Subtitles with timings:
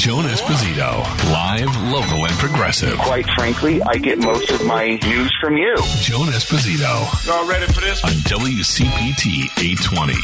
[0.00, 2.96] Joan Esposito, live, local, and progressive.
[3.00, 5.76] Quite frankly, I get most of my news from you.
[6.00, 7.26] Joan Esposito.
[7.26, 8.02] Y'all ready for this?
[8.02, 10.14] On WCPT 820.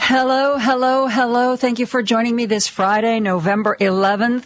[0.00, 1.56] Hello, hello, hello.
[1.56, 4.44] Thank you for joining me this Friday, November 11th.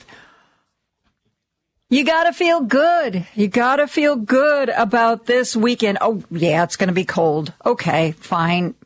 [1.91, 3.27] You gotta feel good.
[3.35, 5.99] You gotta feel good about this weekend.
[6.01, 7.53] Oh, yeah, it's gonna be cold.
[7.67, 8.77] Okay, fine.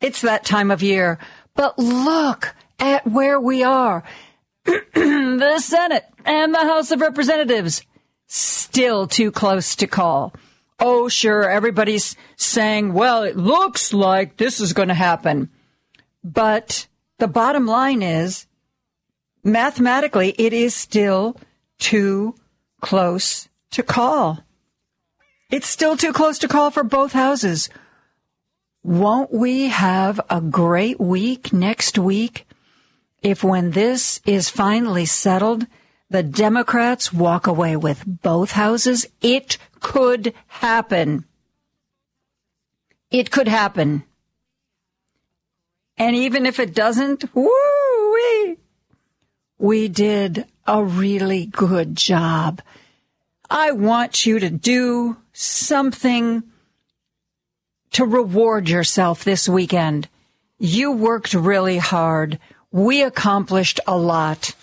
[0.00, 1.20] It's that time of year.
[1.54, 4.04] But look at where we are.
[4.64, 7.82] the Senate and the House of Representatives
[8.26, 10.34] still too close to call.
[10.78, 15.50] Oh, sure, everybody's saying, well, it looks like this is going to happen.
[16.22, 16.86] But
[17.18, 18.46] the bottom line is,
[19.42, 21.36] mathematically, it is still
[21.78, 22.34] too
[22.80, 24.40] close to call.
[25.50, 27.70] It's still too close to call for both houses.
[28.82, 32.45] Won't we have a great week next week
[33.26, 35.66] if when this is finally settled,
[36.08, 39.04] the Democrats walk away with both houses?
[39.20, 41.24] It could happen.
[43.10, 44.04] It could happen.
[45.96, 48.58] And even if it doesn't, woo wee,
[49.58, 52.62] we did a really good job.
[53.50, 56.44] I want you to do something
[57.90, 60.08] to reward yourself this weekend.
[60.60, 62.38] You worked really hard.
[62.76, 64.54] We accomplished a lot.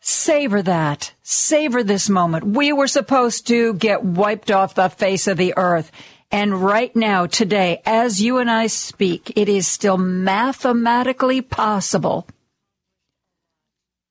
[0.00, 1.12] Savor that.
[1.22, 2.42] Savor this moment.
[2.42, 5.92] We were supposed to get wiped off the face of the earth.
[6.30, 12.26] And right now, today, as you and I speak, it is still mathematically possible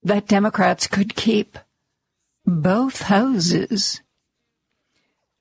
[0.04, 1.58] that Democrats could keep
[2.46, 4.00] both houses.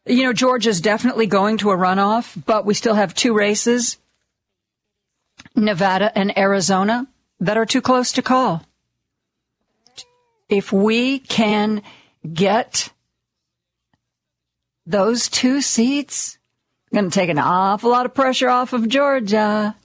[0.06, 3.98] You know, Georgia's definitely going to a runoff, but we still have two races,
[5.54, 7.06] Nevada and Arizona,
[7.40, 8.62] that are too close to call.
[10.48, 11.82] If we can
[12.32, 12.90] get
[14.86, 16.38] those two seats,
[16.92, 19.76] going to take an awful lot of pressure off of Georgia.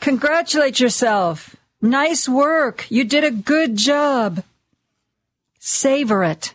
[0.00, 1.56] Congratulate yourself.
[1.80, 2.86] Nice work.
[2.90, 4.42] You did a good job.
[5.58, 6.54] Savor it.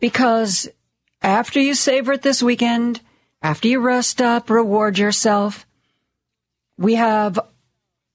[0.00, 0.68] Because
[1.22, 3.00] after you savor it this weekend,
[3.42, 5.66] after you rest up, reward yourself,
[6.76, 7.38] we have,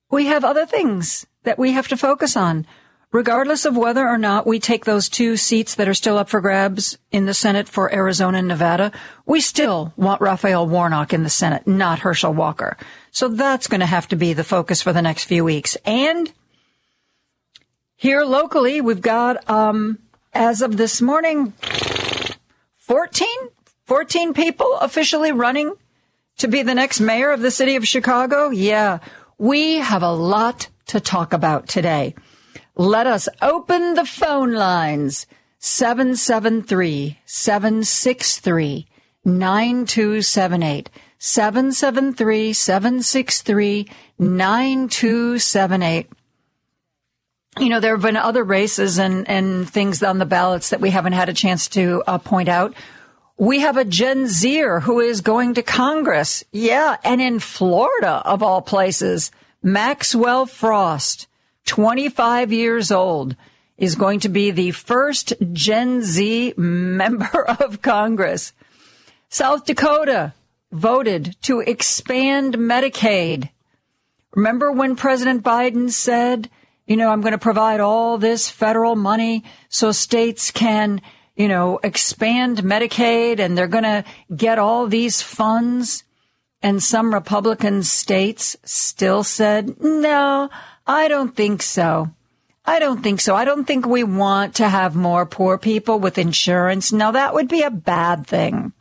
[0.10, 2.66] we have other things that we have to focus on.
[3.12, 6.42] Regardless of whether or not we take those two seats that are still up for
[6.42, 8.92] grabs in the Senate for Arizona and Nevada,
[9.26, 12.78] we still want Raphael Warnock in the Senate, not Herschel Walker.
[13.10, 15.76] So that's going to have to be the focus for the next few weeks.
[15.86, 16.32] And
[17.96, 19.98] here locally, we've got, um,
[20.32, 21.54] as of this morning,
[22.76, 23.28] 14,
[23.86, 25.74] 14 people officially running
[26.40, 28.50] to be the next mayor of the city of Chicago.
[28.50, 29.00] Yeah,
[29.38, 32.16] we have a lot to talk about today.
[32.76, 35.28] Let us open the phone lines.
[35.60, 38.88] 773 763
[39.26, 40.90] 9278.
[41.18, 46.10] 773 763 9278
[47.58, 50.92] you know, there have been other races and, and things on the ballots that we
[50.92, 52.74] haven't had a chance to uh, point out.
[53.40, 56.44] We have a Gen Zer who is going to Congress.
[56.52, 56.98] Yeah.
[57.06, 59.32] And in Florida, of all places,
[59.64, 61.28] Maxwell Frost,
[61.66, 63.38] 25 years old,
[63.78, 68.52] is going to be the first Gen Z member of Congress.
[69.30, 70.34] South Dakota
[70.74, 73.50] voted to expand Medicaid.
[74.36, 76.50] Remember when President Biden said,
[76.86, 81.02] you know, I'm going to provide all this federal money so states can,
[81.40, 84.04] you know, expand Medicaid and they're going to
[84.36, 86.04] get all these funds.
[86.62, 90.50] And some Republican states still said, no,
[90.86, 92.10] I don't think so.
[92.66, 93.36] I don't think so.
[93.36, 96.92] I don't think we want to have more poor people with insurance.
[96.92, 98.74] Now that would be a bad thing.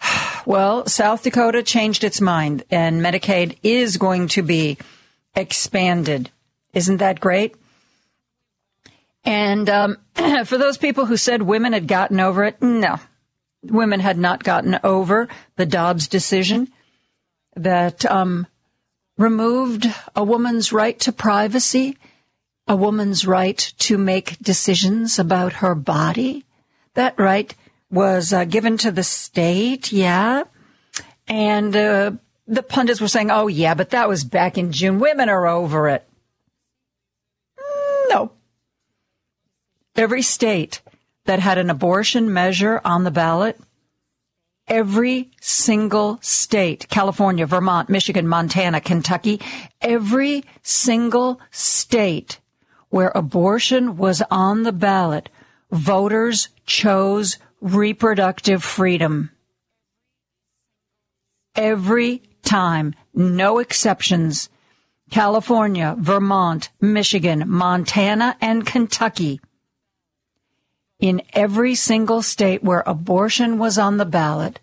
[0.46, 4.76] Well, South Dakota changed its mind and Medicaid is going to be
[5.34, 6.30] expanded.
[6.74, 7.54] Isn't that great?
[9.24, 9.98] And um,
[10.44, 12.98] for those people who said women had gotten over it, no.
[13.62, 16.70] Women had not gotten over the Dobbs decision
[17.56, 18.46] that um,
[19.16, 21.96] removed a woman's right to privacy,
[22.68, 26.44] a woman's right to make decisions about her body.
[26.94, 27.54] That right
[27.90, 30.44] was uh, given to the state, yeah.
[31.26, 32.12] And uh,
[32.46, 34.98] the pundits were saying, oh, yeah, but that was back in June.
[34.98, 36.06] Women are over it.
[38.08, 38.32] No.
[39.96, 40.82] Every state
[41.24, 43.58] that had an abortion measure on the ballot
[44.66, 49.40] every single state, California, Vermont, Michigan, Montana, Kentucky,
[49.80, 52.40] every single state
[52.88, 55.28] where abortion was on the ballot,
[55.70, 59.30] voters chose reproductive freedom.
[61.56, 64.48] Every time, no exceptions.
[65.10, 69.40] California, Vermont, Michigan, Montana, and Kentucky.
[71.04, 74.58] In every single state where abortion was on the ballot,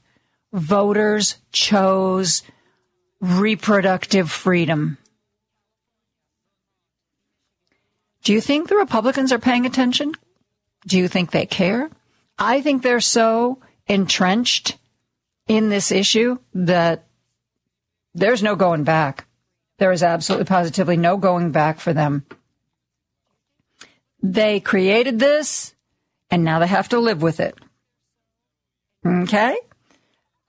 [0.52, 2.42] voters chose
[3.20, 4.98] reproductive freedom.
[8.24, 10.14] Do you think the Republicans are paying attention?
[10.88, 11.92] Do you think they care?
[12.40, 14.80] I think they're so entrenched
[15.48, 17.06] in this issue that
[18.16, 19.28] there's no going back.
[19.78, 22.26] There is absolutely positively no going back for them.
[24.24, 25.76] They created this
[26.31, 27.56] and now they have to live with it.
[29.06, 29.57] Okay?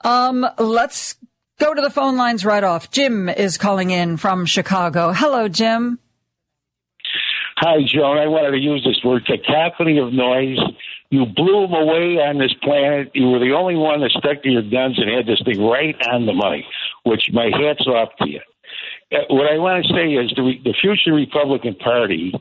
[0.04, 1.16] Um, let's
[1.58, 2.90] go to the phone lines right off.
[2.90, 5.12] Jim is calling in from Chicago.
[5.12, 5.98] Hello, Jim.
[7.56, 8.18] Hi, Joan.
[8.18, 10.58] I wanted to use this word cacophony of noise.
[11.10, 13.10] You blew them away on this planet.
[13.14, 15.94] You were the only one that stuck to your guns and had this thing right
[16.10, 16.66] on the money,
[17.04, 18.40] which my hat's off to you.
[19.12, 22.32] Uh, what I want to say is the, the future Republican Party,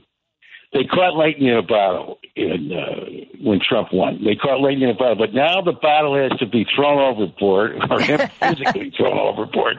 [0.73, 4.23] they caught lightning in a bottle in, uh, when Trump won.
[4.23, 7.75] They caught lightning in a bottle, but now the bottle has to be thrown overboard
[7.89, 7.99] or
[8.39, 9.77] physically thrown overboard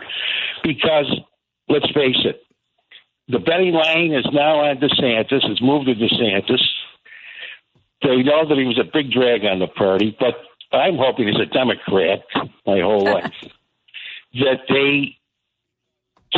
[0.62, 1.10] because,
[1.68, 2.42] let's face it,
[3.28, 5.48] the betting line is now on DeSantis.
[5.48, 6.60] It's moved to DeSantis.
[8.02, 10.34] They know that he was a big drag on the party, but
[10.76, 12.20] I'm hoping as a Democrat
[12.66, 13.32] my whole life
[14.34, 15.16] that they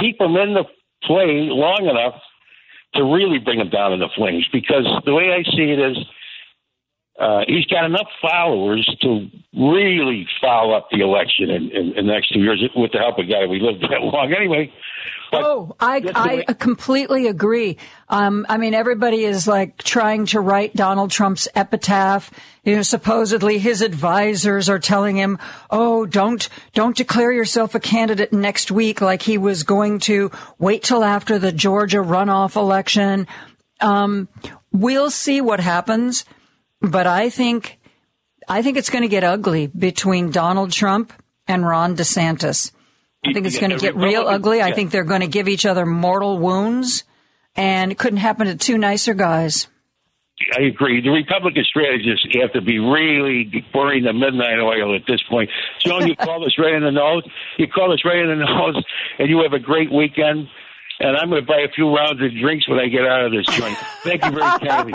[0.00, 0.64] keep him in the
[1.02, 2.20] play long enough
[2.94, 4.48] to really bring them down in the flames.
[4.52, 5.98] Because the way I see it is,
[7.18, 12.12] uh, he's got enough followers to really follow up the election in, in, in the
[12.12, 13.48] next two years with the help of God.
[13.48, 14.72] We lived that long anyway.
[15.30, 17.78] But oh, I I completely agree.
[18.08, 22.30] Um, I mean, everybody is like trying to write Donald Trump's epitaph.
[22.62, 25.38] You know, supposedly his advisors are telling him,
[25.70, 30.84] "Oh, don't don't declare yourself a candidate next week," like he was going to wait
[30.84, 33.26] till after the Georgia runoff election.
[33.80, 34.28] Um,
[34.72, 36.24] we'll see what happens,
[36.90, 37.78] but I think
[38.48, 41.12] I think it's going to get ugly between Donald Trump
[41.46, 42.72] and Ron DeSantis.
[43.26, 44.60] I think it's going to get real ugly.
[44.60, 47.04] I think they're going to give each other mortal wounds,
[47.56, 49.68] and it couldn't happen to two nicer guys.
[50.58, 51.00] I agree.
[51.00, 55.48] The Republican strategists have to be really burning the midnight oil at this point.
[55.80, 57.22] Joan, you call us right in the nose.
[57.56, 58.84] You call us right in the nose,
[59.18, 60.48] and you have a great weekend.
[61.00, 63.32] And I'm going to buy a few rounds of drinks when I get out of
[63.32, 63.76] this joint.
[64.04, 64.92] Thank you very kindly.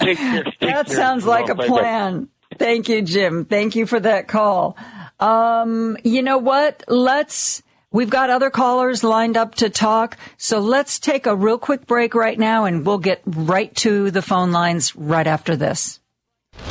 [0.00, 0.44] Take care.
[0.44, 0.94] Take that care.
[0.94, 2.28] sounds like a plan.
[2.58, 3.44] Thank you, Jim.
[3.44, 4.76] Thank you for that call.
[5.18, 6.84] Um, you know what?
[6.86, 10.18] Let's, we've got other callers lined up to talk.
[10.36, 14.22] So let's take a real quick break right now and we'll get right to the
[14.22, 16.00] phone lines right after this.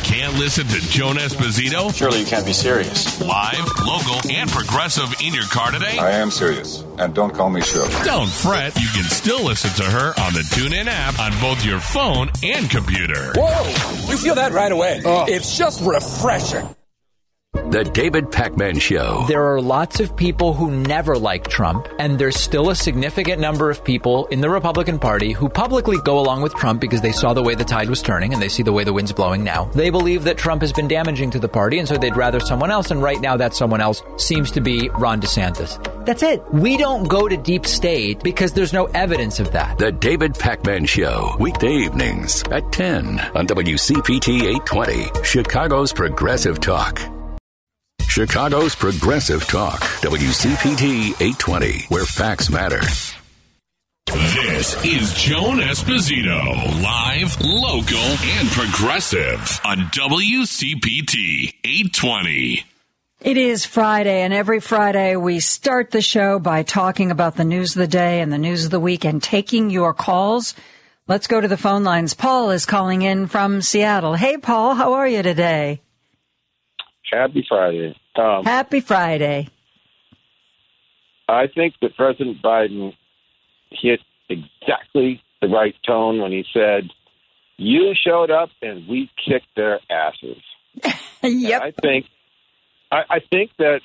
[0.03, 1.93] Can't listen to Joan Esposito?
[1.95, 3.19] Surely you can't be serious.
[3.21, 5.97] Live, local, and progressive in your car today?
[5.97, 6.83] I am serious.
[6.99, 7.89] And don't call me Shirley.
[8.03, 8.75] Don't fret.
[8.75, 12.69] You can still listen to her on the TuneIn app on both your phone and
[12.69, 13.33] computer.
[13.35, 14.09] Whoa!
[14.11, 15.01] You feel that right away.
[15.05, 15.25] Oh.
[15.27, 16.67] It's just refreshing.
[17.53, 19.25] The David Pakman Show.
[19.27, 23.69] There are lots of people who never like Trump, and there's still a significant number
[23.69, 27.31] of people in the Republican Party who publicly go along with Trump because they saw
[27.33, 29.65] the way the tide was turning and they see the way the wind's blowing now.
[29.65, 32.71] They believe that Trump has been damaging to the party, and so they'd rather someone
[32.71, 36.05] else, and right now that someone else seems to be Ron DeSantis.
[36.07, 36.43] That's it.
[36.51, 39.77] We don't go to deep state because there's no evidence of that.
[39.77, 46.99] The David Pakman Show, weekday evenings at 10 on WCPT 820, Chicago's Progressive Talk.
[48.13, 52.79] Chicago's Progressive Talk, WCPT 820, where facts matter.
[54.05, 62.63] This is Joan Esposito, live, local, and progressive on WCPT 820.
[63.21, 67.75] It is Friday, and every Friday we start the show by talking about the news
[67.75, 70.53] of the day and the news of the week and taking your calls.
[71.07, 72.13] Let's go to the phone lines.
[72.13, 74.13] Paul is calling in from Seattle.
[74.13, 75.81] Hey, Paul, how are you today?
[77.13, 77.95] Happy Friday.
[78.15, 79.49] Um, Happy Friday.
[81.27, 82.93] I think that President Biden
[83.69, 86.89] hit exactly the right tone when he said,
[87.57, 90.41] "You showed up and we kicked their asses."
[91.23, 91.61] yep.
[91.61, 92.05] I think,
[92.91, 93.81] I, I, think that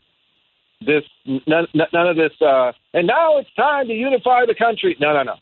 [0.80, 4.96] this none, none of this, uh, and now it's time to unify the country.
[5.00, 5.34] No, no, no,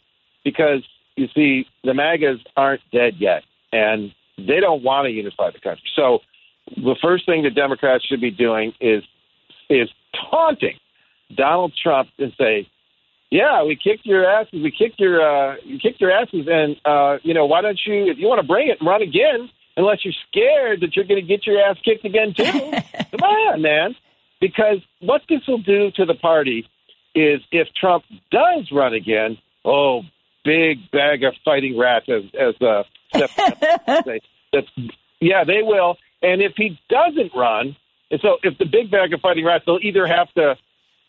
[0.45, 0.83] because
[1.17, 5.89] you see, the MAGAs aren't dead yet, and they don't want to unify the country.
[5.95, 6.21] So
[6.75, 9.03] the first thing the Democrats should be doing is
[9.69, 9.89] is
[10.31, 10.79] taunting
[11.35, 12.69] Donald Trump and say,
[13.31, 14.53] "Yeah, we kicked your asses.
[14.53, 18.11] We kicked your uh, you kicked your asses, and uh, you know why don't you,
[18.11, 21.27] if you want to bring it, run again, unless you're scared that you're going to
[21.27, 22.45] get your ass kicked again too.
[23.11, 23.95] Come on, man.
[24.41, 26.69] Because what this will do to the party
[27.15, 30.03] is if Trump does run again, oh,
[30.45, 32.83] big bag of fighting rats, as as uh,
[35.21, 35.97] yeah, they will.
[36.23, 37.77] And if he doesn't run,
[38.11, 40.57] and so if the big bag of fighting rats, they'll either have to,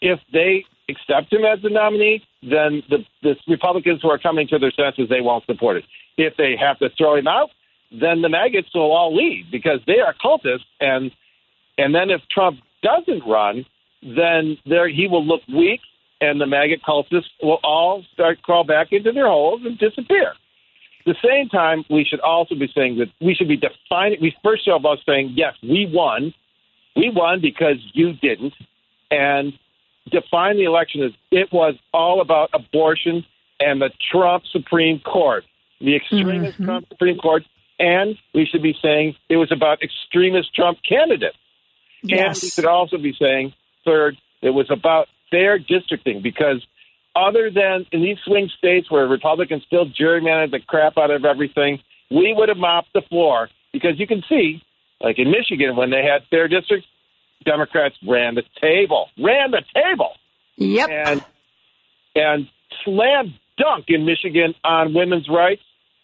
[0.01, 4.59] if they accept him as the nominee, then the, the Republicans who are coming to
[4.59, 5.85] their senses, they won't support it.
[6.17, 7.49] If they have to throw him out,
[7.91, 10.65] then the maggots will all leave because they are cultists.
[10.79, 11.11] And
[11.77, 13.65] and then if Trump doesn't run,
[14.01, 15.81] then there he will look weak,
[16.19, 20.33] and the maggot cultists will all start crawl back into their holes and disappear.
[21.07, 24.19] At the same time, we should also be saying that we should be defining.
[24.21, 26.33] We first show about saying yes, we won,
[26.95, 28.53] we won because you didn't,
[29.09, 29.53] and
[30.09, 33.25] define the election as it was all about abortion
[33.59, 35.45] and the Trump Supreme Court,
[35.79, 36.65] the extremist Mhm.
[36.65, 37.43] Trump Supreme Court,
[37.79, 41.37] and we should be saying it was about extremist Trump candidates.
[42.09, 43.53] And we should also be saying,
[43.85, 46.65] third, it was about fair districting because
[47.17, 51.79] other than in these swing states where Republicans still gerrymander the crap out of everything,
[52.11, 54.61] we would have mopped the floor because you can see,
[55.01, 56.87] like in Michigan, when they had fair districts,
[57.43, 60.13] Democrats ran the table, ran the table,
[60.57, 60.89] Yep.
[60.89, 61.25] and
[62.15, 62.47] and
[62.83, 65.61] slam dunk in Michigan on women's rights,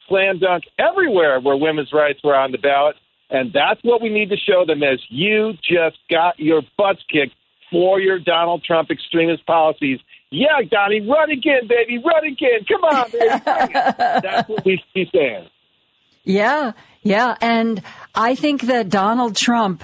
[0.07, 2.95] slam dunk everywhere where women's rights were on the ballot,
[3.29, 7.33] and that's what we need to show them as you just got your butts kicked
[7.71, 9.99] for your Donald Trump extremist policies.
[10.33, 12.65] Yeah, Donnie, run again, baby, run again.
[12.67, 13.27] Come on, baby.
[13.45, 15.47] That's what we be saying.
[16.23, 16.71] Yeah,
[17.03, 17.35] yeah.
[17.39, 17.83] And
[18.15, 19.83] I think that Donald Trump,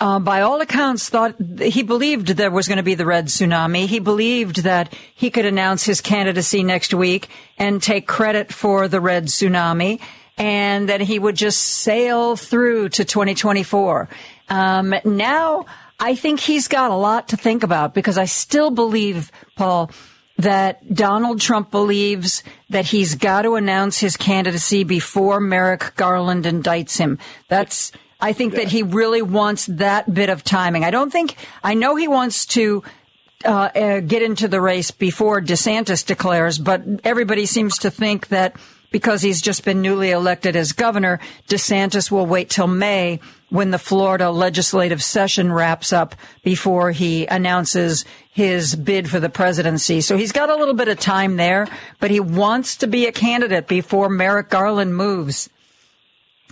[0.00, 3.86] uh, by all accounts, thought he believed there was going to be the red tsunami.
[3.86, 9.00] He believed that he could announce his candidacy next week and take credit for the
[9.00, 9.98] red tsunami
[10.36, 14.10] and that he would just sail through to 2024.
[14.50, 15.64] Um, now,
[16.00, 19.90] I think he's got a lot to think about because I still believe, Paul,
[20.36, 26.98] that Donald Trump believes that he's got to announce his candidacy before Merrick Garland indicts
[26.98, 27.18] him.
[27.48, 27.90] That's,
[28.20, 30.84] I think that he really wants that bit of timing.
[30.84, 32.84] I don't think, I know he wants to
[33.44, 38.54] uh, uh, get into the race before DeSantis declares, but everybody seems to think that
[38.90, 43.78] because he's just been newly elected as governor, DeSantis will wait till May when the
[43.78, 50.00] Florida legislative session wraps up before he announces his bid for the presidency.
[50.00, 51.66] So he's got a little bit of time there,
[52.00, 55.48] but he wants to be a candidate before Merrick Garland moves.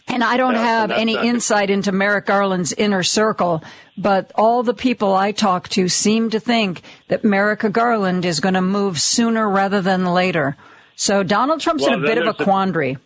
[0.09, 3.63] And I don't have any insight into Merrick Garland's inner circle,
[3.99, 8.55] but all the people I talk to seem to think that Merrick Garland is going
[8.55, 10.57] to move sooner rather than later.
[10.97, 12.99] So Donald Trump's Well, in a bit of a a- quandary.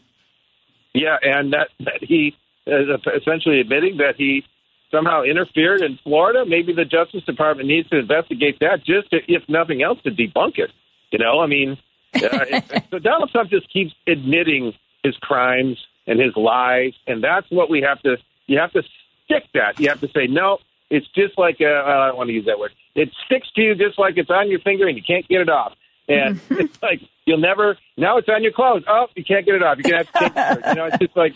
[0.95, 2.35] Yeah, and that, that he
[2.67, 2.89] is
[3.21, 4.45] essentially admitting that he
[4.91, 6.45] somehow interfered in Florida.
[6.47, 10.59] Maybe the Justice Department needs to investigate that, just to, if nothing else, to debunk
[10.59, 10.71] it.
[11.13, 11.77] You know, I mean,
[12.15, 14.73] uh, so Donald Trump just keeps admitting
[15.05, 18.17] his crimes and his lies, and that's what we have to.
[18.47, 18.83] You have to
[19.25, 19.79] stick that.
[19.79, 20.59] You have to say no.
[20.91, 22.73] It's just like uh, I don't want to use that word.
[22.97, 25.49] It sticks to you just like it's on your finger, and you can't get it
[25.49, 25.73] off.
[26.11, 27.79] And it's like you'll never.
[27.97, 28.85] Now it's on your clothes.
[28.89, 29.79] Oh, you can't get it off.
[29.79, 30.39] You're gonna have to take it.
[30.39, 30.69] Off.
[30.69, 31.33] You know, it's just like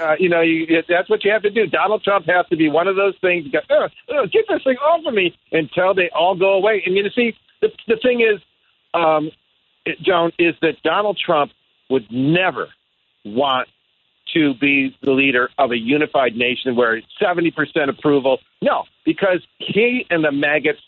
[0.00, 1.66] uh, you know, you, that's what you have to do.
[1.66, 3.46] Donald Trump has to be one of those things.
[3.48, 6.82] Go, "Ugh, ugh, get this thing off of me until they all go away.
[6.84, 8.40] And you know, see, the the thing is,
[8.94, 9.30] um,
[9.84, 11.52] it, Joan, is that Donald Trump
[11.90, 12.68] would never
[13.24, 13.68] want
[14.34, 18.38] to be the leader of a unified nation where it's seventy percent approval.
[18.60, 20.80] No, because he and the maggots,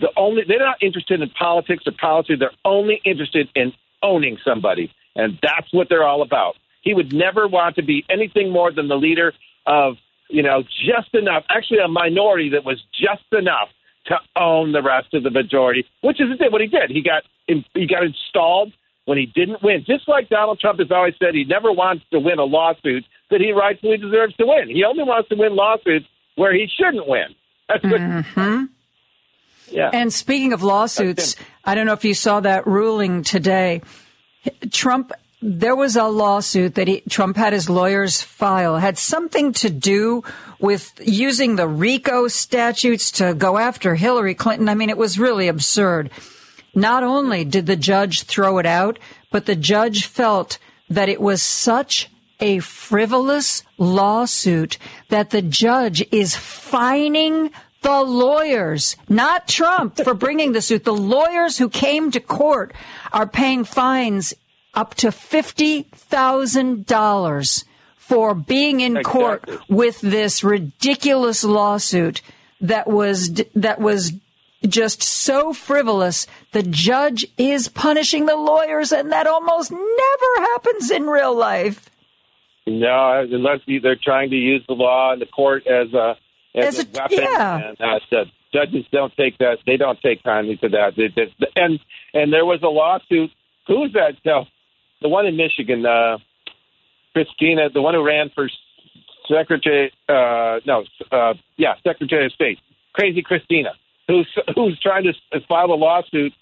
[0.00, 2.36] the only they're not interested in politics or policy.
[2.36, 3.72] They're only interested in
[4.02, 6.56] owning somebody, and that's what they're all about.
[6.82, 9.32] He would never want to be anything more than the leader
[9.66, 9.96] of,
[10.28, 13.68] you know, just enough, actually a minority that was just enough
[14.06, 16.90] to own the rest of the majority, which is what he did.
[16.90, 18.72] He got he got installed
[19.06, 19.84] when he didn't win.
[19.86, 23.40] Just like Donald Trump has always said, he never wants to win a lawsuit that
[23.40, 24.68] he rightfully deserves to win.
[24.68, 27.34] He only wants to win lawsuits where he shouldn't win.
[27.68, 28.64] That's what, Mm-hmm.
[29.70, 29.90] Yeah.
[29.92, 33.82] And speaking of lawsuits, I don't know if you saw that ruling today.
[34.70, 39.70] Trump, there was a lawsuit that he, Trump had his lawyers file, had something to
[39.70, 40.22] do
[40.58, 44.68] with using the RICO statutes to go after Hillary Clinton.
[44.68, 46.10] I mean, it was really absurd.
[46.74, 48.98] Not only did the judge throw it out,
[49.30, 54.76] but the judge felt that it was such a frivolous lawsuit
[55.08, 57.50] that the judge is fining
[57.84, 62.72] The lawyers, not Trump for bringing the suit, the lawyers who came to court
[63.12, 64.32] are paying fines
[64.72, 67.64] up to $50,000
[67.96, 69.20] for being in Exactly.
[69.20, 72.22] court with this ridiculous lawsuit
[72.62, 74.12] that was, that was
[74.66, 76.26] just so frivolous.
[76.52, 81.90] The judge is punishing the lawyers and that almost never happens in real life.
[82.66, 86.16] No, unless they're trying to use the law and the court as a
[86.54, 87.68] as, As a, a- weapon, yeah.
[87.68, 89.58] and uh, the judges don't take that.
[89.66, 90.92] They don't take kindly to that.
[90.96, 91.80] They, they, and
[92.12, 93.30] and there was a lawsuit.
[93.66, 94.14] Who's that?
[94.30, 94.44] Uh,
[95.02, 96.18] the one in Michigan, uh,
[97.16, 98.48] Kristina, the one who ran for
[99.28, 99.92] secretary.
[100.08, 102.58] Uh, no, uh, yeah, Secretary of State,
[102.92, 103.70] Crazy Kristina,
[104.06, 106.32] who's who's trying to file a lawsuit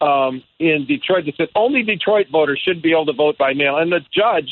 [0.00, 3.76] um, in Detroit that said only Detroit voters should be able to vote by mail,
[3.76, 4.50] and the judge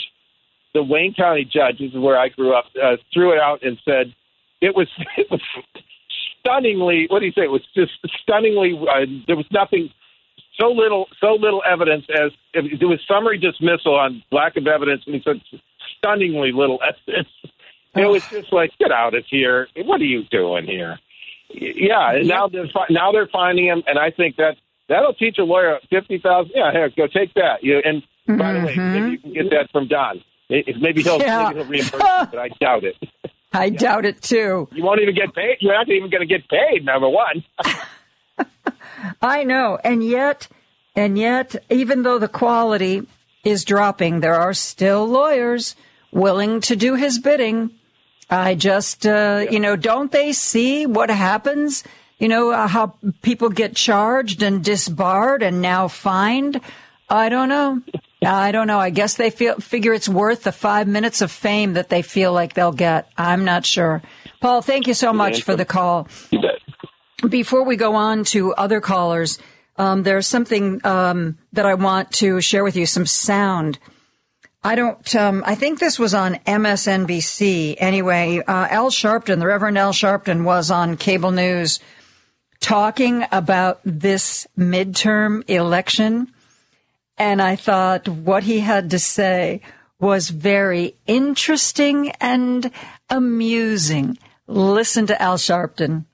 [0.74, 3.78] the Wayne County judge, this is where I grew up, uh, threw it out and
[3.84, 4.14] said
[4.60, 5.40] it was it was
[6.40, 7.06] stunningly.
[7.08, 7.42] What do you say?
[7.42, 8.78] It was just stunningly.
[8.78, 9.90] Uh, there was nothing.
[10.58, 15.14] So little, so little evidence as it was summary dismissal on lack of evidence, and
[15.14, 15.40] he said
[15.98, 17.28] stunningly little evidence.
[17.96, 19.66] It was just like, get out of here!
[19.74, 21.00] What are you doing here?
[21.48, 24.56] Yeah, and now they're now they're finding him, and I think that
[24.88, 26.52] that'll teach a lawyer fifty thousand.
[26.54, 27.64] Yeah, here, go take that.
[27.64, 28.02] You and
[28.38, 30.22] by the way, maybe you can get that from Don.
[30.50, 31.44] May- Maybe he'll, Yeah.
[31.48, 32.96] maybe he'll reimburse you, but I doubt it.
[33.52, 34.68] I doubt it too.
[34.72, 35.56] You won't even get paid.
[35.60, 36.84] You're not even going to get paid.
[36.84, 37.44] Number one.
[39.22, 39.78] I know.
[39.82, 40.48] And yet,
[40.94, 43.06] and yet, even though the quality
[43.44, 45.76] is dropping, there are still lawyers
[46.12, 47.70] willing to do his bidding.
[48.30, 51.84] I just, uh, you know, don't they see what happens?
[52.18, 56.60] You know, uh, how people get charged and disbarred and now fined?
[57.08, 57.82] I don't know.
[58.24, 58.78] I don't know.
[58.78, 62.32] I guess they feel, figure it's worth the five minutes of fame that they feel
[62.32, 63.08] like they'll get.
[63.16, 64.02] I'm not sure.
[64.40, 66.08] Paul, thank you so much for the call.
[66.30, 67.30] You bet.
[67.30, 69.38] Before we go on to other callers,
[69.76, 72.86] um, there's something um, that I want to share with you.
[72.86, 73.78] Some sound.
[74.62, 75.14] I don't.
[75.14, 77.76] Um, I think this was on MSNBC.
[77.78, 81.78] Anyway, uh, Al Sharpton, the Reverend Al Sharpton, was on cable news
[82.60, 86.32] talking about this midterm election,
[87.18, 89.60] and I thought what he had to say
[90.00, 92.70] was very interesting and
[93.10, 94.18] amusing.
[94.46, 96.04] Listen to Al Sharpton.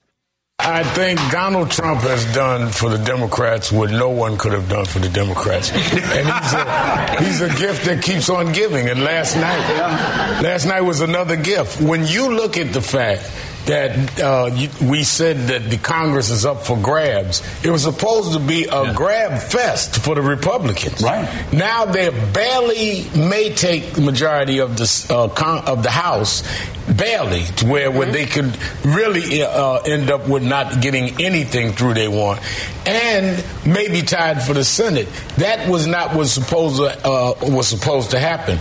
[0.58, 4.86] I think Donald Trump has done for the Democrats what no one could have done
[4.86, 5.70] for the Democrats.
[5.74, 8.88] And he's a, he's a gift that keeps on giving.
[8.88, 11.80] And last night, last night was another gift.
[11.80, 13.30] When you look at the fact
[13.66, 14.50] that uh,
[14.86, 18.92] we said that the Congress is up for grabs, it was supposed to be a
[18.94, 21.02] grab fest for the Republicans.
[21.02, 21.52] Right.
[21.52, 26.42] Now they barely may take the majority of the uh, con- of the House,
[26.86, 31.94] barely to where where they could really uh, end up with not getting anything through
[31.94, 32.40] they want,
[32.86, 35.08] and maybe tied for the Senate.
[35.36, 38.58] That was not was supposed to, uh, was supposed to happen.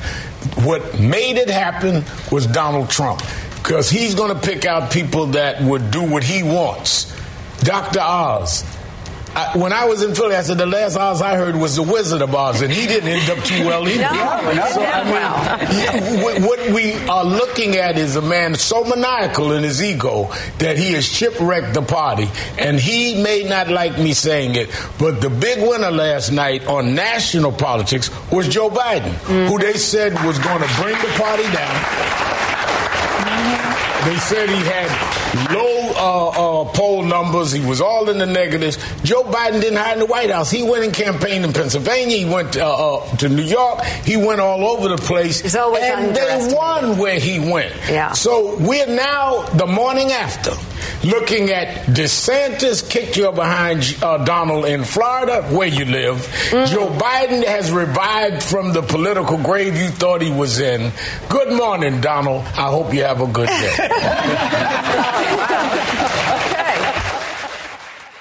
[0.66, 3.22] What made it happen was Donald Trump,
[3.64, 7.12] because he's going to pick out people that would do what he wants.
[7.62, 8.02] Dr.
[8.02, 8.64] Oz.
[9.36, 11.82] I, when I was in Philly, I said the last Oz I heard was the
[11.82, 14.02] Wizard of Oz, and he didn't end up too well either.
[14.02, 19.54] No, So, I mean, what- what we are looking at is a man so maniacal
[19.54, 22.30] in his ego that he has shipwrecked the party.
[22.60, 26.94] And he may not like me saying it, but the big winner last night on
[26.94, 29.14] national politics was Joe Biden,
[29.48, 32.43] who they said was going to bring the party down.
[34.06, 37.52] They said he had low uh, uh, poll numbers.
[37.54, 38.78] He was all in the negatives.
[39.04, 40.52] Joe Biden didn't hide in the White House.
[40.52, 42.18] He went and campaigned in Pennsylvania.
[42.18, 43.82] He went uh, uh, to New York.
[44.04, 45.40] He went all over the place.
[45.40, 47.74] He's always and they won where he went.
[47.90, 48.12] Yeah.
[48.12, 50.52] So we're now the morning after
[51.04, 56.18] looking at DeSantis kicked you behind uh, Donald in Florida, where you live.
[56.18, 56.74] Mm-hmm.
[56.74, 60.92] Joe Biden has revived from the political grave you thought he was in.
[61.30, 62.44] Good morning, Donald.
[62.46, 63.76] I hope you have a good day.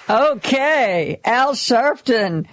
[0.08, 0.30] Okay.
[0.36, 2.46] okay, Al Sharpton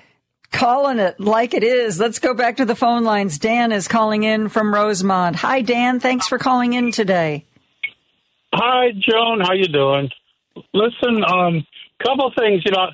[0.52, 2.00] calling it like it is.
[2.00, 3.39] Let's go back to the phone lines.
[3.39, 5.36] Dan is calling in from Rosemont.
[5.38, 6.00] Hi, Dan.
[6.00, 7.45] Thanks for calling in today.
[8.53, 9.41] Hi, Joan.
[9.41, 10.09] How you doing?
[10.73, 11.65] Listen, um,
[12.03, 12.63] couple things.
[12.65, 12.88] You know,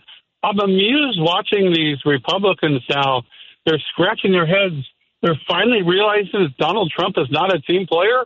[0.44, 3.24] I'm amused watching these Republicans now.
[3.66, 4.76] They're scratching their heads.
[5.22, 8.26] They're finally realizing that Donald Trump is not a team player.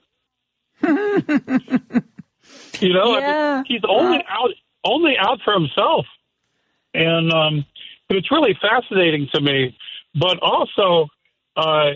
[2.81, 3.63] you know, Yeah.
[3.67, 4.49] he's only out
[4.83, 6.05] only out for himself,
[6.93, 7.65] and um,
[8.09, 9.77] it's really fascinating to me.
[10.15, 11.07] But also,
[11.55, 11.91] uh,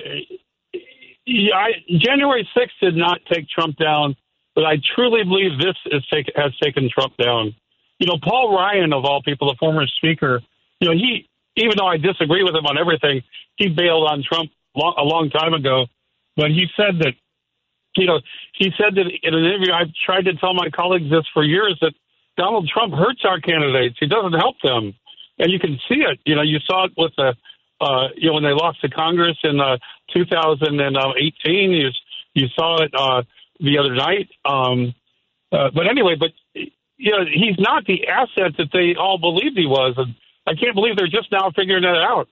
[1.25, 4.15] yeah, I, January 6th did not take Trump down,
[4.55, 7.55] but I truly believe this is take, has taken Trump down.
[7.99, 10.41] you know, Paul Ryan of all people, the former speaker,
[10.79, 13.21] you know, he even though I disagree with him on everything,
[13.57, 15.85] he bailed on Trump long, a long time ago.
[16.35, 17.13] But he said that,
[17.95, 18.19] you know,
[18.55, 21.77] he said that in an interview, I've tried to tell my colleagues this for years
[21.81, 21.93] that
[22.37, 23.97] Donald Trump hurts our candidates.
[23.99, 24.93] He doesn't help them,
[25.37, 26.19] and you can see it.
[26.25, 27.35] You know, you saw it with the,
[27.79, 29.77] uh, you know, when they lost to Congress in uh,
[30.13, 31.71] 2018.
[31.71, 31.89] You
[32.33, 33.21] you saw it uh,
[33.59, 34.29] the other night.
[34.45, 34.93] Um,
[35.51, 39.65] uh, but anyway, but you know, he's not the asset that they all believed he
[39.65, 40.15] was, and
[40.47, 42.27] I can't believe they're just now figuring that out.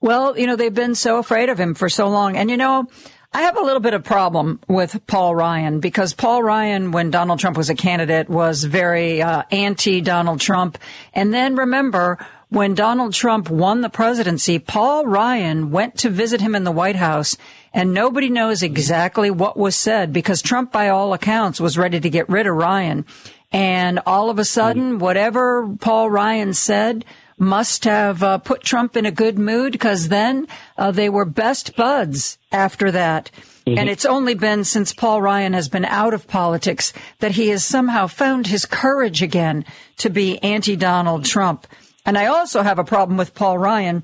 [0.00, 2.36] Well, you know, they've been so afraid of him for so long.
[2.36, 2.88] And, you know,
[3.32, 7.38] I have a little bit of problem with Paul Ryan because Paul Ryan, when Donald
[7.38, 10.76] Trump was a candidate, was very uh, anti Donald Trump.
[11.14, 12.18] And then remember,
[12.52, 16.96] when Donald Trump won the presidency, Paul Ryan went to visit him in the White
[16.96, 17.38] House
[17.72, 22.10] and nobody knows exactly what was said because Trump, by all accounts, was ready to
[22.10, 23.06] get rid of Ryan.
[23.52, 27.06] And all of a sudden, whatever Paul Ryan said
[27.38, 31.74] must have uh, put Trump in a good mood because then uh, they were best
[31.74, 33.30] buds after that.
[33.66, 33.78] Mm-hmm.
[33.78, 37.64] And it's only been since Paul Ryan has been out of politics that he has
[37.64, 39.64] somehow found his courage again
[39.98, 41.66] to be anti Donald Trump.
[42.04, 44.02] And I also have a problem with Paul Ryan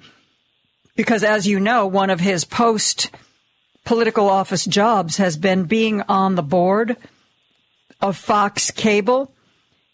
[0.96, 3.10] because, as you know, one of his post
[3.84, 6.96] political office jobs has been being on the board
[8.00, 9.32] of Fox Cable.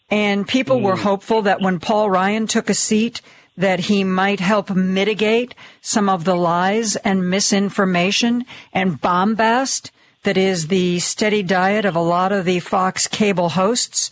[0.09, 0.83] And people mm.
[0.83, 3.21] were hopeful that when Paul Ryan took a seat,
[3.57, 9.91] that he might help mitigate some of the lies and misinformation and bombast
[10.23, 14.11] that is the steady diet of a lot of the Fox cable hosts.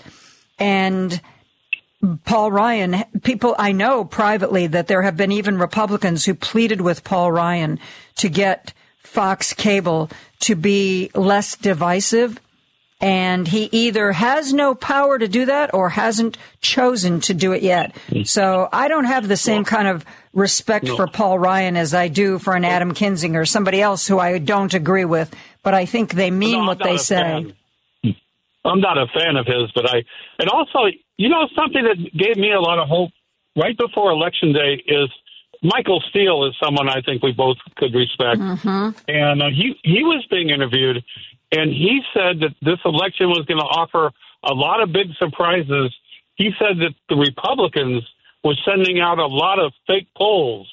[0.58, 1.20] And
[2.26, 7.04] Paul Ryan, people I know privately that there have been even Republicans who pleaded with
[7.04, 7.80] Paul Ryan
[8.18, 10.10] to get Fox cable
[10.42, 12.40] to be less divisive
[13.04, 17.62] and he either has no power to do that or hasn't chosen to do it
[17.62, 17.94] yet.
[18.10, 18.26] Mm.
[18.26, 20.96] So I don't have the same kind of respect no.
[20.96, 24.74] for Paul Ryan as I do for an Adam Kinzinger, somebody else who I don't
[24.74, 27.16] agree with, but I think they mean no, what they say.
[27.16, 27.54] Fan.
[28.66, 30.04] I'm not a fan of his, but I,
[30.40, 33.12] and also, you know, something that gave me a lot of hope
[33.56, 35.10] right before election day is
[35.62, 38.90] Michael Steele is someone I think we both could respect, mm-hmm.
[39.08, 41.04] and uh, he he was being interviewed,
[41.52, 44.12] and he said that this election was going to offer
[44.44, 45.94] a lot of big surprises.
[46.36, 48.04] He said that the Republicans
[48.44, 50.70] were sending out a lot of fake polls.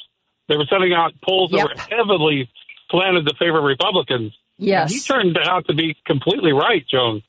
[0.48, 1.68] They were sending out polls yep.
[1.68, 2.50] that were heavily
[2.90, 4.33] slanted to favor Republicans.
[4.59, 4.90] Yes.
[4.90, 7.22] And he turned out to be completely right, Joan.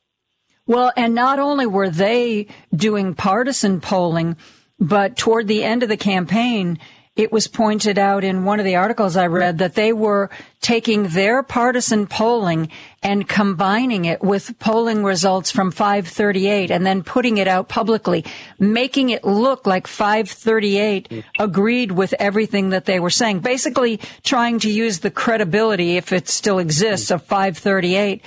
[0.68, 4.38] Well, and not only were they doing partisan polling,
[4.80, 6.80] but toward the end of the campaign,
[7.18, 10.30] it was pointed out in one of the articles I read that they were
[10.62, 12.70] taking their partisan polling
[13.04, 18.24] and combining it with polling results from 538 and then putting it out publicly,
[18.60, 23.40] making it look like 538 agreed with everything that they were saying.
[23.40, 28.24] Basically trying to use the credibility, if it still exists, of 538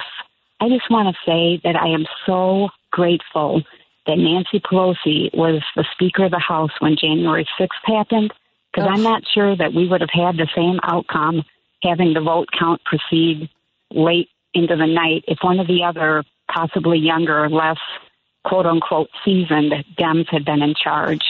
[0.60, 3.62] I just want to say that I am so grateful
[4.08, 8.32] that Nancy Pelosi was the Speaker of the House when January 6th happened,
[8.72, 11.44] because I'm not sure that we would have had the same outcome
[11.84, 13.48] having the vote count proceed
[13.92, 17.78] late into the night if one of the other, possibly younger, less
[18.44, 21.22] quote unquote season that Dems had been in charge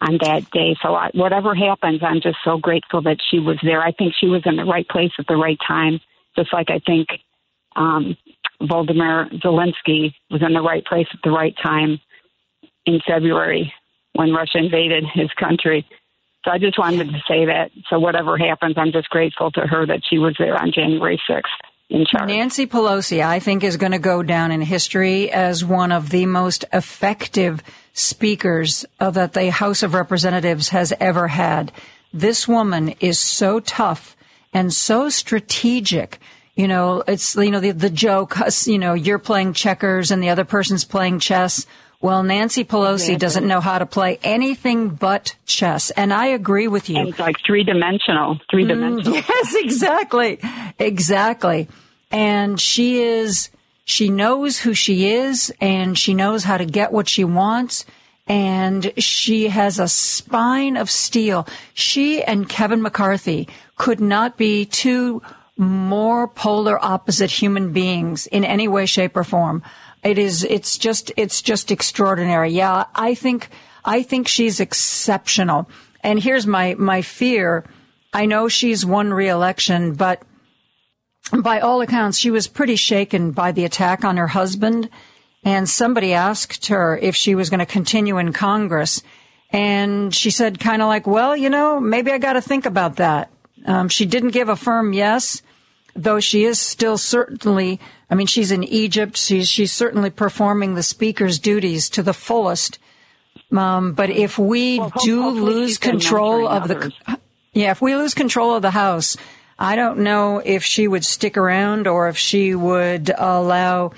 [0.00, 0.76] on that day.
[0.82, 3.82] So I, whatever happens, I'm just so grateful that she was there.
[3.82, 6.00] I think she was in the right place at the right time,
[6.36, 7.08] just like I think
[7.76, 8.16] um,
[8.62, 12.00] Volodymyr Zelensky was in the right place at the right time
[12.86, 13.72] in February
[14.14, 15.86] when Russia invaded his country.
[16.44, 17.70] So I just wanted to say that.
[17.90, 21.42] So whatever happens, I'm just grateful to her that she was there on January 6th.
[21.90, 22.28] In charge.
[22.28, 26.26] Nancy Pelosi, I think, is going to go down in history as one of the
[26.26, 27.62] most effective
[27.94, 31.72] speakers that the House of Representatives has ever had.
[32.12, 34.16] This woman is so tough
[34.52, 36.18] and so strategic.
[36.56, 40.28] You know, it's, you know, the, the joke, you know, you're playing checkers and the
[40.28, 41.66] other person's playing chess.
[42.00, 45.90] Well, Nancy Pelosi doesn't know how to play anything but chess.
[45.90, 46.96] And I agree with you.
[46.96, 49.18] And it's like three dimensional, three dimensional.
[49.18, 50.38] Mm, yes, exactly.
[50.78, 51.68] Exactly.
[52.12, 53.50] And she is,
[53.84, 57.84] she knows who she is and she knows how to get what she wants.
[58.28, 61.48] And she has a spine of steel.
[61.74, 65.20] She and Kevin McCarthy could not be two
[65.56, 69.62] more polar opposite human beings in any way, shape, or form.
[70.02, 72.50] It is, it's just, it's just extraordinary.
[72.50, 73.48] Yeah, I think,
[73.84, 75.68] I think she's exceptional.
[76.02, 77.64] And here's my, my fear.
[78.12, 80.22] I know she's won re-election, but
[81.42, 84.88] by all accounts, she was pretty shaken by the attack on her husband.
[85.44, 89.02] And somebody asked her if she was going to continue in Congress.
[89.50, 92.96] And she said kind of like, well, you know, maybe I got to think about
[92.96, 93.30] that.
[93.66, 95.42] Um, she didn't give a firm yes,
[96.02, 97.80] though she is still certainly
[98.10, 99.16] I mean, she's in Egypt.
[99.16, 102.78] She's, she's certainly performing the speaker's duties to the fullest.
[103.54, 106.92] Um, but if we well, do lose control of the,
[107.52, 109.16] yeah, if we lose control of the House,
[109.58, 113.92] I don't know if she would stick around or if she would allow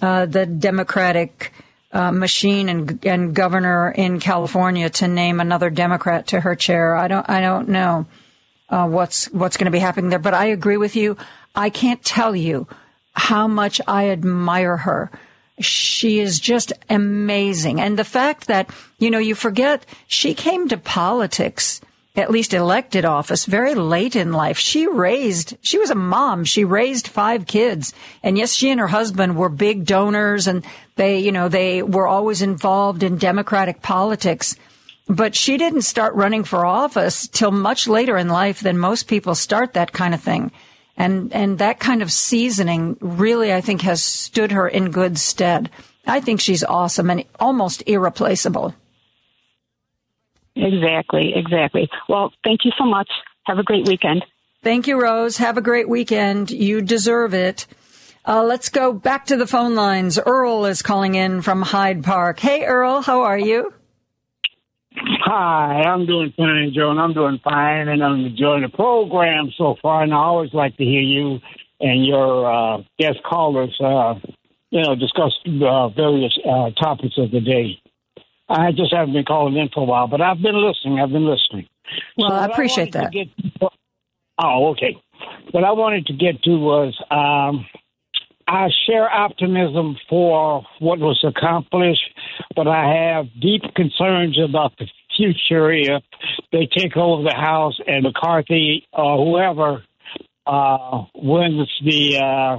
[0.00, 1.52] uh, the Democratic
[1.92, 6.94] uh, machine and, and governor in California to name another Democrat to her chair.
[6.94, 8.06] I don't, I don't know
[8.70, 10.18] uh, what's what's going to be happening there.
[10.18, 11.16] But I agree with you.
[11.54, 12.66] I can't tell you
[13.12, 15.10] how much I admire her.
[15.60, 17.80] She is just amazing.
[17.80, 21.80] And the fact that, you know, you forget she came to politics,
[22.14, 24.58] at least elected office, very late in life.
[24.58, 26.44] She raised, she was a mom.
[26.44, 27.92] She raised five kids.
[28.22, 32.06] And yes, she and her husband were big donors and they, you know, they were
[32.06, 34.54] always involved in Democratic politics.
[35.08, 39.34] But she didn't start running for office till much later in life than most people
[39.34, 40.52] start that kind of thing.
[40.98, 45.70] And, and that kind of seasoning really, I think, has stood her in good stead.
[46.06, 48.74] I think she's awesome and almost irreplaceable.
[50.56, 51.88] Exactly, exactly.
[52.08, 53.08] Well, thank you so much.
[53.46, 54.24] Have a great weekend.
[54.62, 55.36] Thank you, Rose.
[55.36, 56.50] Have a great weekend.
[56.50, 57.66] You deserve it.
[58.26, 60.18] Uh, let's go back to the phone lines.
[60.18, 62.40] Earl is calling in from Hyde Park.
[62.40, 63.72] Hey, Earl, how are you?
[65.24, 69.76] Hi, I'm doing fine, Joe, and I'm doing fine, and I'm enjoying the program so
[69.80, 70.02] far.
[70.02, 71.38] And I always like to hear you
[71.80, 74.14] and your uh, guest callers, uh,
[74.70, 77.80] you know, discuss uh, various uh, topics of the day.
[78.48, 81.00] I just haven't been calling in for a while, but I've been listening.
[81.00, 81.68] I've been listening.
[82.16, 83.12] Well, so I appreciate I that.
[83.12, 83.28] Get,
[84.38, 84.96] oh, okay.
[85.50, 87.66] What I wanted to get to was um,
[88.48, 92.14] I share optimism for what was accomplished,
[92.56, 96.02] but I have deep concerns about the future if
[96.50, 99.84] they take over the House and McCarthy or whoever
[100.46, 102.58] uh, wins the uh,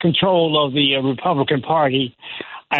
[0.00, 2.16] control of the Republican Party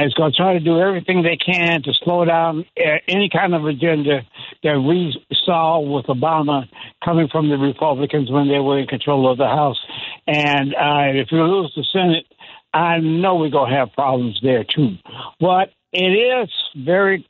[0.01, 3.55] is going to try to do everything they can to slow down uh, any kind
[3.55, 4.21] of agenda
[4.63, 6.67] that we saw with Obama
[7.05, 9.79] coming from the Republicans when they were in control of the House.
[10.27, 12.25] And uh, if we lose the Senate,
[12.73, 14.97] I know we're going to have problems there too.
[15.39, 17.27] But it is very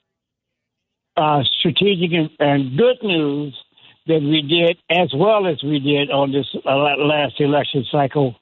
[1.17, 3.59] uh, strategic and, and, good news
[4.07, 8.35] that we did as well as we did on this uh, last election cycle.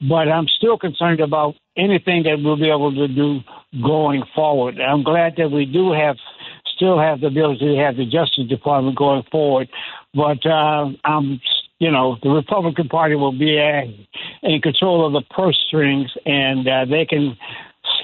[0.00, 3.40] But I'm still concerned about anything that we'll be able to do
[3.82, 4.80] going forward.
[4.80, 6.16] I'm glad that we do have
[6.74, 9.68] still have the ability to have the Justice Department going forward.
[10.14, 11.40] But uh, I'm
[11.82, 13.82] you know, the Republican Party will be uh,
[14.44, 17.36] in control of the purse strings, and uh, they can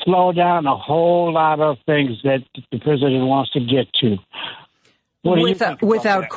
[0.02, 2.40] slow down a whole lot of things that
[2.72, 4.16] the president wants to get to.
[5.42, 6.30] without without that?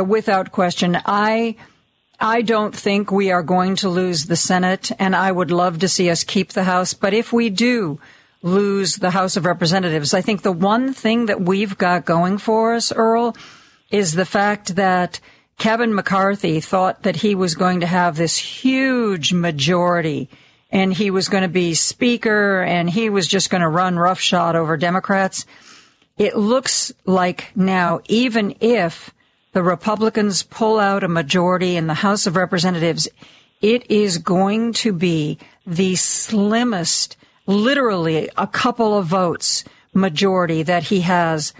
[0.00, 1.56] Without question, I.
[2.24, 5.88] I don't think we are going to lose the Senate, and I would love to
[5.88, 6.94] see us keep the House.
[6.94, 7.98] But if we do
[8.42, 12.74] lose the House of Representatives, I think the one thing that we've got going for
[12.74, 13.36] us, Earl,
[13.90, 15.18] is the fact that
[15.58, 20.28] Kevin McCarthy thought that he was going to have this huge majority
[20.70, 24.56] and he was going to be speaker and he was just going to run roughshod
[24.56, 25.44] over Democrats.
[26.16, 29.12] It looks like now, even if
[29.52, 33.08] the Republicans pull out a majority in the House of Representatives,
[33.60, 41.02] it is going to be the slimmest, literally a couple of votes majority that he
[41.02, 41.52] has,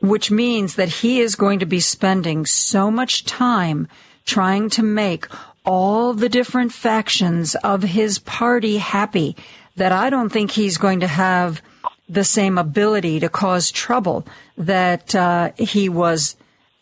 [0.00, 3.88] which means that he is going to be spending so much time
[4.24, 5.26] trying to make
[5.64, 9.36] all the different factions of his party happy
[9.76, 11.62] that I don't think he's going to have
[12.08, 16.36] the same ability to cause trouble that uh, he was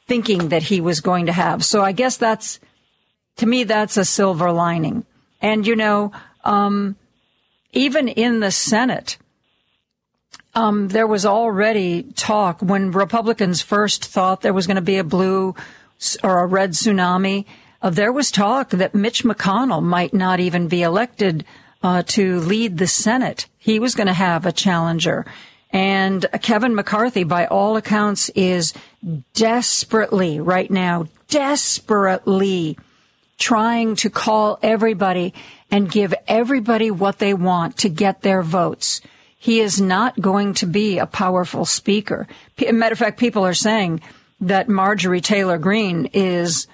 [0.06, 1.64] thinking that he was going to have.
[1.64, 2.60] So I guess that's,
[3.36, 5.04] to me, that's a silver lining.
[5.40, 6.12] And, you know,
[6.44, 6.96] um,
[7.72, 9.18] even in the Senate,
[10.54, 15.04] um, there was already talk when Republicans first thought there was going to be a
[15.04, 15.54] blue
[16.22, 17.44] or a red tsunami
[17.82, 21.44] uh, there was talk that Mitch McConnell might not even be elected
[21.82, 23.46] uh, to lead the Senate.
[23.58, 25.26] He was going to have a challenger.
[25.70, 28.72] And Kevin McCarthy, by all accounts, is
[29.34, 32.78] desperately right now, desperately
[33.38, 35.34] trying to call everybody
[35.70, 39.00] and give everybody what they want to get their votes.
[39.38, 42.26] He is not going to be a powerful speaker.
[42.58, 44.00] Matter of fact, people are saying
[44.40, 46.66] that Marjorie Taylor Greene is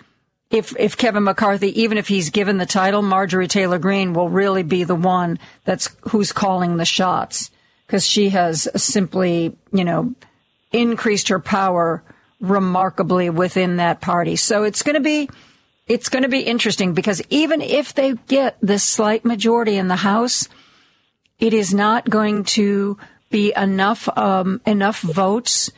[0.50, 4.62] if if Kevin McCarthy, even if he's given the title, Marjorie Taylor Greene will really
[4.62, 7.50] be the one that's who's calling the shots
[7.92, 10.14] because she has simply, you know,
[10.72, 12.02] increased her power
[12.40, 14.35] remarkably within that party.
[14.35, 15.28] So it's going to be
[15.87, 19.96] it's going to be interesting because even if they get this slight majority in the
[19.96, 20.48] House,
[21.38, 22.96] it is not going to
[23.28, 25.70] be enough um, enough votes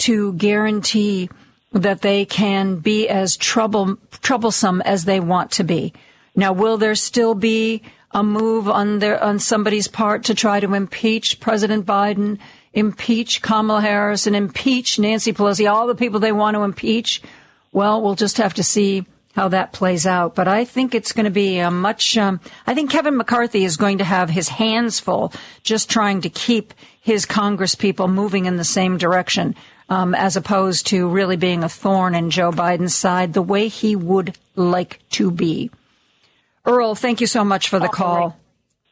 [0.00, 1.30] to guarantee
[1.72, 5.94] that they can be as trouble, troublesome as they want to be.
[6.36, 7.80] Now, will there still be
[8.14, 12.38] a move on their, on somebody's part to try to impeach President Biden,
[12.72, 17.22] impeach Kamala Harris, and impeach Nancy Pelosi, all the people they want to impeach?
[17.72, 20.34] Well, we'll just have to see how that plays out.
[20.34, 23.76] But I think it's going to be a much, um, I think Kevin McCarthy is
[23.76, 28.56] going to have his hands full just trying to keep his Congress people moving in
[28.56, 29.54] the same direction
[29.88, 33.96] um, as opposed to really being a thorn in Joe Biden's side the way he
[33.96, 35.70] would like to be.
[36.64, 38.36] Earl, thank you so much for the call.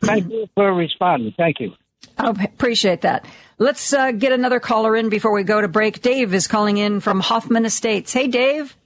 [0.02, 1.34] Thank you for responding.
[1.36, 1.74] Thank you.
[2.18, 3.26] I appreciate that.
[3.58, 6.02] Let's uh, get another caller in before we go to break.
[6.02, 8.12] Dave is calling in from Hoffman Estates.
[8.12, 8.76] Hey, Dave.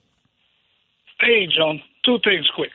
[1.21, 1.81] Hey, John.
[2.05, 2.71] Two things quick.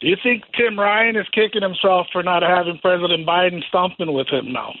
[0.00, 4.28] Do you think Tim Ryan is kicking himself for not having President Biden stomping with
[4.28, 4.72] him now?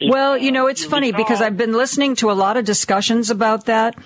[0.00, 3.66] Well, you know, it's funny because I've been listening to a lot of discussions about
[3.66, 3.96] that,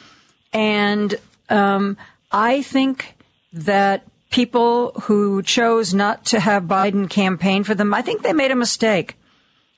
[0.53, 1.15] and
[1.49, 1.97] um,
[2.31, 3.17] I think
[3.53, 8.51] that people who chose not to have Biden campaign for them, I think they made
[8.51, 9.17] a mistake.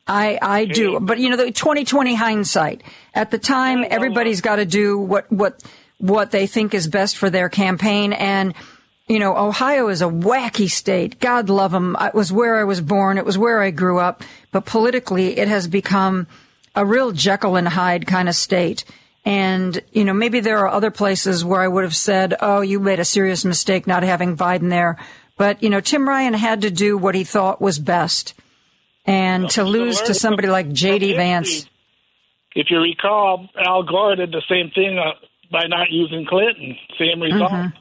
[0.07, 2.83] I, I do, but you know, the 2020 hindsight.
[3.15, 5.63] At the time, everybody's got to do what what
[5.99, 8.55] what they think is best for their campaign, and
[9.07, 11.21] you know, Ohio is a wacky state.
[11.21, 11.97] God love them.
[12.01, 13.19] It was where I was born.
[13.19, 14.23] It was where I grew up.
[14.53, 16.27] But politically, it has become
[16.75, 18.85] a real Jekyll and Hyde kind of state.
[19.25, 22.81] And, you know, maybe there are other places where I would have said, oh, you
[22.81, 24.97] made a serious mistake not having Biden there.
[25.37, 28.35] But, you know, Tim Ryan had to do what he thought was best.
[29.05, 31.15] And well, to lose to somebody like J.D.
[31.15, 31.67] Vance.
[32.55, 35.13] If you recall, Al Gore did the same thing uh,
[35.51, 36.77] by not using Clinton.
[36.99, 37.53] Same result.
[37.53, 37.80] Mm-hmm.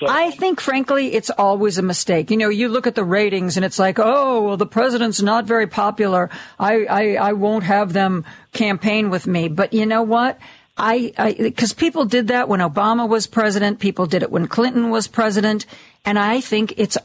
[0.00, 0.06] So.
[0.06, 2.30] I think, frankly, it's always a mistake.
[2.30, 5.46] You know, you look at the ratings and it's like, oh, well, the president's not
[5.46, 6.28] very popular.
[6.58, 9.48] I, I, I won't have them campaign with me.
[9.48, 10.38] But you know what?
[10.76, 13.78] I, because people did that when Obama was president.
[13.78, 15.64] People did it when Clinton was president.
[16.04, 16.98] And I think it's,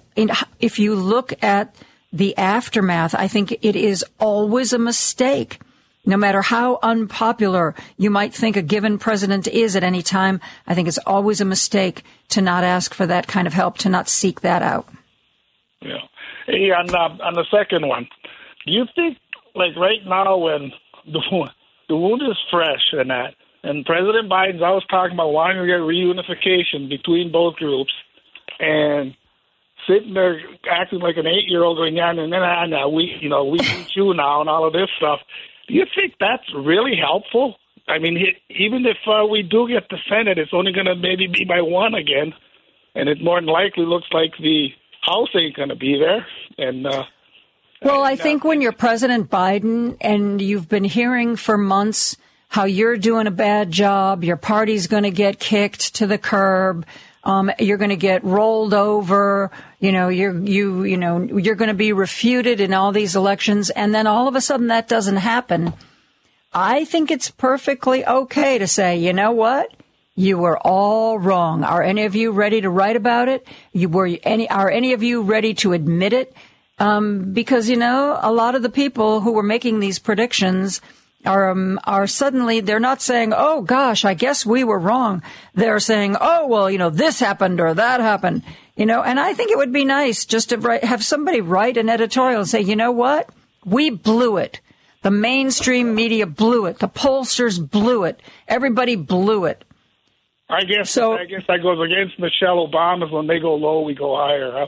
[0.59, 1.73] if you look at
[2.11, 5.59] the aftermath, I think it is always a mistake
[6.07, 10.73] no matter how unpopular you might think a given president is at any time, I
[10.73, 14.07] think it's always a mistake to not ask for that kind of help, to not
[14.07, 14.87] seek that out.
[15.81, 15.99] Yeah.
[16.47, 18.07] Hey, on, uh, on the second one,
[18.65, 19.17] do you think,
[19.53, 20.71] like right now, when
[21.05, 21.49] the,
[21.89, 25.81] the wound is fresh and that, and President Biden's always talking about wanting to get
[25.81, 27.91] reunification between both groups,
[28.59, 29.13] and
[29.87, 30.39] sitting there
[30.71, 34.13] acting like an eight-year-old going, yeah, and then and, we, you know, we need you
[34.13, 35.19] now, and all of this stuff.
[35.67, 37.55] Do you think that's really helpful?
[37.87, 38.17] I mean,
[38.49, 41.61] even if uh, we do get the Senate, it's only going to maybe be by
[41.61, 42.33] one again,
[42.95, 44.69] and it more than likely looks like the
[45.01, 46.25] House ain't going to be there.
[46.57, 47.05] And uh,
[47.81, 52.17] well, I think when you're President Biden and you've been hearing for months
[52.49, 56.85] how you're doing a bad job, your party's going to get kicked to the curb.
[57.27, 59.51] Um, you're going to get rolled over.
[59.81, 63.69] You know, you're you you know you're going to be refuted in all these elections,
[63.69, 65.73] and then all of a sudden that doesn't happen.
[66.53, 69.69] I think it's perfectly okay to say, you know what?
[70.15, 71.65] You were all wrong.
[71.65, 73.45] Are any of you ready to write about it?
[73.73, 76.33] You were any are any of you ready to admit it?
[76.79, 80.79] Um, because you know a lot of the people who were making these predictions
[81.27, 85.21] are um, are suddenly they're not saying, "Oh gosh, I guess we were wrong."
[85.53, 88.43] They're saying, "Oh well, you know, this happened or that happened."
[88.75, 91.77] You know, and I think it would be nice just to write, have somebody write
[91.77, 93.29] an editorial and say, "You know what?
[93.65, 94.61] We blew it.
[95.03, 96.79] The mainstream media blew it.
[96.79, 98.21] The pollsters blew it.
[98.47, 99.63] Everybody blew it."
[100.49, 101.13] I guess so.
[101.13, 103.11] I guess that goes against Michelle Obama's.
[103.11, 104.51] When they go low, we go higher.
[104.53, 104.67] Huh?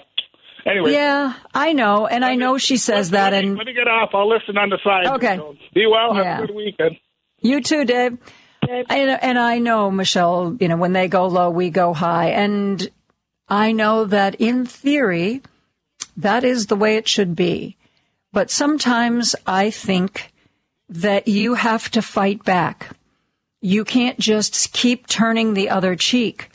[0.69, 0.93] Anyway.
[0.93, 3.33] Yeah, I know, and I know she says that.
[3.33, 4.09] Let and let me get off.
[4.13, 5.07] I'll listen on the side.
[5.15, 5.37] Okay.
[5.37, 6.13] So be well.
[6.13, 6.97] Have a good weekend.
[7.39, 8.17] You too, Dave.
[8.67, 12.29] And, and I know, Michelle, you know, when they go low, we go high.
[12.29, 12.87] And
[13.47, 15.41] I know that in theory,
[16.17, 17.77] that is the way it should be.
[18.31, 20.31] But sometimes I think
[20.87, 22.95] that you have to fight back.
[23.61, 26.49] You can't just keep turning the other cheek.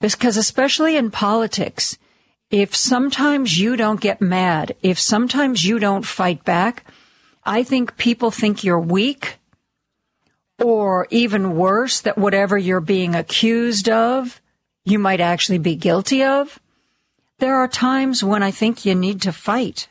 [0.00, 1.98] Because especially in politics,
[2.50, 6.84] if sometimes you don't get mad, if sometimes you don't fight back,
[7.44, 9.38] I think people think you're weak
[10.58, 14.40] or even worse, that whatever you're being accused of,
[14.84, 16.58] you might actually be guilty of.
[17.38, 19.88] There are times when I think you need to fight.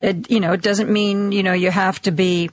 [0.00, 2.50] It, you know, it doesn't mean, you know, you have to be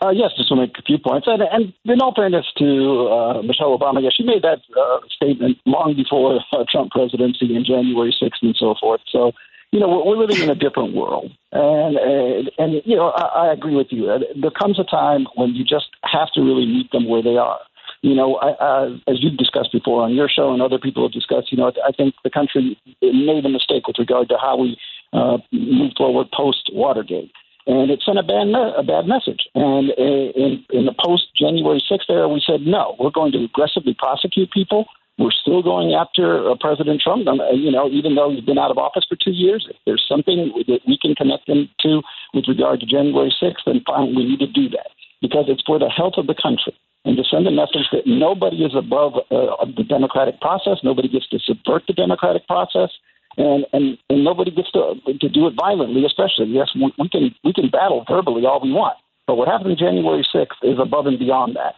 [0.00, 1.26] Uh, yes, just to make a few points.
[1.26, 5.58] And, and in all fairness to uh, Michelle Obama, yes, she made that uh, statement
[5.66, 9.02] long before uh, Trump presidency in January 6th and so forth.
[9.12, 9.32] So,
[9.72, 11.30] you know, we're, living in a different world.
[11.52, 14.06] And, and, and you know, I, I agree with you.
[14.40, 17.60] There comes a time when you just have to really meet them where they are.
[18.02, 21.12] You know, I, I, as you've discussed before on your show and other people have
[21.12, 24.78] discussed, you know, I think the country made a mistake with regard to how we
[25.12, 27.32] uh, moved forward post Watergate
[27.68, 29.46] and it sent a bad a bad message.
[29.54, 33.94] And in, in the post January 6th era, we said no, we're going to aggressively
[33.96, 34.86] prosecute people.
[35.18, 37.26] We're still going after uh, President Trump.
[37.52, 40.52] You know, even though he's been out of office for two years, if there's something
[40.68, 42.02] that we can connect him to
[42.34, 44.90] with regard to January 6th, then fine, we need to do that
[45.20, 48.64] because it's for the health of the country and to send a message that nobody
[48.64, 50.78] is above uh, the democratic process.
[50.84, 52.90] Nobody gets to subvert the democratic process
[53.38, 56.04] and and and nobody gets to to do it violently.
[56.04, 59.78] Especially, yes, we, we can we can battle verbally all we want, but what happened
[59.78, 61.74] January sixth is above and beyond that.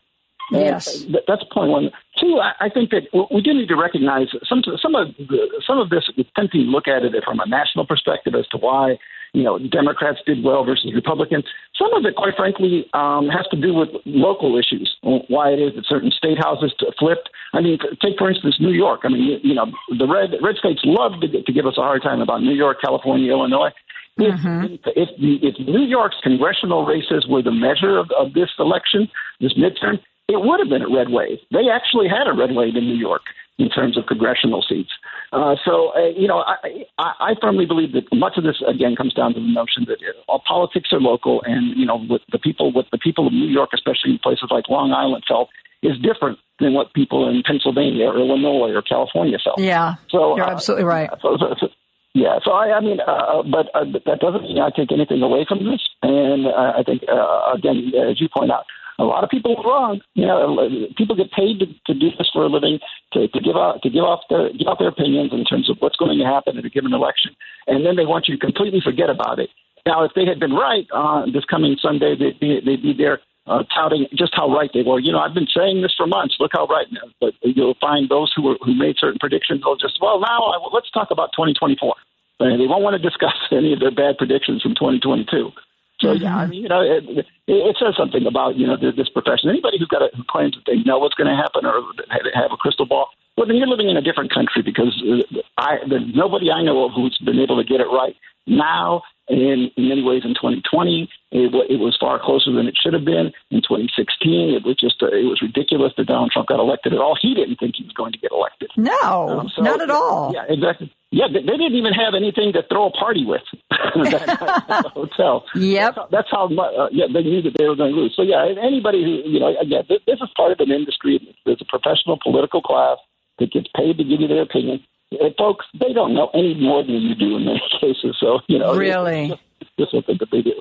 [0.53, 1.05] And Yes.
[1.05, 1.91] th- that's point one.
[2.19, 5.91] Two, I, think that we do need to recognize some some of the, some of
[5.91, 6.11] this.
[6.17, 8.99] We tend to look at it from a national perspective as to why
[9.33, 11.45] you know Democrats did well versus Republicans.
[11.79, 14.97] Some of it, quite frankly, um, has to do with local issues.
[15.03, 17.31] Why it is that certain state houses flipped.
[17.55, 19.01] I mean, take for instance New York.
[19.05, 21.83] I mean, you, you know, the red red states love to, to give us a
[21.83, 23.71] hard time about New York, California, Illinois.
[24.19, 29.09] If, if, if New York's congressional races were the measure of, of this election,
[29.41, 29.99] this midterm,
[30.31, 31.39] it would have been a red wave.
[31.51, 33.23] They actually had a red wave in New York
[33.59, 34.91] in terms of congressional seats.
[35.33, 38.97] Uh, so, uh, you know, I, I, I firmly believe that much of this again
[38.97, 42.23] comes down to the notion that uh, all politics are local, and you know, what
[42.33, 45.51] the people, what the people of New York, especially in places like Long Island, felt
[45.83, 49.59] is different than what people in Pennsylvania or Illinois or California felt.
[49.59, 51.11] Yeah, So you're uh, absolutely right.
[51.23, 51.69] so, so, so,
[52.13, 55.47] yeah, so I, I mean, uh, but uh, that doesn't mean I take anything away
[55.49, 55.81] from this.
[56.03, 58.65] And uh, I think, uh, again, as you point out,
[59.01, 60.01] a lot of people are wrong.
[60.15, 62.79] You know, people get paid to, to do this for a living,
[63.15, 65.81] to, to give out to give off their give out their opinions in terms of
[65.81, 67.33] what's going to happen at a given election,
[67.67, 69.49] and then they want you to completely forget about it.
[69.87, 73.21] Now, if they had been right uh, this coming Sunday, they'd be they'd be there
[73.47, 75.01] uh, touting just how right they were.
[75.01, 76.37] You know, I've been saying this for months.
[76.39, 76.87] Look how right.
[76.93, 77.09] now.
[77.21, 79.63] But you'll find those who were who made certain predictions.
[79.65, 81.95] They'll just well now I, let's talk about 2024.
[82.41, 85.53] And they won't want to discuss any of their bad predictions from 2022.
[86.01, 86.25] So mm-hmm.
[86.25, 89.49] yeah, I mean, you know, it, it, it says something about you know this profession.
[89.49, 92.53] Anybody who's got a, who claims that they know what's going to happen or have
[92.53, 96.09] a crystal ball, well, then you're living in a different country because uh, I there's
[96.15, 98.17] nobody I know of who's been able to get it right
[98.47, 99.03] now.
[99.31, 103.05] In, in many ways, in 2020, it, it was far closer than it should have
[103.05, 103.31] been.
[103.55, 106.99] In 2016, it was just uh, it was ridiculous that Donald Trump got elected at
[106.99, 107.15] all.
[107.15, 108.75] He didn't think he was going to get elected.
[108.75, 110.35] No, um, so, not at all.
[110.35, 110.91] Yeah, exactly.
[111.15, 115.47] Yeah, they, they, didn't even have anything to throw a party with at the hotel.
[115.55, 115.95] Yep.
[115.95, 118.15] That's how, that's how uh, yeah, they knew that they were going to lose.
[118.19, 121.23] So yeah, anybody who you know, again, this, this is part of an industry.
[121.47, 122.99] There's a professional political class
[123.39, 124.83] that gets paid to give you their opinion.
[125.13, 128.17] And folks, they don't know any more than you do in many cases.
[128.21, 130.61] So you know, really, just, just something that they do.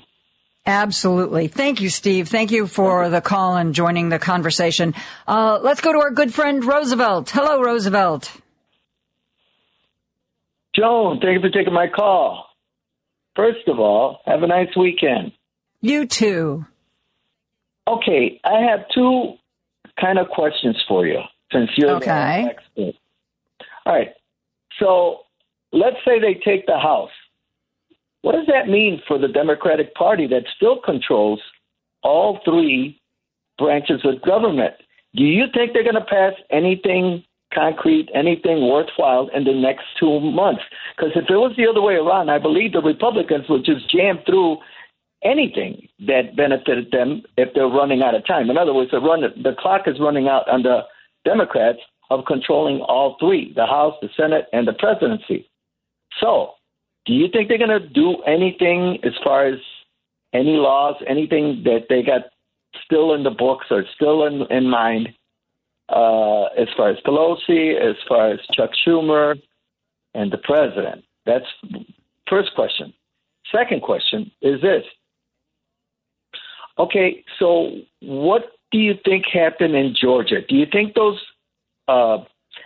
[0.66, 1.48] Absolutely.
[1.48, 2.28] Thank you, Steve.
[2.28, 4.94] Thank you for the call and joining the conversation.
[5.28, 7.30] Uh, let's go to our good friend Roosevelt.
[7.30, 8.32] Hello, Roosevelt.
[10.76, 12.46] Joan, thank you for taking my call.
[13.36, 15.32] First of all, have a nice weekend.
[15.82, 16.66] You too.
[17.88, 19.34] Okay, I have two
[20.00, 21.20] kind of questions for you
[21.52, 22.44] since you're okay.
[22.76, 23.02] the expert.
[23.86, 24.10] All right.
[24.80, 25.20] So
[25.72, 27.12] let's say they take the House.
[28.22, 31.40] What does that mean for the Democratic Party that still controls
[32.04, 33.00] all three
[33.58, 34.74] branches of government?
[35.16, 37.24] Do you think they're going to pass anything
[37.54, 40.62] concrete, anything worthwhile in the next two months.
[40.96, 44.20] Because if it was the other way around, I believe the Republicans would just jam
[44.26, 44.58] through
[45.24, 48.50] anything that benefited them if they're running out of time.
[48.50, 50.82] In other words, the, run, the clock is running out on the
[51.26, 55.50] Democrats of controlling all three the House, the Senate, and the presidency.
[56.20, 56.54] So,
[57.06, 59.60] do you think they're going to do anything as far as
[60.34, 62.22] any laws, anything that they got
[62.84, 65.10] still in the books or still in, in mind
[65.90, 69.36] uh, as far as Pelosi, as far as Chuck Schumer,
[70.14, 71.04] and the president?
[71.26, 71.46] That's
[72.28, 72.94] first question.
[73.52, 74.84] Second question is this.
[76.78, 80.42] Okay, so what do you think happened in Georgia?
[80.48, 81.20] Do you think those
[81.90, 82.18] uh,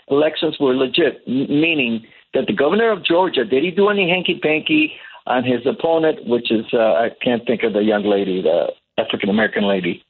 [0.10, 1.28] elections were legit?
[1.28, 4.94] Meaning that the governor of Georgia did he do any hanky panky
[5.26, 8.68] on his opponent, which is uh, I can't think of the young lady, the
[8.98, 10.04] African American lady.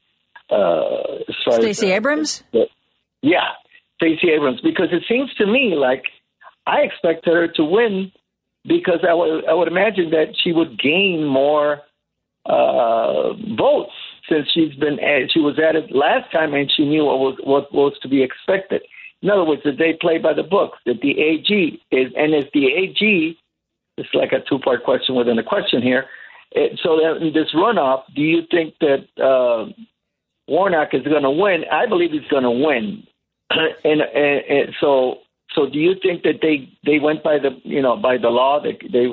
[0.50, 2.42] Uh, Stacey Abrams.
[2.52, 2.66] The,
[3.22, 3.52] yeah,
[3.96, 6.04] Stacey Abrams, because it seems to me like
[6.66, 8.12] I expect her to win
[8.66, 11.80] because I would I would imagine that she would gain more
[12.46, 13.92] uh, votes
[14.28, 14.98] since she's been
[15.32, 18.22] she was at it last time and she knew what was what was to be
[18.22, 18.82] expected.
[19.24, 20.74] In other words, that they play by the book.
[20.84, 23.38] That the AG is and as the AG,
[23.96, 26.04] it's like a two part question within a question here.
[26.52, 29.72] It, so that in this runoff, do you think that uh,
[30.46, 31.64] Warnock is going to win?
[31.72, 33.06] I believe he's going to win.
[33.50, 35.20] and, and, and so
[35.54, 38.60] so do you think that they they went by the you know by the law
[38.60, 39.06] that they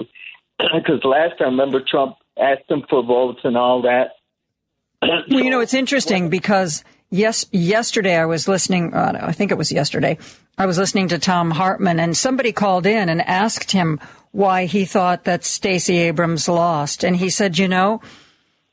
[0.75, 4.11] because last time remember Trump asked them for votes and all that.
[5.01, 8.93] well, you know it's interesting because yes, yesterday I was listening.
[8.93, 10.17] Uh, I think it was yesterday.
[10.57, 13.99] I was listening to Thom Hartmann and somebody called in and asked him
[14.31, 18.01] why he thought that Stacey Abrams lost, and he said, you know.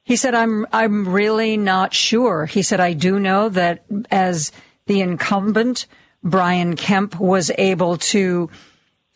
[0.05, 2.47] He said, I'm, I'm really not sure.
[2.47, 4.53] He said, I do know that as
[4.87, 5.87] the incumbent,
[6.25, 8.49] Brian Kemp, was able to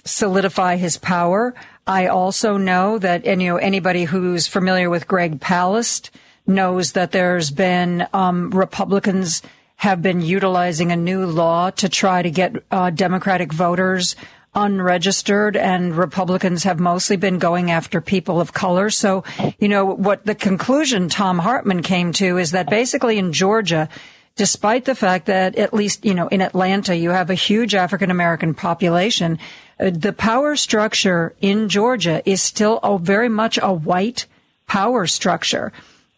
[0.05, 1.55] solidify his power.
[1.87, 6.11] I also know that, and you know, anybody who's familiar with Greg Palast
[6.47, 9.43] knows that there's been um, Republicans
[9.77, 14.15] have been utilizing a new law to try to get uh, Democratic voters
[14.55, 18.91] unregistered and Republicans have mostly been going after people of color.
[18.91, 19.25] So,
[19.59, 23.89] you know, what the conclusion Thom Hartmann came to is that basically in Georgia,
[24.37, 28.11] despite the fact that at least, you know, in Atlanta, you have a huge African
[28.11, 29.39] American population,
[29.81, 34.27] uh, the power structure in Georgia is still a, very much a white
[34.67, 35.73] power structure.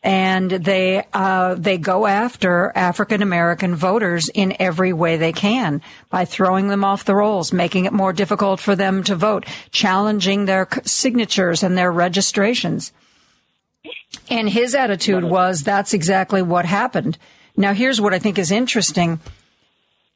[0.05, 5.81] And they, uh, they go after African American voters in every way they can
[6.11, 10.45] by throwing them off the rolls, making it more difficult for them to vote, challenging
[10.45, 12.93] their signatures and their registrations.
[14.29, 17.17] And his attitude was that's exactly what happened.
[17.57, 19.21] Now, here's what I think is interesting.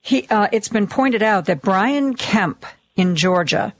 [0.03, 3.73] He, uh, it's been pointed out that Brian Kemp in Georgia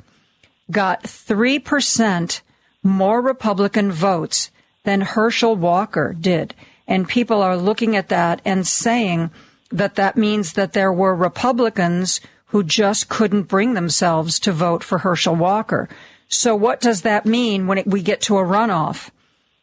[0.71, 2.41] got 3%
[2.83, 4.51] more Republican votes
[4.85, 6.55] than Herschel Walker did.
[6.87, 9.31] And people are looking at that and saying
[9.71, 14.99] that that means that there were Republicans who just couldn't bring themselves to vote for
[14.99, 15.89] Herschel Walker.
[16.29, 19.11] So what does that mean when it, we get to a runoff?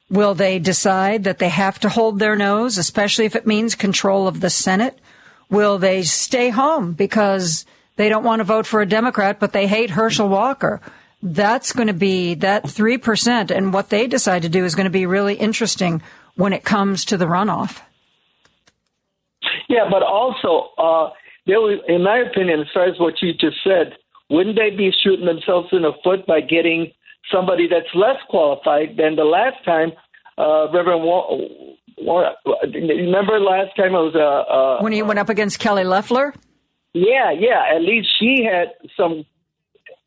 [0.10, 4.28] Will they decide that they have to hold their nose, especially if it means control
[4.28, 5.00] of the Senate?
[5.50, 9.66] Will they stay home because they don't want to vote for a Democrat, but they
[9.66, 10.82] hate Herschel Walker?
[11.26, 14.92] That's going to be that 3% and what they decide to do is going to
[14.92, 16.02] be really interesting
[16.36, 17.82] when it comes to the runoff.
[19.68, 21.10] Yeah, but also, uh,
[21.48, 23.94] there was, in my opinion, as far as what you just said,
[24.30, 26.92] wouldn't they be shooting themselves in the foot by getting
[27.32, 29.92] somebody that's less qualified than the last time
[30.38, 31.48] uh, Reverend War-
[31.98, 36.34] War- remember last time it was uh, uh, when he went up against Kelly Loeffler?
[36.94, 37.64] Yeah, yeah.
[37.74, 39.26] At least she had some,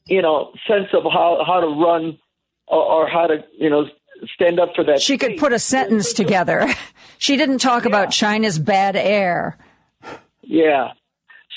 [0.08, 2.18] you know, sense of how how to run
[2.66, 3.86] or, or how to, you know,
[4.34, 5.00] stand up for that.
[5.00, 6.68] She could put a sentence together.
[7.18, 7.88] she didn't talk yeah.
[7.88, 9.58] about China's bad air.
[10.42, 10.92] Yeah.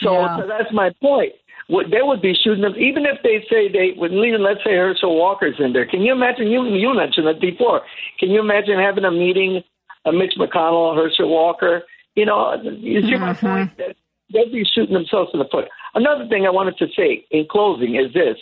[0.04, 0.38] So, yeah.
[0.40, 1.34] so that's my point.
[1.68, 4.34] What, they would be shooting them, even if they say they would leave.
[4.40, 5.86] Let's say Herschel Walker's in there.
[5.86, 6.48] Can you imagine?
[6.48, 7.82] You you mentioned it before.
[8.20, 9.62] Can you imagine having a meeting,
[10.04, 11.84] a Mitch McConnell, Herschel Walker?
[12.16, 13.22] You know, you see mm-hmm.
[13.22, 13.78] my point.
[13.78, 13.96] That
[14.34, 15.70] they'd be shooting themselves in the foot.
[15.94, 18.38] Another thing I wanted to say in closing is this: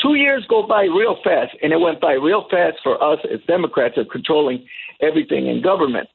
[0.00, 3.40] two years go by real fast, and it went by real fast for us as
[3.46, 4.66] Democrats of controlling
[5.00, 6.08] everything in government.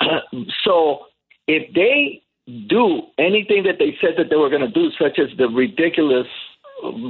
[0.64, 1.06] so
[1.46, 2.22] if they
[2.68, 6.26] do anything that they said that they were going to do, such as the ridiculous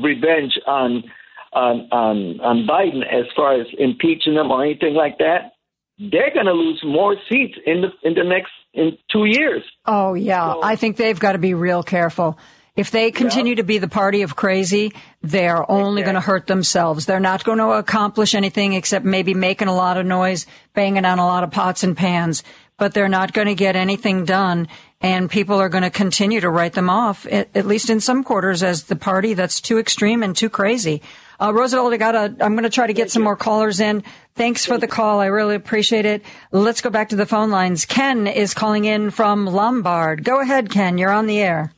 [0.02, 1.04] revenge on
[1.52, 5.52] on on, on Biden as far as impeaching them or anything like that,
[5.98, 9.62] they're going to lose more seats in the in the next in two years.
[9.86, 12.38] Oh yeah, so, I think they've got to be real careful.
[12.78, 13.56] If they continue yeah.
[13.56, 17.06] to be the party of crazy, they're only going to hurt themselves.
[17.06, 21.18] They're not going to accomplish anything except maybe making a lot of noise, banging on
[21.18, 22.44] a lot of pots and pans,
[22.76, 24.68] but they're not going to get anything done.
[25.00, 28.62] And people are going to continue to write them off, at, least in some quarters,
[28.62, 31.02] as the party that's too extreme and too crazy.
[31.40, 33.24] Uh, Roosevelt, I got I'm going to try to get Thank some you.
[33.24, 34.04] more callers in.
[34.36, 35.18] Thanks for the call.
[35.18, 36.22] I really appreciate it.
[36.52, 37.86] Let's go back to the phone lines.
[37.86, 40.22] Ken is calling in from Lombard.
[40.22, 40.96] Go ahead, Ken.
[40.96, 41.72] You're on the air.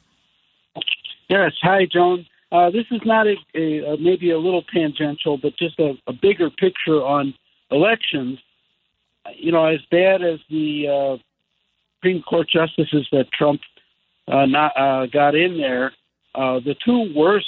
[1.31, 1.53] Yes.
[1.62, 2.26] Hi, Joan.
[2.51, 6.12] Uh, this is not a, a, a, maybe a little tangential, but just a, a,
[6.12, 7.33] bigger picture on
[7.70, 8.41] elections.
[9.37, 11.22] You know, as bad as the uh,
[11.95, 13.61] Supreme Court justices that Trump
[14.26, 15.93] uh, not, uh, got in there,
[16.35, 17.47] uh, the two worst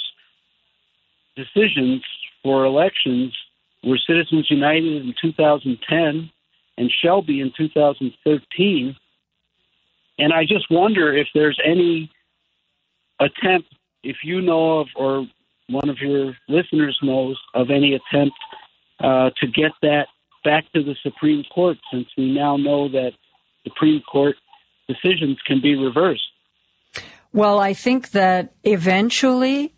[1.35, 2.01] decisions
[2.41, 3.35] for elections
[3.83, 6.31] were Citizens United in 2010
[6.77, 8.95] and Shelby in 2013.
[10.19, 12.09] And I just wonder if there's any
[13.23, 15.25] attempt, if you know of or
[15.69, 18.35] one of your listeners knows of any attempt
[18.99, 20.07] uh, to get that
[20.43, 23.11] back to the Supreme Court, since we now know that
[23.63, 24.35] Supreme Court
[24.87, 26.23] decisions can be reversed.
[27.31, 29.73] Well, I think that eventually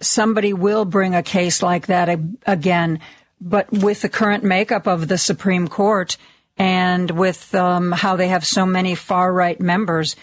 [0.00, 3.00] somebody will bring a case like that again,
[3.40, 6.16] but with the current makeup of the Supreme Court
[6.58, 10.16] and with um, how they have so many far right members,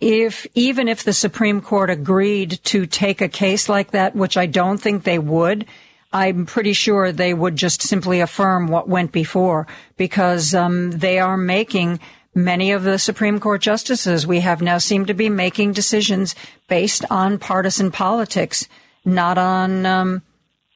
[0.00, 4.46] if even if the Supreme Court agreed to take a case like that, which I
[4.46, 5.66] don't think they would,
[6.12, 9.66] I'm pretty sure they would just simply affirm what went before
[9.96, 12.00] because um, they are making
[12.34, 14.26] many of the Supreme Court justices.
[14.26, 16.34] We have now seem to be making decisions
[16.68, 18.68] based on partisan politics,
[19.04, 20.22] not on um,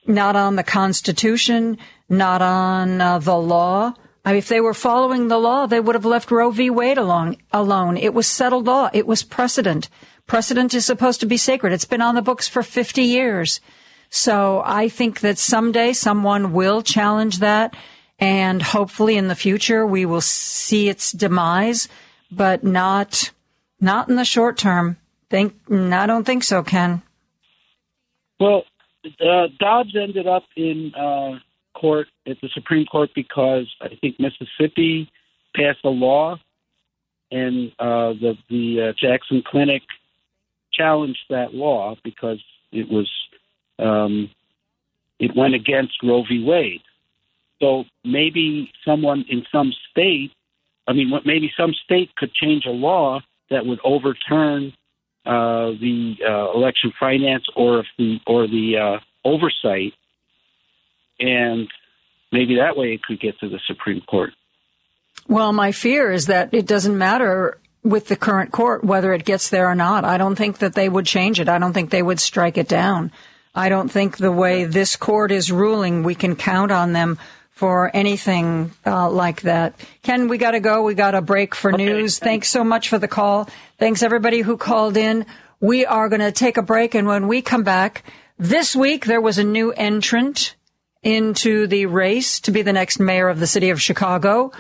[0.06, 3.94] not on the Constitution, not on uh, the law,
[4.26, 6.70] if they were following the law, they would have left Roe v.
[6.70, 7.36] Wade alone.
[7.52, 8.90] Alone, it was settled law.
[8.92, 9.88] It was precedent.
[10.26, 11.72] Precedent is supposed to be sacred.
[11.72, 13.60] It's been on the books for 50 years.
[14.10, 17.74] So I think that someday someone will challenge that,
[18.18, 21.88] and hopefully in the future we will see its demise,
[22.30, 23.32] but not
[23.80, 24.98] not in the short term.
[25.30, 27.02] Think I don't think so, Ken.
[28.40, 28.64] Well,
[29.04, 31.38] uh, Dobbs ended up in uh,
[31.80, 35.10] court at the Supreme Court because I think Mississippi
[35.56, 36.38] passed a law,
[37.30, 39.82] and uh, the the uh, Jackson Clinic
[40.72, 43.08] challenged that law because it was
[43.78, 44.30] um,
[45.18, 46.44] it went against Roe v.
[46.44, 46.82] Wade.
[47.60, 50.32] So maybe someone in some state,
[50.86, 53.20] I mean, maybe some state could change a law
[53.50, 54.72] that would overturn
[55.26, 59.92] uh, the uh, election finance or the or the uh, oversight
[61.20, 61.68] and
[62.32, 64.30] maybe that way it could get to the Supreme Court.
[65.28, 69.50] Well, my fear is that it doesn't matter with the current court whether it gets
[69.50, 70.04] there or not.
[70.04, 71.48] I don't think that they would change it.
[71.48, 73.12] I don't think they would strike it down.
[73.54, 77.18] I don't think the way this court is ruling, we can count on them
[77.50, 79.74] for anything uh, like that.
[80.02, 80.82] Ken, we got to go.
[80.82, 82.18] We got a break for okay, news.
[82.18, 82.18] Thanks.
[82.18, 83.48] thanks so much for the call.
[83.78, 85.26] Thanks everybody who called in.
[85.60, 88.04] We are going to take a break, and when we come back,
[88.38, 90.54] this week there was a new entrant
[91.02, 94.52] into the race to be the next mayor of the city of Chicago.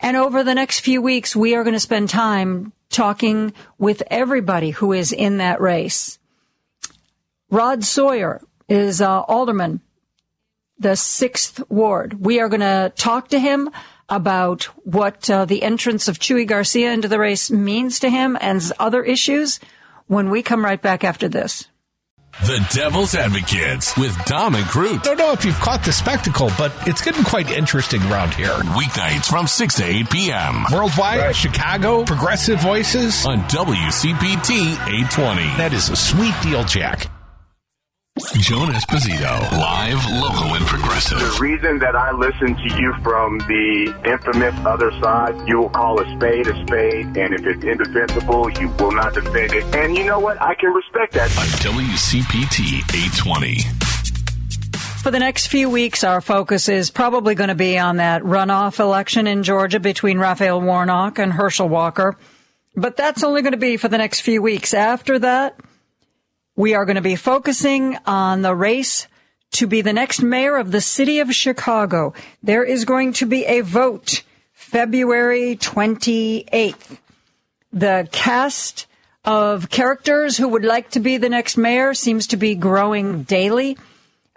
[0.00, 4.70] And over the next few weeks, we are going to spend time talking with everybody
[4.70, 6.18] who is in that race.
[7.50, 9.80] Rod Sawyer, is uh, Alderman,
[10.78, 12.24] the sixth ward.
[12.24, 13.70] We are going to talk to him
[14.08, 18.62] about what uh, the entrance of Chuy Garcia into the race means to him and
[18.78, 19.60] other issues
[20.06, 21.68] when we come right back after this.
[22.42, 25.00] The Devil's Advocates with Dom and Crute.
[25.00, 28.48] I don't know if you've caught the spectacle, but it's getting quite interesting around here.
[28.48, 30.64] Weeknights from 6 to 8 p.m.
[30.70, 31.34] Worldwide, right.
[31.36, 33.24] Chicago, Progressive Voices.
[33.24, 35.42] On WCPT 820.
[35.56, 37.13] That is a sweet deal, Jack.
[38.38, 41.18] Joan Esposito, live, local, and progressive.
[41.18, 46.00] The reason that I listen to you from the infamous other side, you will call
[46.00, 49.64] a spade a spade, and if it's indefensible, you will not defend it.
[49.74, 50.40] And you know what?
[50.40, 51.28] I can respect that.
[51.36, 53.58] On WCPT 820.
[55.02, 58.78] For the next few weeks, our focus is probably going to be on that runoff
[58.78, 62.16] election in Georgia between Raphael Warnock and Herschel Walker.
[62.76, 64.72] But that's only going to be for the next few weeks.
[64.72, 65.58] After that,
[66.56, 69.08] we are going to be focusing on the race
[69.52, 72.12] to be the next mayor of the city of Chicago.
[72.42, 76.98] There is going to be a vote February 28th.
[77.72, 78.86] The cast
[79.24, 83.78] of characters who would like to be the next mayor seems to be growing daily.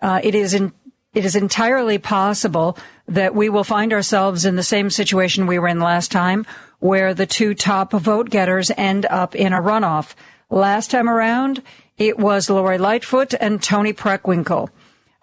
[0.01, 0.72] Uh, it is in,
[1.13, 5.68] it is entirely possible that we will find ourselves in the same situation we were
[5.68, 6.45] in last time,
[6.80, 10.13] where the two top vote getters end up in a runoff.
[10.49, 11.61] Last time around,
[11.97, 14.69] it was Lori Lightfoot and Toni Preckwinkle.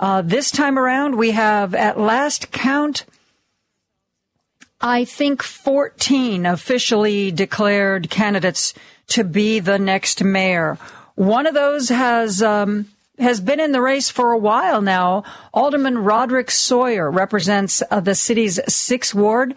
[0.01, 3.05] Uh, this time around, we have at last count,
[4.81, 8.75] I think 14 officially declared candidates
[9.09, 10.79] to be the next mayor.
[11.14, 12.87] One of those has, um,
[13.18, 15.22] has been in the race for a while now.
[15.53, 19.55] Alderman Roderick Sawyer represents uh, the city's sixth ward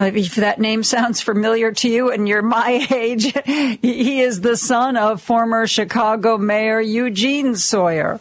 [0.00, 4.96] if that name sounds familiar to you and you're my age, he is the son
[4.96, 8.18] of former Chicago Mayor Eugene Sawyer.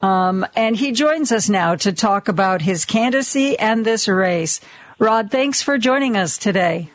[0.00, 4.60] Um, and he joins us now to talk about his candidacy and this race.
[4.98, 6.90] Rod, thanks for joining us today.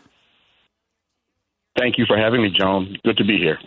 [1.78, 2.98] Thank you for having me, Joan.
[3.04, 3.60] Good to be here.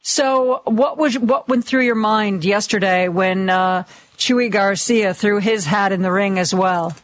[0.00, 3.84] So, what was what went through your mind yesterday when uh,
[4.16, 6.96] Chuy Garcia threw his hat in the ring as well?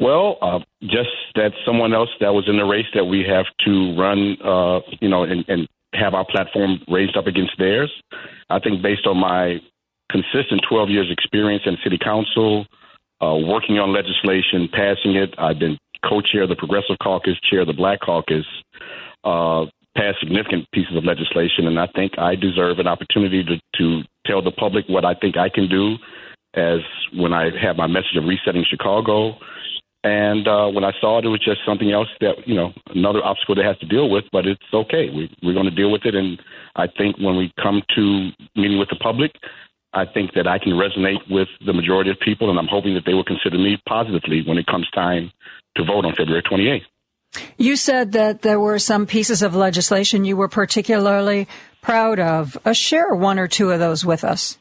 [0.00, 3.94] Well, uh, just that someone else that was in the race that we have to
[3.98, 7.92] run, uh, you know, and, and have our platform raised up against theirs.
[8.48, 9.60] I think based on my
[10.10, 12.66] consistent 12 years experience in city council,
[13.20, 15.34] uh, working on legislation, passing it.
[15.36, 15.76] I've been
[16.08, 18.46] co-chair of the Progressive Caucus, chair of the Black Caucus,
[19.24, 24.02] uh, passed significant pieces of legislation, and I think I deserve an opportunity to, to
[24.26, 25.96] tell the public what I think I can do
[26.54, 26.80] as
[27.14, 29.36] when I have my message of resetting Chicago,
[30.02, 33.22] and uh, when I saw it, it was just something else that, you know, another
[33.22, 35.10] obstacle that has to deal with, but it's okay.
[35.10, 36.14] We, we're going to deal with it.
[36.14, 36.40] And
[36.76, 39.32] I think when we come to meeting with the public,
[39.92, 43.04] I think that I can resonate with the majority of people, and I'm hoping that
[43.04, 45.30] they will consider me positively when it comes time
[45.76, 46.82] to vote on February 28th.
[47.58, 51.46] You said that there were some pieces of legislation you were particularly
[51.82, 52.56] proud of.
[52.64, 54.58] Uh, share one or two of those with us.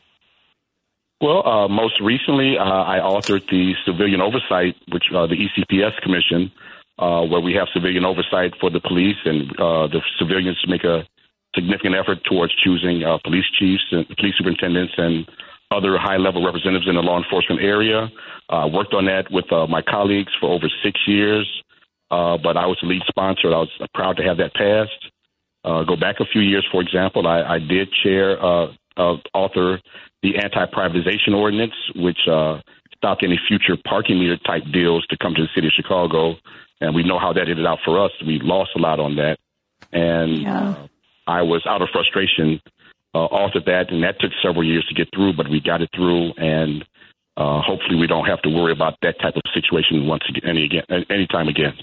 [1.22, 6.50] Well, uh, most recently, uh, I authored the Civilian Oversight, which uh, the ECPS Commission,
[6.98, 11.04] uh, where we have civilian oversight for the police, and uh, the civilians make a
[11.54, 15.28] significant effort towards choosing uh, police chiefs and police superintendents and
[15.72, 18.08] other high-level representatives in the law enforcement area.
[18.50, 21.46] I worked on that with my colleagues for over six years,
[22.10, 23.48] but I was the lead sponsor.
[23.50, 25.12] I was proud to have that passed.
[25.64, 28.40] go back a few years, for example, I, I did chair,
[28.98, 29.80] author
[30.22, 32.60] the anti-privatization ordinance, which uh,
[32.96, 36.36] stopped any future parking meter type deals to come to the city of Chicago.
[36.82, 38.12] And we know how that ended out for us.
[38.26, 39.38] We lost a lot on that.
[39.92, 40.70] And yeah.
[40.70, 40.88] uh,
[41.28, 42.62] I was out of frustration,
[43.14, 45.90] uh, authored that, and that took several years to get through, but we got it
[45.96, 46.34] through.
[46.38, 46.84] And
[47.38, 50.66] uh, hopefully we don't have to worry about that type of situation once again, any
[50.66, 51.74] again, anytime again.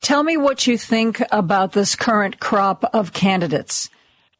[0.00, 3.88] Tell me what you think about this current crop of candidates.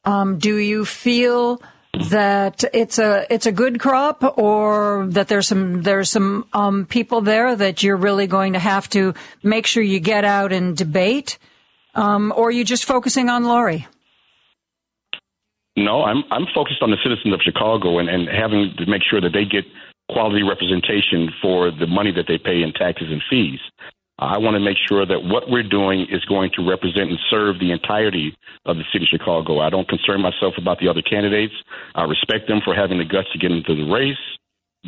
[0.04, 1.62] Um, do you feel
[1.92, 7.20] that it's a it's a good crop, or that there's some there's some um, people
[7.20, 11.38] there that you're really going to have to make sure you get out and debate,
[11.94, 13.86] um, or are you just focusing on Lori?
[15.76, 19.20] No, I'm I'm focused on the citizens of Chicago and, and having to make sure
[19.20, 19.64] that they get
[20.10, 23.60] quality representation for the money that they pay in taxes and fees.
[24.22, 27.58] I want to make sure that what we're doing is going to represent and serve
[27.58, 29.60] the entirety of the city of Chicago.
[29.60, 31.54] I don't concern myself about the other candidates.
[31.94, 34.16] I respect them for having the guts to get into the race.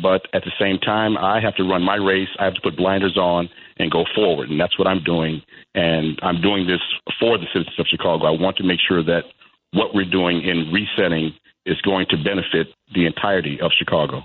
[0.01, 2.27] But at the same time, I have to run my race.
[2.37, 4.49] I have to put blinders on and go forward.
[4.49, 5.41] And that's what I'm doing.
[5.73, 6.81] And I'm doing this
[7.19, 8.25] for the citizens of Chicago.
[8.25, 9.23] I want to make sure that
[9.71, 11.33] what we're doing in resetting
[11.65, 14.23] is going to benefit the entirety of Chicago.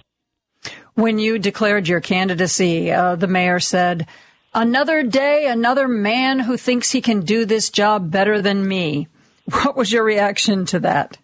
[0.95, 4.07] When you declared your candidacy, uh, the mayor said,
[4.53, 9.07] Another day, another man who thinks he can do this job better than me.
[9.44, 11.18] What was your reaction to that?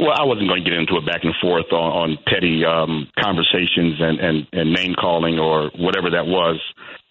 [0.00, 3.06] Well, I wasn't going to get into a back and forth on, on petty um,
[3.18, 6.58] conversations and, and, and name calling or whatever that was.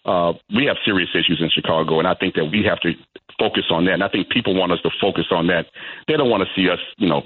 [0.04, 2.92] Uh, we have serious issues in Chicago, and I think that we have to
[3.38, 3.94] focus on that.
[3.94, 5.66] And I think people want us to focus on that.
[6.08, 7.22] They don't want to see us, you know,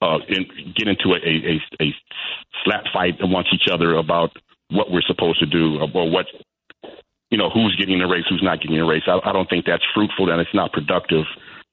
[0.00, 1.94] uh, in, get into a, a, a
[2.64, 4.30] slap fight amongst each other about
[4.72, 6.26] what we're supposed to do or what
[7.30, 9.02] you know who's getting the race, who's not getting the race.
[9.06, 11.24] I, I don't think that's fruitful and it's not productive.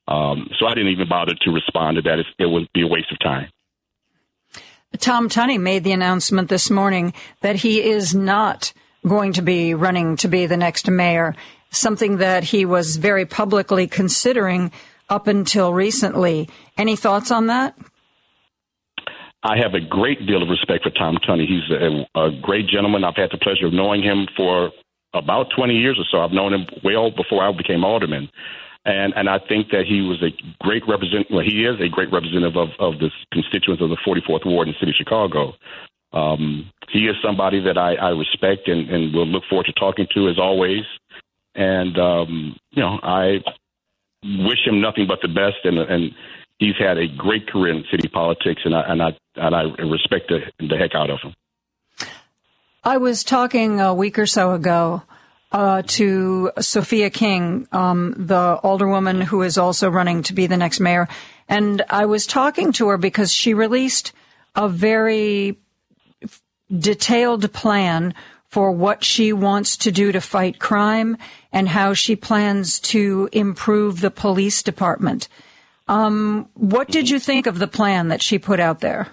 [0.08, 2.20] Um, so I didn't even bother to respond to that.
[2.20, 3.50] It, it would be a waste of time.
[4.98, 8.74] Tom Tunney made the announcement this morning that he is not
[9.08, 11.36] going to be running to be the next mayor,
[11.70, 14.72] something that he was very publicly considering
[15.08, 16.50] up until recently.
[16.78, 17.78] Any thoughts on that?
[19.44, 21.48] I have a great deal of respect for Tom Tunney.
[21.48, 23.04] He's a, a great gentleman.
[23.04, 24.72] I've had the pleasure of knowing him for
[25.14, 26.22] about 20 years or so.
[26.22, 28.30] I've known him well before I became alderman.
[28.86, 30.32] And, and I think that he was a
[30.64, 31.32] great representative.
[31.32, 34.74] Well, he is a great representative of, of the constituents of the 44th Ward in
[34.74, 35.54] the city of Chicago.
[36.12, 40.08] Um, he is somebody that I, I respect and, and will look forward to talking
[40.16, 40.84] to as always.
[41.56, 43.40] And, um, you know, I
[44.24, 45.64] wish him nothing but the best.
[45.64, 46.12] And, and
[46.60, 50.30] he's had a great career in city politics, and I and I and I respect
[50.30, 51.34] the, the heck out of him.
[52.84, 55.02] I was talking a week or so ago
[55.52, 60.80] uh, to Sophia King, um, the alderwoman who is also running to be the next
[60.80, 61.08] mayor,
[61.48, 64.12] and I was talking to her because she released
[64.56, 65.58] a very
[66.78, 68.14] detailed plan
[68.48, 71.18] for what she wants to do to fight crime
[71.52, 75.28] and how she plans to improve the police department.
[75.90, 79.10] Um, what did you think of the plan that she put out there?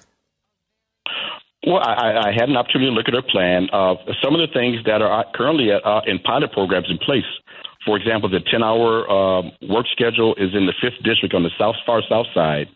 [1.66, 3.68] Well, I, I had an opportunity to look at her plan.
[3.72, 7.24] Uh, some of the things that are currently uh, in pilot programs in place.
[7.86, 11.50] For example, the 10 hour uh, work schedule is in the 5th district on the
[11.58, 12.68] south, far south side.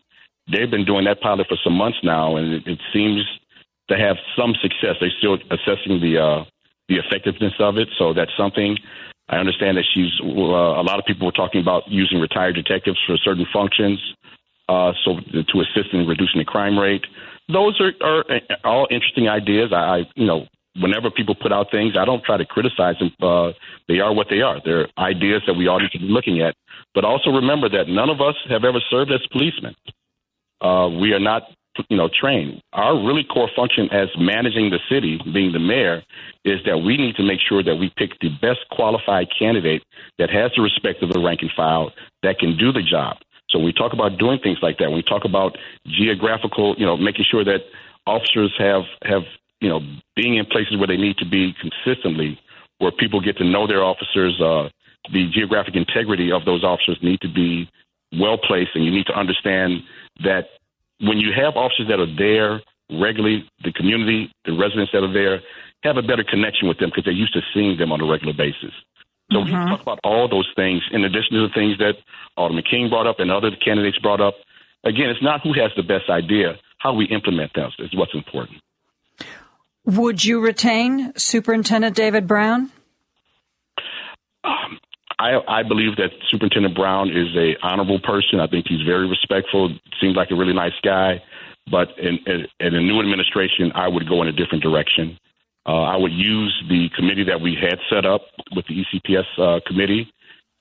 [0.51, 3.23] They've been doing that pilot for some months now, and it, it seems
[3.91, 4.97] to have some success.
[4.99, 6.45] They're still assessing the uh,
[6.89, 8.77] the effectiveness of it, so that's something.
[9.31, 12.99] I understand that she's uh, a lot of people were talking about using retired detectives
[13.07, 14.01] for certain functions,
[14.69, 17.07] uh, so to assist in reducing the crime rate.
[17.49, 18.25] Those are, are
[18.65, 19.71] all interesting ideas.
[19.73, 20.47] I, I, you know,
[20.81, 23.13] whenever people put out things, I don't try to criticize them.
[23.23, 23.53] Uh,
[23.89, 24.61] they are what they are.
[24.65, 26.57] They're ideas that we all need to be looking at.
[26.93, 29.77] But also remember that none of us have ever served as policemen.
[30.61, 31.43] Uh, we are not
[31.89, 32.61] you know, train.
[32.73, 36.03] Our really core function as managing the city, being the mayor,
[36.45, 39.83] is that we need to make sure that we pick the best qualified candidate
[40.19, 43.17] that has the respect of the rank and file that can do the job.
[43.51, 45.57] So we talk about doing things like that, we talk about
[45.87, 47.61] geographical, you know, making sure that
[48.07, 49.23] officers have have
[49.61, 49.81] you know
[50.17, 52.39] being in places where they need to be consistently,
[52.79, 54.41] where people get to know their officers.
[54.41, 54.69] Uh,
[55.13, 57.69] the geographic integrity of those officers need to be
[58.19, 59.81] well placed, and you need to understand
[60.23, 60.49] that
[61.01, 65.41] when you have officers that are there regularly, the community, the residents that are there,
[65.83, 68.35] have a better connection with them because they're used to seeing them on a regular
[68.35, 68.73] basis.
[69.33, 69.47] So mm-hmm.
[69.47, 71.95] we talk about all those things in addition to the things that
[72.37, 74.35] Alderman King brought up and other candidates brought up.
[74.85, 78.59] Again, it's not who has the best idea, how we implement those is what's important.
[79.85, 82.71] Would you retain Superintendent David Brown?
[85.21, 88.41] I, I believe that Superintendent Brown is a honorable person.
[88.41, 89.69] I think he's very respectful.
[90.01, 91.23] Seems like a really nice guy.
[91.71, 95.19] But in, in, in a new administration, I would go in a different direction.
[95.67, 98.23] Uh, I would use the committee that we had set up
[98.57, 100.11] with the ECPS uh, committee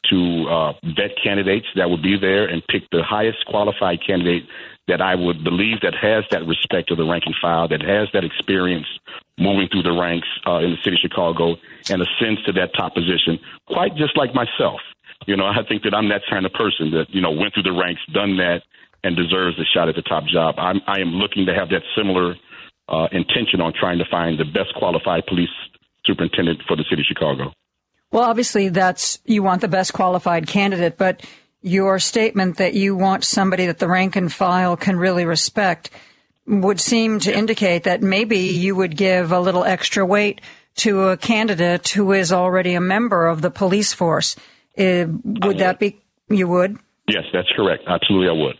[0.09, 4.43] to uh, vet candidates that would be there and pick the highest qualified candidate
[4.87, 8.07] that I would believe that has that respect of the rank and file, that has
[8.13, 8.87] that experience
[9.37, 11.55] moving through the ranks uh, in the city of Chicago
[11.89, 14.81] and ascends to that top position, quite just like myself.
[15.27, 17.63] You know, I think that I'm that kind of person that, you know, went through
[17.63, 18.63] the ranks, done that,
[19.03, 20.55] and deserves a shot at the top job.
[20.57, 22.35] I'm, I am looking to have that similar
[22.87, 25.53] uh, intention on trying to find the best qualified police
[26.05, 27.53] superintendent for the city of Chicago.
[28.11, 31.25] Well, obviously, that's you want the best qualified candidate, but
[31.61, 35.89] your statement that you want somebody that the rank and file can really respect
[36.47, 40.41] would seem to indicate that maybe you would give a little extra weight
[40.75, 44.35] to a candidate who is already a member of the police force.
[44.77, 46.77] Uh, would, would that be, you would?
[47.07, 47.83] Yes, that's correct.
[47.87, 48.59] Absolutely, I would.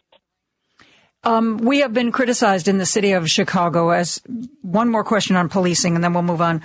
[1.24, 4.22] Um, we have been criticized in the city of Chicago as
[4.62, 6.62] one more question on policing, and then we'll move on.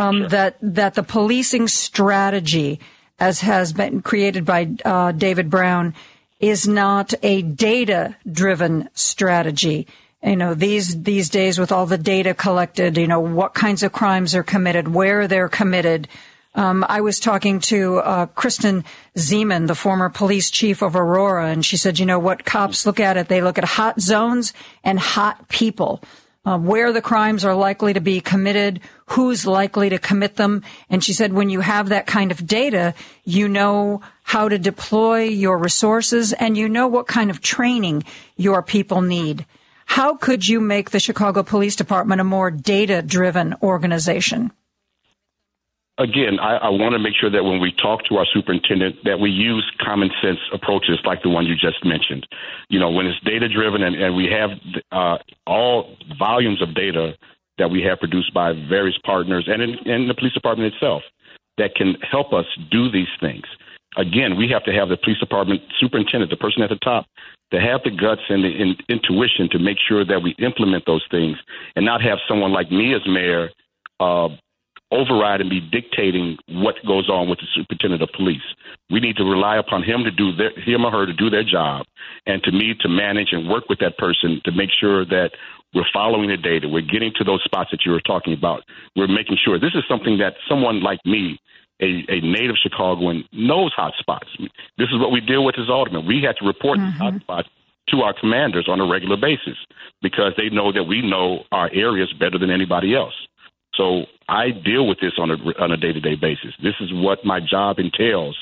[0.00, 0.28] Um, sure.
[0.28, 2.80] That that the policing strategy,
[3.18, 5.94] as has been created by uh, David Brown,
[6.40, 9.86] is not a data driven strategy.
[10.22, 13.92] You know, these, these days with all the data collected, you know, what kinds of
[13.92, 16.08] crimes are committed, where they're committed.
[16.54, 18.84] Um, I was talking to uh, Kristen
[19.16, 23.00] Ziman, the former police chief of Aurora, and she said, you know what cops look
[23.00, 23.28] at it?
[23.28, 26.02] They look at hot zones and hot people
[26.44, 30.62] uh, where the crimes are likely to be committed, who's likely to commit them.
[30.88, 35.24] And she said, when you have that kind of data, you know how to deploy
[35.24, 38.04] your resources and you know what kind of training
[38.36, 39.44] your people need.
[39.84, 44.52] How could you make the Chicago Police Department a more data driven organization?
[46.00, 49.20] Again, I, I want to make sure that when we talk to our superintendent, that
[49.20, 52.26] we use common sense approaches like the one you just mentioned.
[52.68, 54.50] You know, when it's data driven and, and we have
[54.90, 57.16] uh, all volumes of data
[57.58, 61.02] that we have produced by various partners and in, in the police department itself
[61.58, 63.44] that can help us do these things.
[63.96, 67.06] Again, we have to have the police department superintendent, the person at the top,
[67.52, 71.04] to have the guts and the in, intuition to make sure that we implement those
[71.10, 71.36] things
[71.76, 73.50] and not have someone like me as mayor
[73.98, 74.28] uh,
[74.90, 78.42] override and be dictating what goes on with the superintendent of police.
[78.90, 81.44] We need to rely upon him to do their, him or her to do their
[81.44, 81.86] job,
[82.26, 85.30] and to me to manage and work with that person to make sure that
[85.74, 86.68] we're following the data.
[86.68, 88.64] We're getting to those spots that you were talking about.
[88.96, 91.38] We're making sure this is something that someone like me,
[91.80, 94.28] a, a native Chicagoan, knows hot spots.
[94.76, 96.06] This is what we deal with as aldermen.
[96.06, 96.98] We have to report mm-hmm.
[96.98, 97.48] hot spots
[97.90, 99.56] to our commanders on a regular basis
[100.02, 103.14] because they know that we know our areas better than anybody else.
[103.74, 106.54] So I deal with this on a on a day to day basis.
[106.62, 108.38] This is what my job entails,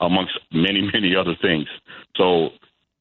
[0.00, 1.66] amongst many many other things.
[2.16, 2.50] So,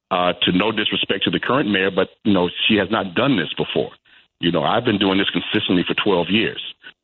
[0.10, 3.38] uh, to no disrespect to the current mayor, but you know she has not done
[3.38, 3.92] this before.
[4.40, 6.62] You know, I've been doing this consistently for 12 years.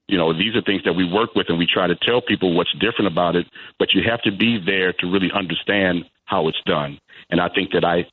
[0.08, 2.56] You know, these are things that we work with, and we try to tell people
[2.56, 3.46] what's different about it.
[3.78, 7.00] But you have to be there to really understand how it's done.
[7.30, 8.08] And I think that I,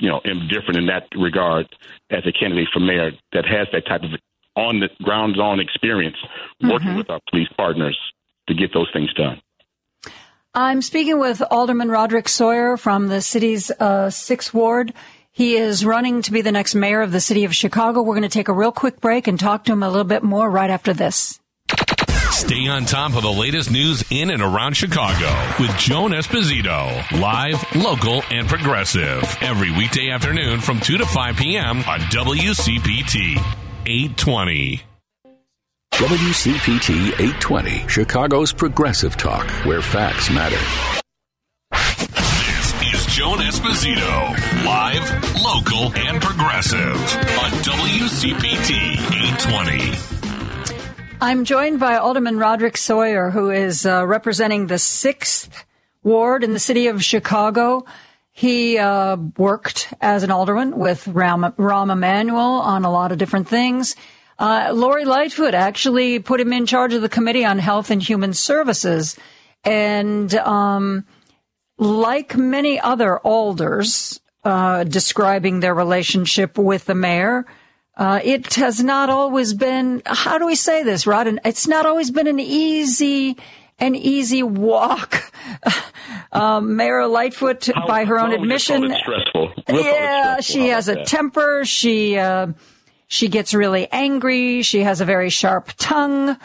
[0.00, 1.68] you know, am different in that regard
[2.10, 4.10] as a candidate for mayor that has that type of
[4.56, 6.16] on the ground on experience
[6.62, 6.98] working mm-hmm.
[6.98, 7.98] with our police partners
[8.48, 9.40] to get those things done.
[10.54, 14.92] I'm speaking with Alderman Roderick Sawyer from the city's uh, sixth ward.
[15.32, 18.02] He is running to be the next mayor of the city of Chicago.
[18.02, 20.22] We're going to take a real quick break and talk to him a little bit
[20.22, 21.40] more right after this.
[22.30, 27.20] Stay on top of the latest news in and around Chicago with Joan Esposito.
[27.20, 29.24] Live, local, and progressive.
[29.40, 31.78] Every weekday afternoon from 2 to 5 p.m.
[31.78, 33.63] on WCPT.
[33.86, 34.82] 820.
[35.92, 40.56] WCPT 820, Chicago's progressive talk, where facts matter.
[41.70, 45.06] This is Joan Esposito, live,
[45.44, 46.96] local, and progressive
[47.36, 48.92] on WCPT
[49.42, 49.92] 820.
[51.20, 55.50] I'm joined by Alderman Roderick Sawyer, who is uh, representing the 6th
[56.02, 57.84] Ward in the city of Chicago.
[58.36, 63.48] He uh, worked as an alderman with Rahm, Rahm Emanuel on a lot of different
[63.48, 63.94] things.
[64.40, 68.34] Uh, Lori Lightfoot actually put him in charge of the Committee on Health and Human
[68.34, 69.16] Services.
[69.62, 71.04] And um,
[71.78, 77.46] like many other alders uh, describing their relationship with the mayor,
[77.96, 81.38] uh, it has not always been, how do we say this, Rod?
[81.44, 83.36] It's not always been an easy
[83.78, 85.32] an easy walk.
[86.32, 89.52] um, Mayor Lightfoot, How, by her own admission, stressful.
[89.68, 91.06] yeah, she has a that?
[91.06, 91.64] temper.
[91.64, 92.48] She uh,
[93.06, 94.62] she gets really angry.
[94.62, 96.36] She has a very sharp tongue,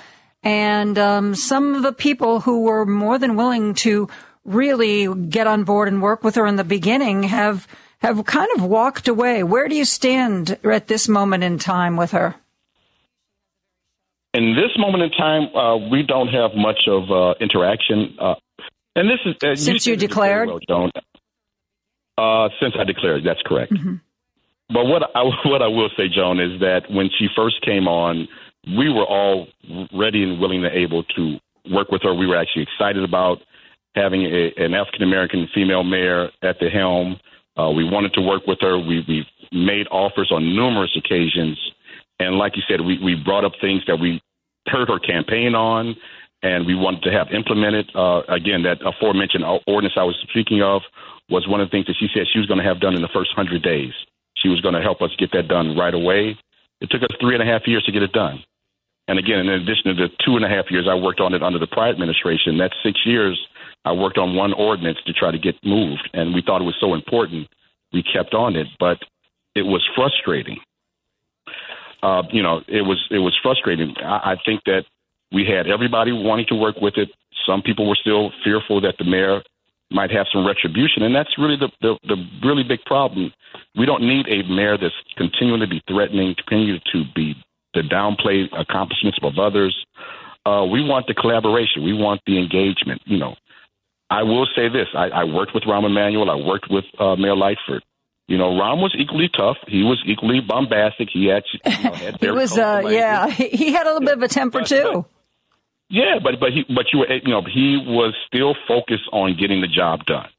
[0.43, 4.09] and um, some of the people who were more than willing to
[4.45, 7.67] really get on board and work with her in the beginning have
[7.99, 9.43] have kind of walked away.
[9.43, 12.35] Where do you stand at this moment in time with her?
[14.33, 18.15] In this moment in time, uh, we don't have much of uh, interaction.
[18.19, 18.35] Uh,
[18.95, 20.49] and this is uh, since you, you declared.
[20.49, 20.95] Well, don't.
[22.17, 23.73] Uh, since I declared, that's correct.
[23.73, 23.95] Mm-hmm.
[24.69, 28.27] But what I what I will say, Joan, is that when she first came on,
[28.67, 29.47] we were all
[29.93, 31.37] ready and willing and able to
[31.71, 32.13] work with her.
[32.13, 33.39] We were actually excited about
[33.95, 37.19] having a, an African American female mayor at the helm.
[37.57, 38.77] Uh, we wanted to work with her.
[38.77, 41.57] We we made offers on numerous occasions
[42.19, 44.21] and like you said, we, we brought up things that we
[44.67, 45.95] heard her campaign on
[46.43, 47.89] and we wanted to have implemented.
[47.95, 50.81] Uh, again, that aforementioned ordinance I was speaking of
[51.29, 53.01] was one of the things that she said she was going to have done in
[53.01, 53.93] the first 100 days.
[54.35, 56.37] She was going to help us get that done right away.
[56.81, 58.43] It took us three and a half years to get it done.
[59.07, 61.43] And again, in addition to the two and a half years I worked on it
[61.43, 63.39] under the prior administration, that's six years
[63.85, 66.09] I worked on one ordinance to try to get moved.
[66.13, 67.47] And we thought it was so important,
[67.91, 68.67] we kept on it.
[68.79, 68.99] But
[69.55, 70.57] it was frustrating
[72.01, 73.93] uh, you know, it was it was frustrating.
[74.03, 74.85] I, I think that
[75.31, 77.09] we had everybody wanting to work with it.
[77.45, 79.41] Some people were still fearful that the mayor
[79.91, 83.31] might have some retribution, and that's really the, the the really big problem.
[83.75, 87.35] We don't need a mayor that's continuing to be threatening, continue to be
[87.73, 89.75] to downplay accomplishments of others.
[90.45, 91.83] Uh, we want the collaboration.
[91.83, 93.01] We want the engagement.
[93.05, 93.35] You know,
[94.09, 96.29] I will say this: I, I worked with Rahm Emanuel.
[96.29, 97.83] I worked with uh, Mayor Lightfoot.
[98.29, 99.57] You know, Rahm was equally tough.
[99.67, 101.09] He was equally bombastic.
[101.11, 104.21] He had, you know, had he was, uh, yeah, he had a little bit of
[104.21, 105.03] a temper too.
[105.89, 109.61] Yeah, but but he but you were you know he was still focused on getting
[109.61, 110.29] the job done.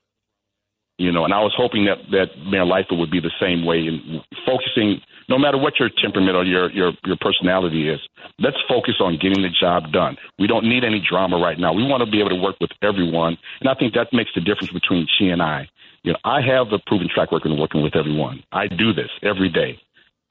[0.99, 3.79] You know, and I was hoping that that Mayor Lightfoot would be the same way
[3.79, 5.01] in focusing.
[5.31, 8.01] No matter what your temperament or your your your personality is,
[8.41, 10.17] let's focus on getting the job done.
[10.41, 11.73] We don't need any drama right now.
[11.73, 14.41] We want to be able to work with everyone, and I think that makes the
[14.41, 15.69] difference between she and I.
[16.03, 18.43] You know, I have a proven track record of working with everyone.
[18.51, 19.79] I do this every day.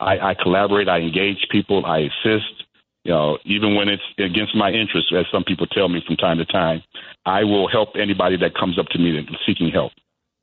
[0.01, 0.89] I, I collaborate.
[0.89, 1.85] I engage people.
[1.85, 2.65] I assist.
[3.05, 6.37] You know, even when it's against my interests, as some people tell me from time
[6.39, 6.83] to time,
[7.25, 9.93] I will help anybody that comes up to me seeking help.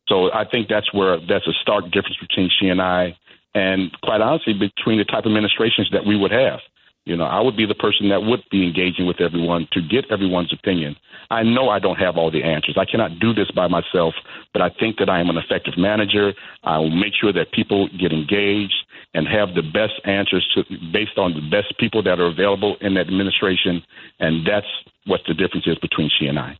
[0.09, 3.17] So I think that's where that's a stark difference between she and I,
[3.57, 6.61] and quite honestly, between the type of administrations that we would have.
[7.07, 10.11] You know, I would be the person that would be engaging with everyone to get
[10.11, 10.97] everyone's opinion.
[11.31, 12.77] I know I don't have all the answers.
[12.77, 14.15] I cannot do this by myself,
[14.53, 16.35] but I think that I am an effective manager.
[16.65, 18.75] I will make sure that people get engaged
[19.15, 22.95] and have the best answers to, based on the best people that are available in
[22.95, 23.83] the administration.
[24.19, 24.67] And that's
[25.07, 26.59] what the difference is between she and I.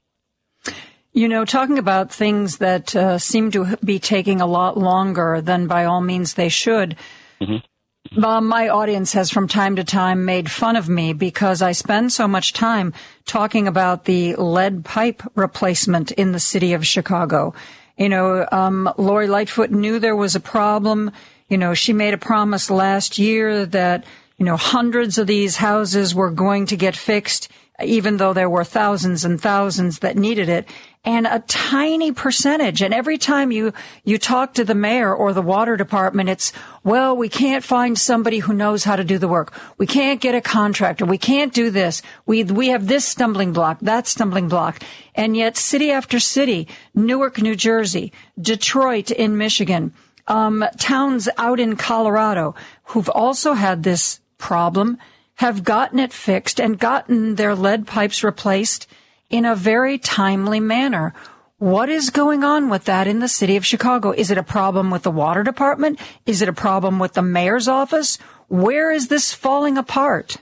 [1.17, 5.67] You know, talking about things that uh, seem to be taking a lot longer than
[5.67, 6.95] by all means they should.
[7.41, 8.23] Mm-hmm.
[8.23, 12.13] Uh, my audience has from time to time made fun of me because I spend
[12.13, 12.93] so much time
[13.25, 17.55] talking about the lead pipe replacement in the city of Chicago.
[17.97, 21.13] You know, um, Lori Lightfoot knew there was a problem.
[21.49, 24.05] You know, she made a promise last year that,
[24.37, 27.49] you know, hundreds of these houses were going to get fixed,
[27.83, 30.69] even though there were thousands and thousands that needed it.
[31.05, 32.83] And a tiny percentage.
[32.83, 33.73] And every time you,
[34.05, 36.53] you talk to the mayor or the water department, it's,
[36.83, 39.53] well, we can't find somebody who knows how to do the work.
[39.79, 41.05] We can't get a contractor.
[41.05, 42.03] We can't do this.
[42.25, 44.83] We, we have this stumbling block, that stumbling block.
[45.15, 49.93] And yet city after city, Newark, New Jersey, Detroit in Michigan,
[50.27, 52.55] um, towns out in Colorado
[52.85, 54.99] who've also had this problem
[55.37, 58.87] have gotten it fixed and gotten their lead pipes replaced
[59.31, 61.15] in a very timely manner.
[61.59, 64.13] What is going on with that in the city of Chicago?
[64.13, 65.99] Is it a problem with the water department?
[66.27, 68.19] Is it a problem with the mayor's office?
[68.49, 70.37] Where is this falling apart?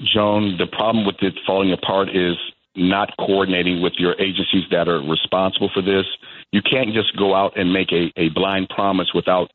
[0.00, 2.36] Joan, the problem with it falling apart is
[2.74, 6.06] not coordinating with your agencies that are responsible for this
[6.52, 9.50] you can't just go out and make a, a blind promise without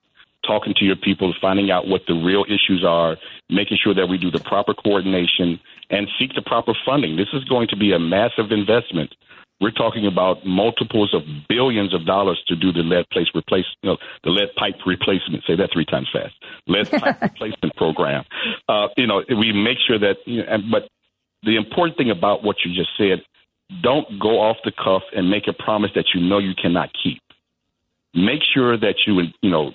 [0.46, 3.18] talking to your people, finding out what the real issues are,
[3.50, 5.60] making sure that we do the proper coordination
[5.90, 7.16] and seek the proper funding.
[7.16, 9.14] This is going to be a massive investment.
[9.60, 13.90] We're talking about multiples of billions of dollars to do the lead place replace, you
[13.90, 15.44] know, the lead pipe replacement.
[15.48, 16.36] Say that three times fast.
[16.68, 18.24] Lead pipe replacement program.
[18.70, 20.18] Uh, you know, we make sure that.
[20.26, 20.90] You know, but
[21.42, 23.24] the important thing about what you just said
[23.82, 27.22] don't go off the cuff and make a promise that you know you cannot keep.
[28.14, 29.72] Make sure that you you know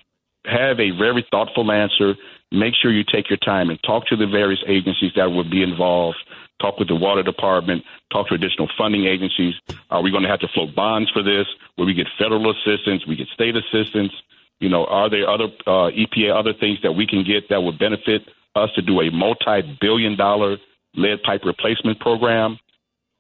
[0.46, 2.14] have a very thoughtful answer.
[2.50, 5.62] Make sure you take your time and talk to the various agencies that will be
[5.62, 6.18] involved.
[6.60, 7.82] Talk with the water department.
[8.12, 9.54] Talk to additional funding agencies.
[9.90, 11.46] Are we going to have to float bonds for this?
[11.76, 13.06] Will we get federal assistance?
[13.06, 14.12] We get state assistance.
[14.60, 17.78] You know, are there other uh, EPA other things that we can get that would
[17.78, 18.22] benefit
[18.54, 20.58] us to do a multi-billion-dollar
[20.94, 22.58] lead pipe replacement program?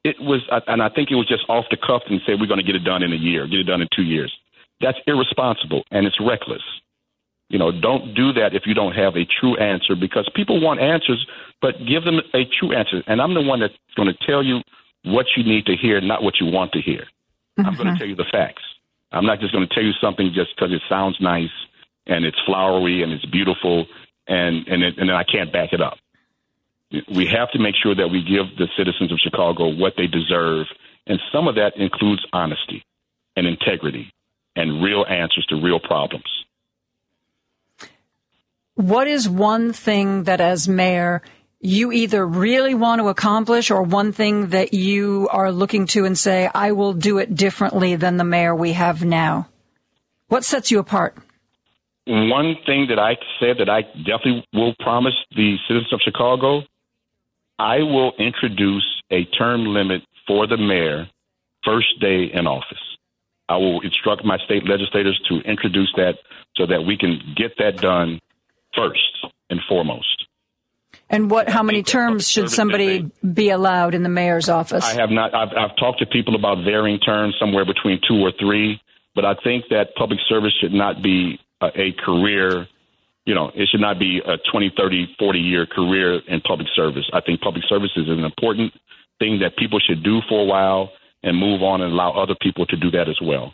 [0.04, 2.58] it was, and I think it was just off the cuff and say we're going
[2.58, 4.32] to get it done in a year, get it done in two years.
[4.80, 6.62] That's irresponsible and it's reckless.
[7.52, 10.80] You know, don't do that if you don't have a true answer because people want
[10.80, 11.24] answers,
[11.60, 13.02] but give them a true answer.
[13.06, 14.60] And I'm the one that's going to tell you
[15.04, 17.04] what you need to hear, not what you want to hear.
[17.58, 17.66] Mm-hmm.
[17.66, 18.62] I'm going to tell you the facts.
[19.12, 21.52] I'm not just going to tell you something just because it sounds nice
[22.06, 23.86] and it's flowery and it's beautiful
[24.26, 25.98] and and, it, and then I can't back it up
[27.14, 30.66] we have to make sure that we give the citizens of Chicago what they deserve.
[31.06, 32.84] And some of that includes honesty
[33.36, 34.12] and integrity
[34.56, 36.41] and real answers to real problems.
[38.74, 41.22] What is one thing that, as mayor,
[41.60, 46.18] you either really want to accomplish or one thing that you are looking to and
[46.18, 49.48] say, I will do it differently than the mayor we have now?
[50.28, 51.16] What sets you apart?
[52.06, 56.62] One thing that I said that I definitely will promise the citizens of Chicago
[57.62, 61.08] I will introduce a term limit for the mayor
[61.64, 62.82] first day in office.
[63.48, 66.14] I will instruct my state legislators to introduce that
[66.56, 68.20] so that we can get that done
[68.74, 70.26] first and foremost.
[71.12, 71.48] And what?
[71.48, 74.84] How many terms should somebody be allowed in the mayor's office?
[74.84, 75.34] I have not.
[75.34, 78.80] I've, I've talked to people about varying terms, somewhere between two or three.
[79.14, 82.66] But I think that public service should not be a, a career.
[83.26, 87.04] You know, it should not be a 20, 30, 40 year career in public service.
[87.12, 88.72] I think public service is an important
[89.18, 90.90] thing that people should do for a while
[91.22, 93.52] and move on and allow other people to do that as well.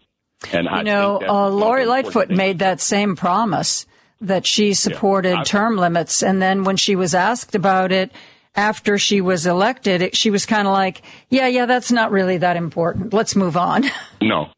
[0.53, 3.85] And you I know, uh, Lori Lightfoot made that same promise
[4.20, 8.11] that she supported yeah, term limits, and then when she was asked about it
[8.55, 12.39] after she was elected, it, she was kind of like, "Yeah, yeah, that's not really
[12.39, 13.12] that important.
[13.12, 13.85] Let's move on."
[14.20, 14.49] No,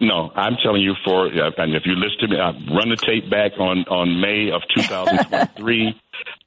[0.00, 3.30] no, I'm telling you for, and if you listen to me, I run the tape
[3.30, 5.94] back on on May of 2023.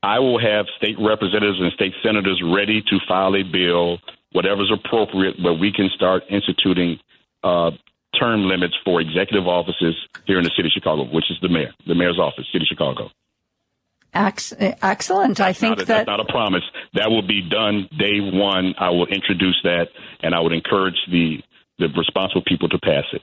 [0.01, 3.99] I will have state representatives and state senators ready to file a bill,
[4.31, 6.97] whatever's appropriate, where we can start instituting
[7.43, 7.71] uh,
[8.19, 9.95] term limits for executive offices
[10.25, 12.67] here in the city of Chicago, which is the mayor, the mayor's office, city of
[12.67, 13.09] Chicago.
[14.13, 15.39] Excellent.
[15.39, 16.63] I think a, that that's not a promise.
[16.93, 18.75] That will be done day one.
[18.77, 19.87] I will introduce that,
[20.21, 21.37] and I would encourage the
[21.79, 23.21] the responsible people to pass it.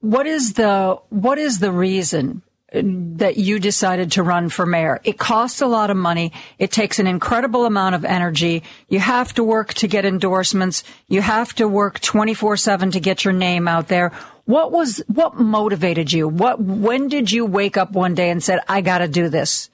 [0.00, 2.42] What is the what is the reason
[2.72, 5.00] that you decided to run for mayor.
[5.04, 6.32] It costs a lot of money.
[6.58, 8.62] It takes an incredible amount of energy.
[8.88, 10.84] You have to work to get endorsements.
[11.08, 14.12] You have to work 24/7 to get your name out there.
[14.44, 16.28] What was what motivated you?
[16.28, 19.70] What when did you wake up one day and said I got to do this?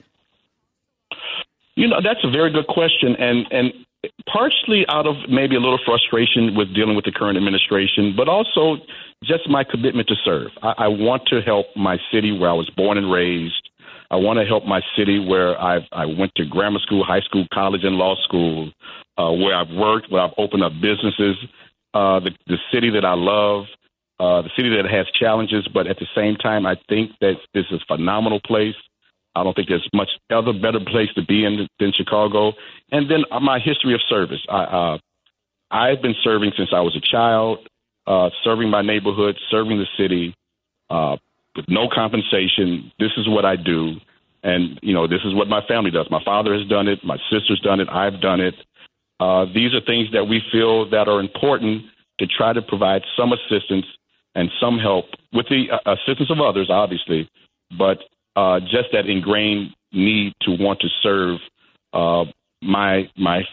[1.75, 3.84] You know, that's a very good question and and
[4.31, 8.77] partially out of maybe a little frustration with dealing with the current administration, but also
[9.23, 10.51] just my commitment to serve.
[10.61, 13.69] I, I want to help my city where I was born and raised.
[14.11, 17.45] I want to help my city where I've, I went to grammar school, high school,
[17.53, 18.71] college, and law school,
[19.17, 21.37] uh, where I've worked, where I've opened up businesses,
[21.93, 23.65] uh, the, the city that I love,
[24.19, 27.65] uh, the city that has challenges, but at the same time, I think that this
[27.71, 28.75] is a phenomenal place.
[29.35, 32.53] I don't think there's much other better place to be in than Chicago.
[32.91, 34.39] And then my history of service.
[34.49, 34.97] I, uh,
[35.71, 37.67] I've been serving since I was a child
[38.07, 40.35] uh, serving my neighborhood, serving the city
[40.89, 41.17] uh,
[41.55, 42.91] with no compensation.
[42.99, 43.95] This is what I do.
[44.43, 46.07] And, you know, this is what my family does.
[46.11, 47.03] My father has done it.
[47.03, 47.89] My sister's done it.
[47.89, 48.53] I've done it.
[49.19, 51.83] Uh, these are things that we feel that are important
[52.19, 53.85] to try to provide some assistance
[54.35, 57.27] and some help with the uh, assistance of others, obviously,
[57.77, 57.97] but
[58.35, 61.39] uh, just that ingrained need to want to serve
[61.93, 62.25] uh,
[62.61, 63.43] my my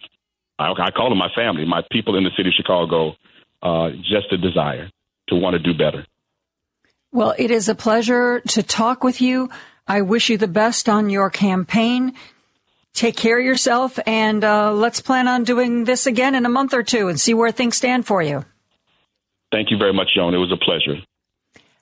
[0.59, 3.15] I, I call them my family, my people in the city of Chicago,
[3.63, 4.91] uh, just a desire
[5.29, 6.05] to want to do better.
[7.13, 9.51] Well, it is a pleasure to talk with you.
[9.87, 12.15] I wish you the best on your campaign.
[12.95, 16.75] Take care of yourself, and uh, let's plan on doing this again in a month
[16.75, 18.45] or two and see where things stand for you.
[19.51, 20.35] Thank you very much, Joan.
[20.35, 21.03] It was a pleasure.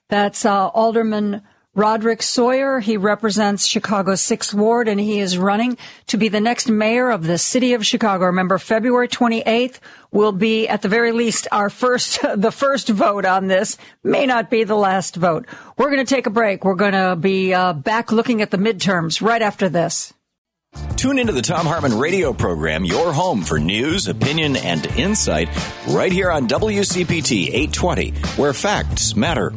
[0.09, 1.41] That's uh, Alderman
[1.73, 2.81] Roderick Sawyer.
[2.81, 5.77] He represents Chicago's 6th Ward and he is running
[6.07, 8.25] to be the next mayor of the city of Chicago.
[8.25, 9.79] Remember, February 28th
[10.11, 13.77] will be at the very least our first, the first vote on this.
[14.03, 15.45] May not be the last vote.
[15.77, 16.65] We're going to take a break.
[16.65, 20.13] We're going to be uh, back looking at the midterms right after this.
[20.95, 25.49] Tune into the Thom Hartmann radio program, your home for news, opinion, and insight,
[25.89, 29.51] right here on WCPT 820, where facts matter.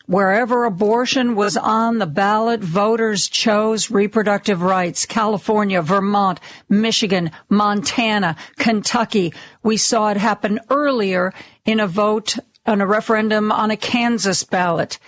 [0.07, 5.07] wherever abortion was on the ballot, voters chose reproductive rights.
[5.07, 9.33] California, Vermont, Michigan, Montana, Kentucky.
[9.63, 11.33] We saw it happen earlier
[11.65, 12.37] in a vote
[12.67, 14.99] on a referendum on a Kansas ballot.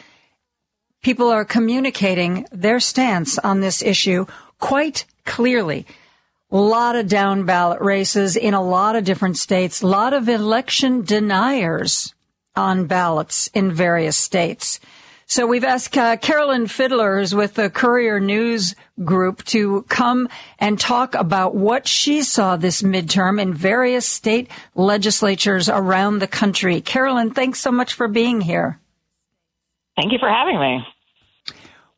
[1.03, 4.27] People are communicating their stance on this issue
[4.61, 5.85] quite clearly.
[6.53, 10.29] A lot of down ballot races in a lot of different states, a lot of
[10.29, 12.15] election deniers
[12.55, 14.79] on ballots in various states.
[15.27, 20.79] So we've asked uh, Carolyn Fiddler, who's with the Courier News Group, to come and
[20.79, 26.81] talk about what she saw this midterm in various state legislatures around the country.
[26.81, 28.79] Carolyn, thanks so much for being here.
[29.97, 30.85] Thank you for having me.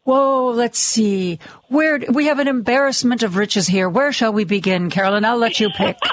[0.04, 1.38] Whoa, let's see.
[1.68, 3.88] Where we have an embarrassment of riches here.
[3.88, 5.24] Where shall we begin, Carolyn?
[5.24, 5.96] I'll let you pick.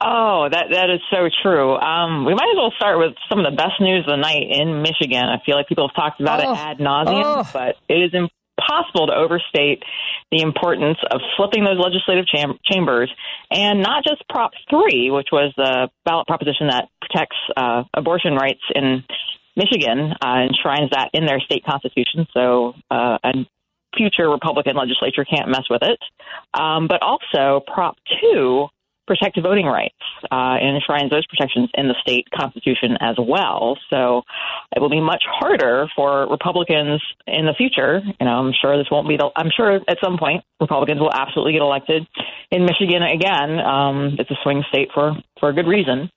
[0.00, 1.74] Oh, that that is so true.
[1.74, 4.46] Um, we might as well start with some of the best news of the night
[4.48, 5.24] in Michigan.
[5.24, 6.52] I feel like people have talked about Oh.
[6.52, 7.50] it ad nauseum, Oh.
[7.52, 9.82] but it is impossible to overstate
[10.30, 13.10] the importance of flipping those legislative cham- chambers,
[13.50, 18.62] and not just Prop Three, which was the ballot proposition that protects uh, abortion rights
[18.74, 19.02] in
[19.58, 22.26] Michigan, uh, enshrines that in their state constitution.
[22.32, 23.32] So uh, a
[23.96, 25.98] future Republican legislature can't mess with it.
[26.54, 28.68] Um, but also Prop Two
[29.08, 29.96] protects voting rights
[30.30, 33.78] uh, and enshrines those protections in the state constitution as well.
[33.90, 34.22] So
[34.76, 38.02] it will be much harder for Republicans in the future.
[38.04, 39.30] You know, I'm sure this won't be the.
[39.34, 42.06] I'm sure at some point Republicans will absolutely get elected
[42.52, 43.58] in Michigan again.
[43.58, 46.10] Um, it's a swing state for for a good reason.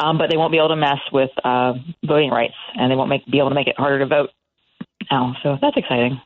[0.00, 1.72] Um, but they won't be able to mess with uh,
[2.06, 4.30] voting rights, and they won't make, be able to make it harder to vote
[5.10, 5.34] now.
[5.42, 6.20] So that's exciting.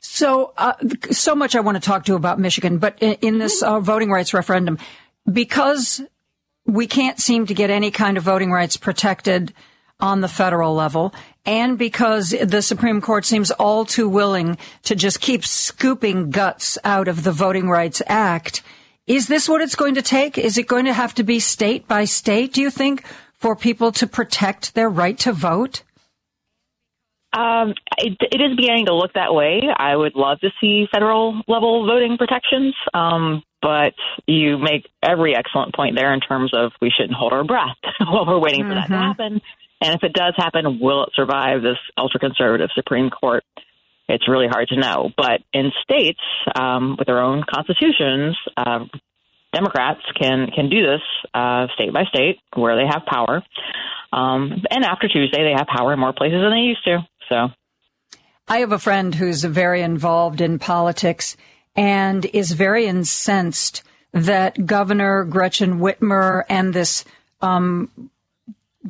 [0.00, 0.72] So, uh,
[1.10, 4.10] so much I want to talk to about Michigan, but in, in this uh, voting
[4.10, 4.78] rights referendum,
[5.30, 6.00] because
[6.64, 9.52] we can't seem to get any kind of voting rights protected
[10.00, 11.12] on the federal level,
[11.44, 17.06] and because the Supreme Court seems all too willing to just keep scooping guts out
[17.06, 18.62] of the Voting Rights Act,
[19.10, 20.38] is this what it's going to take?
[20.38, 23.04] Is it going to have to be state by state, do you think,
[23.34, 25.82] for people to protect their right to vote?
[27.32, 29.62] Um, it, it is beginning to look that way.
[29.76, 33.94] I would love to see federal level voting protections, um, but
[34.28, 38.26] you make every excellent point there in terms of we shouldn't hold our breath while
[38.26, 39.40] we're waiting for that to happen.
[39.80, 43.42] And if it does happen, will it survive this ultra conservative Supreme Court?
[44.10, 45.10] It's really hard to know.
[45.16, 46.20] But in states
[46.54, 48.80] um, with their own constitutions, uh,
[49.52, 51.00] Democrats can can do this
[51.34, 53.42] uh, state by state where they have power.
[54.12, 56.98] Um, and after Tuesday, they have power in more places than they used to.
[57.28, 57.48] So
[58.48, 61.36] I have a friend who's very involved in politics
[61.76, 63.82] and is very incensed
[64.12, 67.04] that Governor Gretchen Whitmer and this
[67.40, 68.10] um,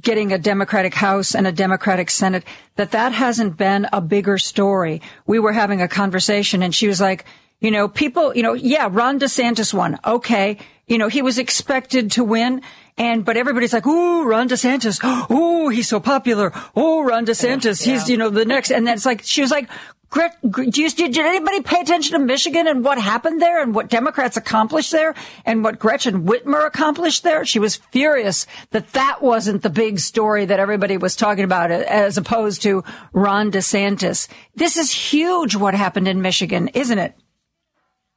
[0.01, 2.45] getting a Democratic House and a Democratic Senate,
[2.77, 5.03] that that hasn't been a bigger story.
[5.27, 7.25] We were having a conversation and she was like,
[7.61, 9.99] you know, people, you know, yeah, Ron DeSantis won.
[10.05, 10.59] Okay.
[10.87, 12.63] You know, he was expected to win.
[12.97, 15.01] And, but everybody's like, ooh, Ron DeSantis.
[15.31, 16.53] Ooh, he's so popular.
[16.77, 17.83] Oh, Ron DeSantis.
[17.83, 18.71] He's, you know, the next.
[18.71, 19.71] And then it's like, she was like,
[20.17, 24.91] You, did anybody pay attention to Michigan and what happened there and what Democrats accomplished
[24.91, 25.15] there
[25.45, 27.45] and what Gretchen Whitmer accomplished there?
[27.45, 32.19] She was furious that that wasn't the big story that everybody was talking about as
[32.19, 32.83] opposed to
[33.13, 34.27] Ron DeSantis.
[34.57, 37.15] This is huge what happened in Michigan, isn't it?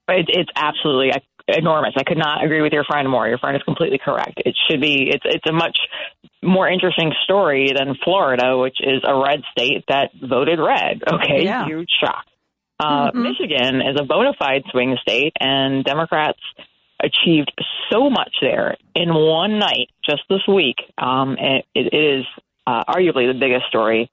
[0.09, 1.11] it, it's absolutely
[1.47, 1.93] enormous.
[1.97, 3.27] I could not agree with your friend more.
[3.27, 4.41] Your friend is completely correct.
[4.45, 5.09] It should be.
[5.09, 5.77] It's it's a much
[6.41, 11.01] more interesting story than Florida, which is a red state that voted red.
[11.07, 11.65] Okay, Yeah.
[11.65, 12.25] huge shock.
[12.79, 16.39] Uh, Michigan is a bona fide swing state, and Democrats
[17.01, 17.51] achieved
[17.91, 20.77] so much there in one night just this week.
[20.97, 22.25] Um, it, it is
[22.65, 24.09] uh, arguably the biggest story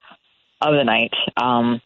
[0.60, 1.12] of the night.
[1.36, 1.80] Um,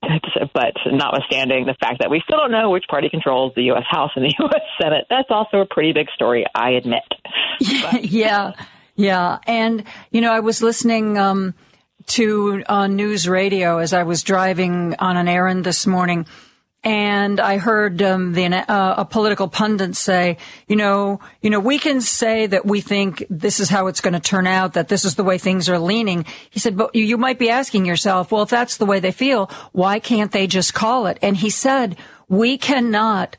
[0.00, 3.84] but notwithstanding the fact that we still don't know which party controls the U.S.
[3.88, 4.62] House and the U.S.
[4.80, 7.02] Senate, that's also a pretty big story, I admit.
[8.02, 8.52] yeah,
[8.94, 9.38] yeah.
[9.46, 11.54] And you know, I was listening um,
[12.06, 16.26] to uh, news radio as I was driving on an errand this morning,
[16.84, 20.38] and I heard um, the uh, a political pundit say,
[20.68, 24.14] you know, you know, we can say that we think this is how it's going
[24.14, 26.24] to turn out, that this is the way things are leaning.
[26.50, 29.12] He said, but you- you might be asking yourself, well, if that's the way they
[29.12, 31.18] feel, why can't they just call it?
[31.20, 31.96] And he said,
[32.28, 33.36] we cannot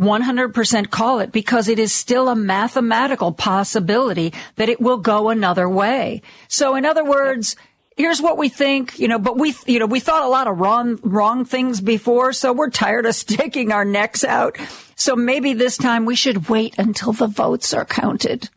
[0.00, 5.68] 100% call it because it is still a mathematical possibility that it will go another
[5.68, 6.22] way.
[6.48, 7.56] So in other words,
[8.02, 10.58] here's what we think, you know, but we, you know, we thought a lot of
[10.58, 14.58] wrong, wrong things before, so we're tired of sticking our necks out.
[14.96, 18.50] So maybe this time we should wait until the votes are counted.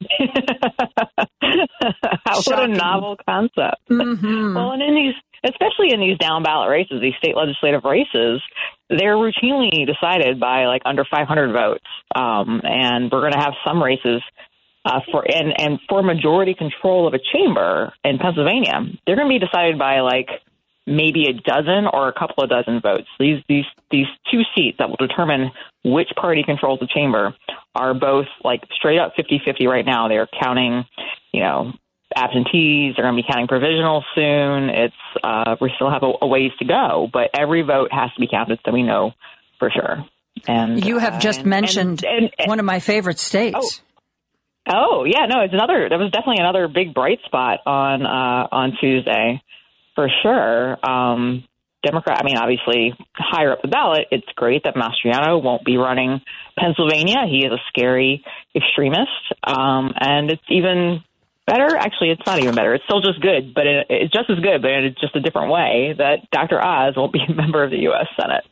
[2.46, 3.86] what a novel concept.
[3.90, 4.54] Mm-hmm.
[4.54, 5.14] Well, and in these,
[5.44, 8.40] especially in these down ballot races, these state legislative races,
[8.88, 11.84] they're routinely decided by like under 500 votes.
[12.14, 14.22] Um, and we're going to have some races
[14.86, 19.38] uh, for and and for majority control of a chamber in Pennsylvania, they're going to
[19.38, 20.28] be decided by like
[20.86, 23.08] maybe a dozen or a couple of dozen votes.
[23.18, 25.50] These these these two seats that will determine
[25.84, 27.34] which party controls the chamber
[27.74, 30.08] are both like straight up 50-50 right now.
[30.08, 30.84] They're counting,
[31.32, 31.72] you know,
[32.14, 32.94] absentees.
[32.96, 34.70] They're going to be counting provisional soon.
[34.70, 38.20] It's uh, we still have a, a ways to go, but every vote has to
[38.20, 39.12] be counted so we know
[39.58, 40.04] for sure.
[40.46, 43.56] And You have uh, just and- mentioned and- and- one of my favorite states.
[43.58, 43.68] Oh
[45.06, 45.88] yeah, no, it's another.
[45.88, 49.42] That was definitely another big bright spot on uh, on Tuesday,
[49.94, 50.76] for sure.
[50.84, 51.44] Um,
[51.84, 56.20] Democrat, I mean, obviously higher up the ballot, it's great that Mastriano won't be running
[56.58, 57.26] Pennsylvania.
[57.28, 58.24] He is a scary
[58.56, 59.10] extremist,
[59.44, 61.04] um, and it's even
[61.46, 61.76] better.
[61.76, 62.74] Actually, it's not even better.
[62.74, 65.52] It's still just good, but it, it's just as good, but it's just a different
[65.52, 66.60] way that Dr.
[66.60, 68.08] Oz won't be a member of the U.S.
[68.20, 68.44] Senate.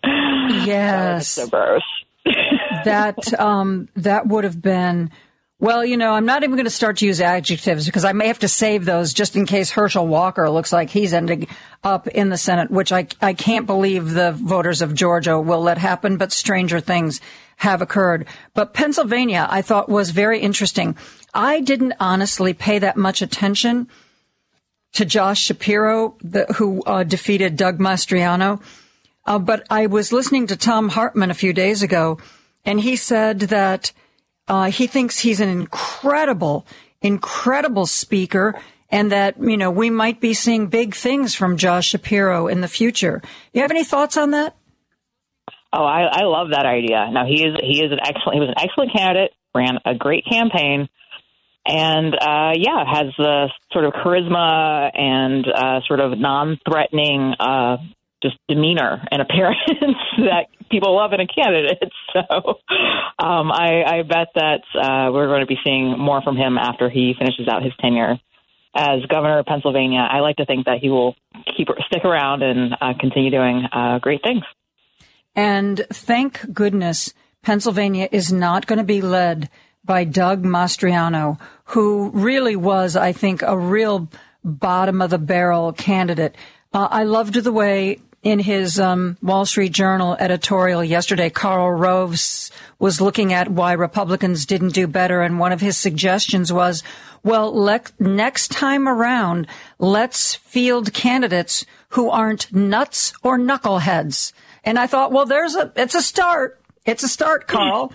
[0.65, 1.83] Yes, so gross.
[2.85, 5.11] that um, that would have been.
[5.61, 8.27] Well, you know, I'm not even going to start to use adjectives because I may
[8.27, 11.47] have to save those just in case Herschel Walker looks like he's ending
[11.85, 15.79] up in the Senate, which I, I can't believe the voters of Georgia will let
[15.79, 17.21] happen, but stranger things
[17.57, 18.27] have occurred.
[18.53, 20.97] But Pennsylvania, I thought was very interesting.
[21.33, 23.89] I didn't honestly pay that much attention
[24.95, 28.61] to Josh Shapiro, the, who uh, defeated Doug Mastriano.
[29.25, 32.19] Uh, but I was listening to Thom Hartmann a few days ago,
[32.65, 33.93] and he said that
[34.49, 36.67] uh, he thinks he's an incredible,
[37.01, 38.55] incredible speaker,
[38.91, 42.69] and that you know we might be seeing big things from Josh Shapiro in the
[42.69, 43.23] future.
[43.53, 44.55] You have any thoughts on that?
[45.73, 47.11] Oh, I, I love that idea.
[47.11, 50.25] Now he is he is an excellent he was an excellent candidate, ran a great
[50.31, 50.89] campaign,
[51.67, 57.79] and uh, yeah, has the sort of charisma and uh, sort of non-threatening uh,
[58.25, 59.59] just demeanor and appearance
[60.19, 61.79] that people love in a candidate.
[62.15, 62.61] So
[63.19, 66.89] um, I, I bet that uh, we're going to be seeing more from him after
[66.89, 68.21] he finishes out his tenure
[68.73, 70.07] as governor of Pennsylvania.
[70.09, 71.17] I like to think that he will
[71.57, 74.45] keep stick around and uh, continue doing uh, great things.
[75.35, 79.51] And thank goodness Pennsylvania is not going to be led
[79.85, 84.09] by Doug Mastriano, who really was, I think, a real
[84.45, 86.37] bottom of the barrel candidate.
[86.73, 92.19] Uh, I loved the way in his um, Wall Street Journal editorial yesterday, Karl Rove
[92.79, 96.83] was looking at why Republicans didn't do better, and one of his suggestions was,
[97.23, 99.47] well, le- next time around,
[99.79, 104.33] let's field candidates who aren't nuts or knuckleheads.
[104.65, 106.59] And I thought, well, there's a, it's a start.
[106.87, 107.93] It's a start, Karl.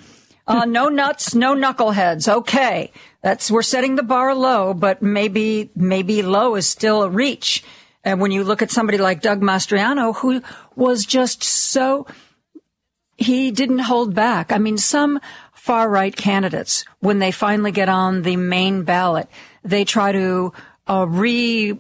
[0.48, 2.32] Uh, no nuts, no knuckleheads.
[2.32, 2.92] Okay.
[3.22, 7.64] That's, we're setting the bar low, but maybe, maybe low is still a reach.
[8.04, 10.42] And when you look at somebody like Doug Mastriano, who
[10.76, 12.08] was just so,
[13.18, 14.52] he didn't hold back.
[14.52, 15.20] I mean, some
[15.54, 19.28] far right candidates, when they finally get on the main ballot,
[19.64, 20.54] they try to
[20.88, 21.78] uh, re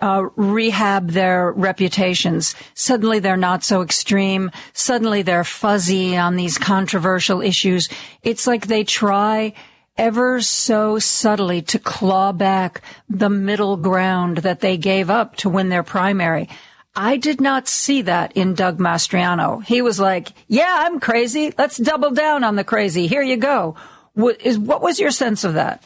[0.00, 2.54] uh, rehab their reputations.
[2.74, 4.50] Suddenly they're not so extreme.
[4.74, 7.88] Suddenly they're fuzzy on these controversial issues.
[8.22, 9.54] It's like they try
[9.98, 15.68] ever so subtly to claw back the middle ground that they gave up to win
[15.68, 16.48] their primary.
[16.94, 19.62] I did not see that in Doug Mastriano.
[19.64, 21.52] He was like, yeah, I'm crazy.
[21.56, 23.06] Let's double down on the crazy.
[23.06, 23.76] Here you go.
[24.14, 25.84] What, is, what was your sense of that?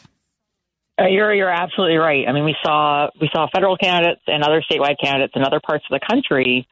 [0.99, 2.27] Uh, you're you're absolutely right.
[2.27, 5.83] I mean, we saw we saw federal candidates and other statewide candidates in other parts
[5.89, 6.67] of the country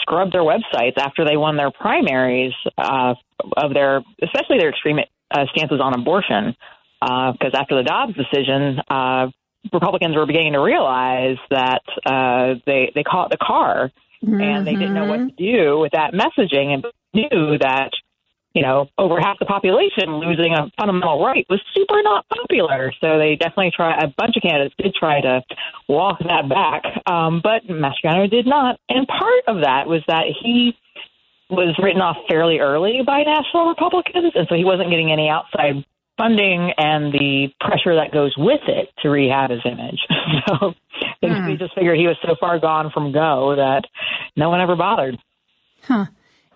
[0.00, 3.14] scrub their websites after they won their primaries uh,
[3.56, 4.98] of their, especially their extreme
[5.30, 6.54] uh, stances on abortion
[7.04, 9.28] because uh, after the Dobbs decision, uh,
[9.72, 13.90] Republicans were beginning to realize that uh, they they caught the car
[14.22, 14.40] mm-hmm.
[14.40, 17.90] and they didn't know what to do with that messaging and knew that
[18.54, 22.92] you know over half the population losing a fundamental right was super not popular.
[23.00, 23.96] So they definitely try.
[23.98, 25.42] A bunch of candidates did try to
[25.88, 28.78] walk that back, um, but Mastriano did not.
[28.88, 30.76] And part of that was that he
[31.50, 35.84] was written off fairly early by national Republicans, and so he wasn't getting any outside
[36.16, 39.98] funding and the pressure that goes with it to rehab his image.
[40.48, 40.74] so
[41.22, 41.46] hmm.
[41.46, 43.82] we just figured he was so far gone from go that
[44.36, 45.18] no one ever bothered.
[45.82, 46.06] Huh.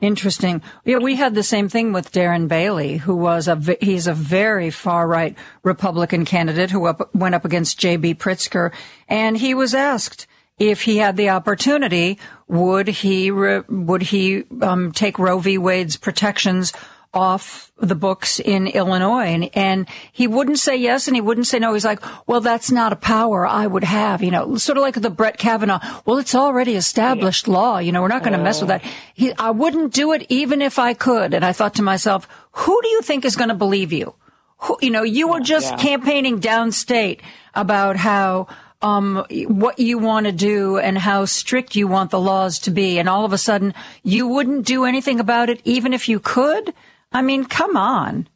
[0.01, 0.63] Interesting.
[0.85, 4.71] Yeah, we had the same thing with Darren Bailey, who was a he's a very
[4.71, 8.15] far right Republican candidate who up, went up against J.B.
[8.15, 8.73] Pritzker,
[9.09, 10.29] and he was asked
[10.59, 15.59] if he had the opportunity, would he would he um, take Roe v.
[15.59, 16.73] Wade's protections
[17.19, 19.27] off the books in Illinois.
[19.27, 21.75] And, and he wouldn't say yes and he wouldn't say no.
[21.75, 24.95] He's like, well, that's not a power I would have, you know, sort of like
[24.95, 25.81] the Brett Kavanaugh.
[26.07, 27.79] Well, it's already established law.
[27.79, 28.85] You know, we're not going to mess with that.
[29.15, 31.35] He, I wouldn't do it even if I could.
[31.35, 34.15] And I thought to myself, who do you think is going to believe you?
[34.63, 35.77] Who, you know, you were just yeah.
[35.77, 37.21] campaigning downstate
[37.55, 38.49] about how,
[38.81, 42.99] um, what you want to do and how strict you want the laws to be.
[42.99, 46.75] And all of a sudden, you wouldn't do anything about it, even if you could.
[47.13, 48.29] I mean, come on.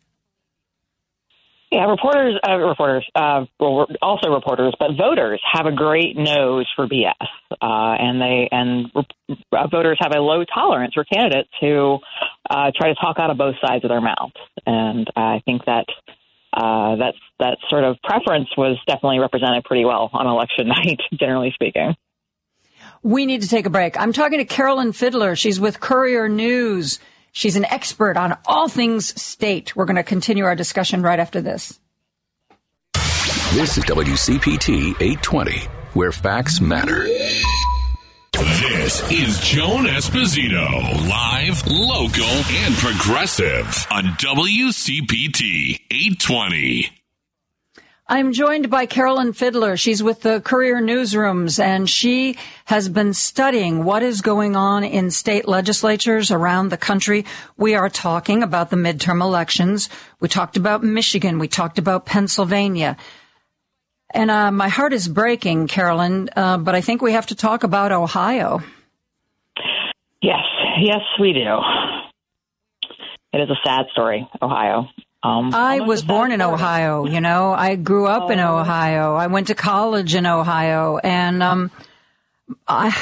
[1.72, 6.86] Yeah, reporters, uh, reporters, uh, well, also reporters, but voters have a great nose for
[6.86, 7.14] BS,
[7.50, 11.98] uh, and they and uh, voters have a low tolerance for candidates who
[12.50, 14.32] uh, try to talk out of both sides of their mouth,
[14.66, 15.86] and I think that
[16.52, 21.52] uh, that's that sort of preference was definitely represented pretty well on election night, generally
[21.54, 21.96] speaking.
[23.02, 23.98] We need to take a break.
[23.98, 25.36] I'm talking to Carolyn Fiddler.
[25.36, 27.00] She's with Courier News.
[27.32, 29.74] She's an expert on all things state.
[29.74, 31.80] We're going to continue our discussion right after this.
[33.54, 35.58] This is WCPT 820,
[35.94, 37.04] where facts matter.
[38.32, 47.01] This is Joan Esposito, live, local, and progressive on WCPT 820.
[48.12, 49.78] I'm joined by Carolyn Fiddler.
[49.78, 52.36] She's with the Courier Newsrooms and she
[52.66, 57.24] has been studying what is going on in state legislatures around the country.
[57.56, 59.88] We are talking about the midterm elections.
[60.20, 61.38] We talked about Michigan.
[61.38, 62.98] We talked about Pennsylvania.
[64.12, 67.64] And uh, my heart is breaking, Carolyn, uh, but I think we have to talk
[67.64, 68.62] about Ohio.
[70.20, 70.44] Yes,
[70.82, 71.60] yes, we do.
[73.32, 74.90] It is a sad story, Ohio.
[75.22, 77.06] Um, I was born in Ohio.
[77.06, 78.58] You know, I grew up in Oh.
[78.58, 79.14] Ohio.
[79.14, 81.70] I went to college in Ohio, and um,
[82.66, 82.96] I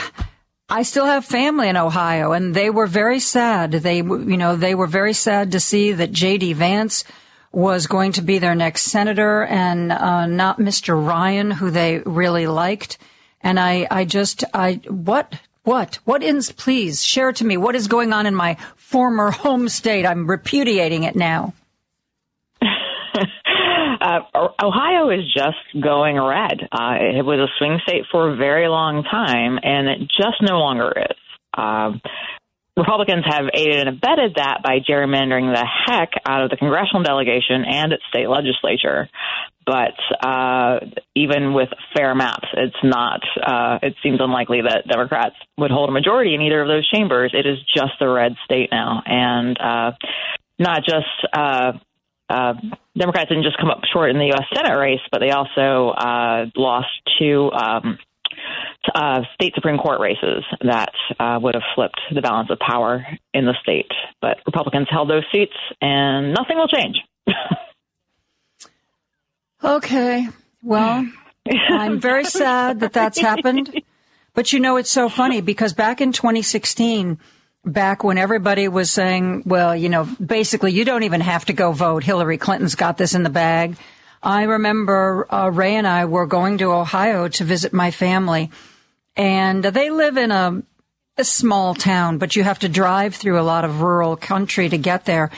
[0.68, 3.72] I still have family in Ohio, and they were very sad.
[3.72, 6.52] They, you know, they were very sad to see that J.D.
[6.52, 7.05] Vance
[7.52, 10.94] was going to be their next senator, and uh, not Mr.
[10.94, 12.98] Ryan, who they really liked.
[13.40, 15.34] And I, I just, I what.
[15.62, 15.98] What?
[16.05, 20.06] What ins, please share to me what is going on in my former home state?
[20.06, 21.52] I'm repudiating it now.
[24.01, 24.20] Uh,
[24.62, 26.61] Ohio is just going red.
[26.73, 30.59] Uh, it was a swing state for a very long time, and it just no
[30.59, 31.16] longer is.
[31.53, 32.01] Um,
[32.77, 37.65] Republicans have aided and abetted that by gerrymandering the heck out of the congressional delegation
[37.66, 39.09] and its state legislature.
[39.66, 39.95] But
[40.27, 40.81] uh,
[41.15, 43.20] even with fair maps, it's not.
[43.37, 47.32] Uh, it seems unlikely that Democrats would hold a majority in either of those chambers.
[47.35, 49.93] It is just a red state now, and uh,
[50.59, 51.35] not just.
[52.31, 52.55] Uh,
[52.97, 54.44] Democrats didn't just come up short in the U.S.
[54.55, 56.89] Senate race, but they also uh, lost
[57.19, 57.98] two um,
[58.94, 63.05] uh, state Supreme Court races that uh, would have flipped the balance of power
[63.35, 63.90] in the state.
[64.20, 66.97] But Republicans held those seats, and nothing will change.
[69.62, 70.27] Okay.
[70.62, 71.07] Well,
[71.69, 73.82] I'm very sad that that's happened.
[74.32, 77.19] But you know, it's so funny because back in 2016,
[77.65, 81.73] back when everybody was saying, well, you know, basically you don't even have to go
[81.73, 82.05] vote.
[82.05, 83.77] Hillary Clinton's got this in the bag.
[84.23, 88.51] I remember uh, Ray and I were going to Ohio to visit my family
[89.16, 90.62] and they live in a,
[91.16, 94.78] a small town, but you have to drive through a lot of rural country to
[94.78, 95.31] get there.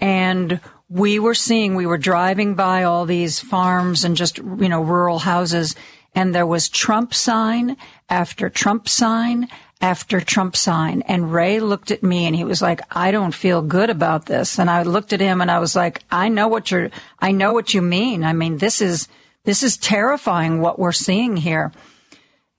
[0.00, 4.82] And we were seeing, we were driving by all these farms and just, you know,
[4.82, 5.76] rural houses.
[6.14, 7.76] And there was Trump sign
[8.08, 9.48] after Trump sign
[9.80, 11.02] after Trump sign.
[11.02, 14.58] And Ray looked at me and he was like, I don't feel good about this.
[14.58, 17.52] And I looked at him and I was like, I know what you're, I know
[17.52, 18.24] what you mean.
[18.24, 19.08] I mean, this is,
[19.44, 21.72] this is terrifying what we're seeing here.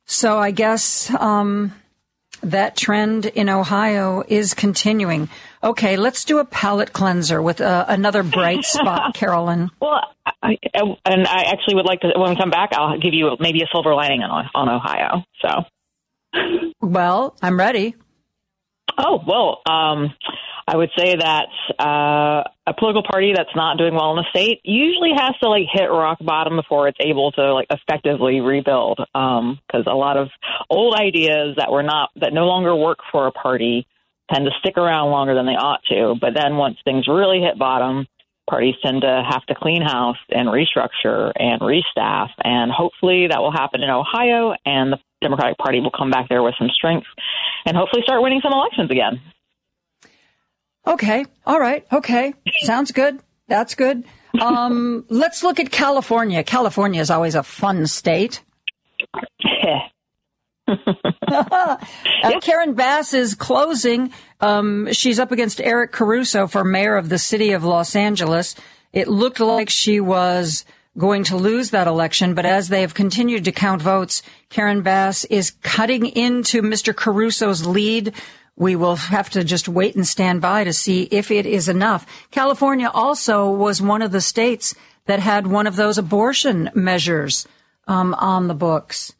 [0.05, 1.73] So I guess, um,
[2.43, 5.29] that trend in Ohio is continuing.
[5.63, 9.69] Okay, let's do a palate cleanser with uh, another bright spot, Carolyn.
[9.79, 10.01] Well,
[10.41, 13.61] I, and I actually would like to, when we come back, I'll give you maybe
[13.61, 15.23] a silver lining on, on Ohio.
[15.41, 15.65] So.
[16.81, 17.95] Well, I'm ready.
[18.97, 20.13] Oh, well, um,
[20.67, 21.47] I would say that
[21.79, 25.65] uh, a political party that's not doing well in the state usually has to like
[25.71, 28.97] hit rock bottom before it's able to like effectively rebuild.
[28.97, 30.29] Because a lot of
[30.69, 33.87] old ideas that were not that no longer work for a party
[34.31, 36.15] tend to stick around longer than they ought to.
[36.19, 38.07] But then once things really hit bottom,
[38.49, 42.29] parties tend to have to clean house and restructure and restaff.
[42.43, 46.43] And hopefully that will happen in Ohio, and the Democratic Party will come back there
[46.43, 47.07] with some strength
[47.65, 49.21] and hopefully start winning some elections again.
[50.85, 51.25] Okay.
[51.45, 51.85] All right.
[51.91, 52.33] Okay.
[52.63, 53.19] Sounds good.
[53.47, 54.03] That's good.
[54.39, 56.43] Um, let's look at California.
[56.43, 58.41] California is always a fun state.
[61.27, 61.77] uh,
[62.41, 64.11] Karen Bass is closing.
[64.39, 68.55] Um, she's up against Eric Caruso for mayor of the city of Los Angeles.
[68.93, 70.65] It looked like she was
[70.97, 75.23] going to lose that election, but as they have continued to count votes, Karen Bass
[75.25, 76.93] is cutting into Mr.
[76.93, 78.13] Caruso's lead.
[78.57, 82.05] We will have to just wait and stand by to see if it is enough.
[82.31, 87.47] California also was one of the states that had one of those abortion measures
[87.87, 89.13] um, on the books.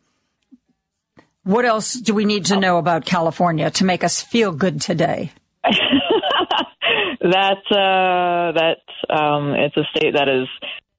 [1.44, 5.32] What else do we need to know about California to make us feel good today?
[5.64, 10.48] that uh, that um, it's a state that is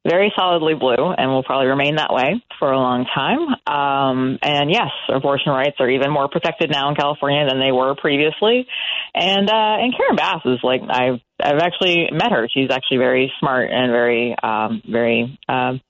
[0.04, 3.38] very solidly blue and will probably remain that way for a long time.
[3.66, 7.94] Um, and yes, abortion rights are even more protected now in California than they were
[7.94, 8.66] previously.
[9.14, 12.48] And uh, and Karen Bass is like I've I've actually met her.
[12.52, 15.38] She's actually very smart and very um, very.
[15.48, 15.80] Um,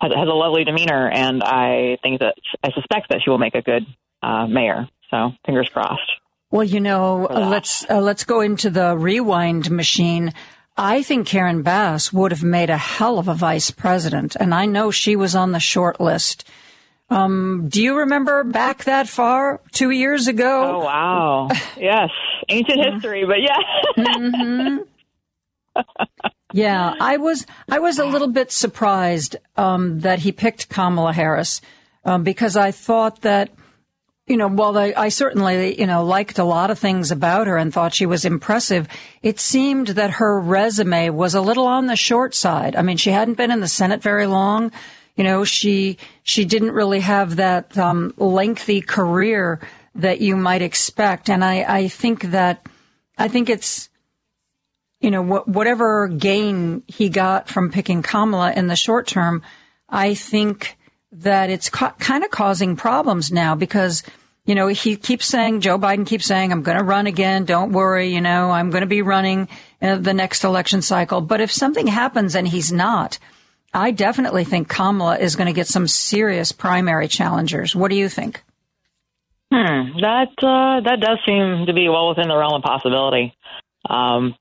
[0.00, 2.34] has, has a lovely demeanor, and I think that
[2.64, 3.86] I suspect that she will make a good
[4.20, 4.88] uh, mayor.
[5.10, 6.10] So fingers crossed.
[6.50, 10.32] Well, you know, let's uh, let's go into the rewind machine.
[10.82, 14.66] I think Karen Bass would have made a hell of a vice president, and I
[14.66, 16.44] know she was on the short list.
[17.08, 20.80] Um, do you remember back that far, two years ago?
[20.80, 21.48] Oh wow!
[21.76, 22.10] yes,
[22.48, 23.58] ancient history, but yeah.
[23.96, 24.78] mm-hmm.
[26.52, 31.60] yeah, I was I was a little bit surprised um, that he picked Kamala Harris
[32.04, 33.50] um, because I thought that
[34.26, 37.56] you know while I, I certainly you know liked a lot of things about her
[37.56, 38.88] and thought she was impressive,
[39.22, 42.76] it seemed that her resume was a little on the short side.
[42.76, 44.72] I mean, she hadn't been in the Senate very long.
[45.16, 49.60] You know, she she didn't really have that um, lengthy career
[49.94, 52.64] that you might expect, and I I think that
[53.18, 53.90] I think it's
[55.02, 59.42] you know, wh- whatever gain he got from picking Kamala in the short term,
[59.88, 60.78] I think
[61.12, 64.02] that it's ca- kind of causing problems now because,
[64.46, 67.44] you know, he keeps saying, Joe Biden keeps saying, I'm going to run again.
[67.44, 68.08] Don't worry.
[68.08, 69.48] You know, I'm going to be running
[69.80, 71.20] in the next election cycle.
[71.20, 73.18] But if something happens and he's not,
[73.74, 77.74] I definitely think Kamala is going to get some serious primary challengers.
[77.76, 78.42] What do you think?
[79.52, 83.34] Hmm, that uh, that does seem to be well within the realm of possibility.
[83.88, 84.34] Um,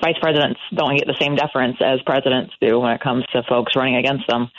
[0.00, 3.74] vice presidents don't get the same deference as presidents do when it comes to folks
[3.76, 4.50] running against them.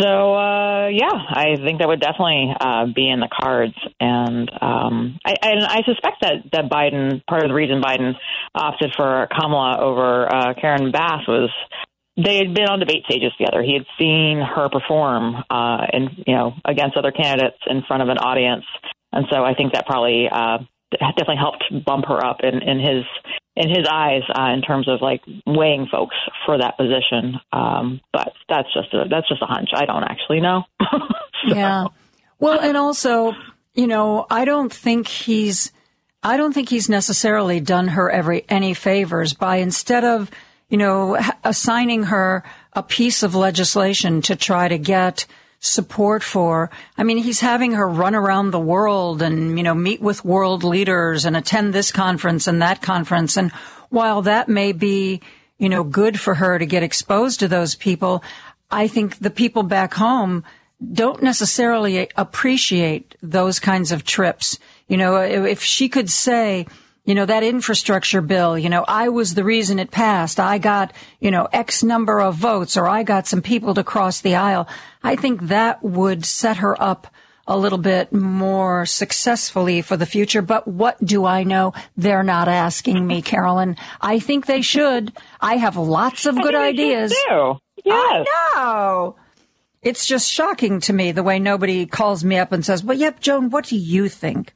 [0.00, 5.18] So uh, yeah, I think that would definitely uh, be in the cards, and um,
[5.24, 8.14] I, and I suspect that that Biden part of the reason Biden
[8.54, 11.50] opted for Kamala over uh, Karen Bass was
[12.16, 13.62] they had been on debate stages together.
[13.62, 18.08] He had seen her perform uh, in you know against other candidates in front of
[18.08, 18.64] an audience,
[19.12, 20.58] and so I think that probably uh,
[21.00, 23.04] definitely helped bump her up in, in his
[23.54, 26.16] in his eyes uh, in terms of like weighing folks
[26.46, 27.38] for that position.
[27.52, 29.70] Um, but that's just a that's just a hunch.
[29.74, 30.62] I don't actually know.
[30.80, 31.54] so.
[31.54, 31.86] Yeah.
[32.38, 33.34] Well, and also,
[33.74, 35.70] you know, I don't think he's
[36.22, 40.30] I don't think he's necessarily done her every any favors by instead of
[40.68, 45.26] you know assigning her a piece of legislation to try to get
[45.62, 46.70] support for.
[46.98, 50.64] I mean, he's having her run around the world and, you know, meet with world
[50.64, 53.36] leaders and attend this conference and that conference.
[53.36, 53.52] And
[53.88, 55.22] while that may be,
[55.58, 58.24] you know, good for her to get exposed to those people,
[58.72, 60.42] I think the people back home
[60.92, 64.58] don't necessarily appreciate those kinds of trips.
[64.88, 66.66] You know, if she could say,
[67.04, 70.40] you know, that infrastructure bill, you know, I was the reason it passed.
[70.40, 74.20] I got, you know, X number of votes or I got some people to cross
[74.20, 74.66] the aisle.
[75.02, 77.08] I think that would set her up
[77.46, 80.42] a little bit more successfully for the future.
[80.42, 81.72] But what do I know?
[81.96, 83.76] They're not asking me, Carolyn.
[84.00, 85.12] I think they should.
[85.40, 87.12] I have lots of good ideas.
[87.28, 87.56] Yes.
[87.86, 88.24] I
[88.54, 89.16] know.
[89.82, 93.18] It's just shocking to me the way nobody calls me up and says, well, yep,
[93.18, 94.52] Joan, what do you think?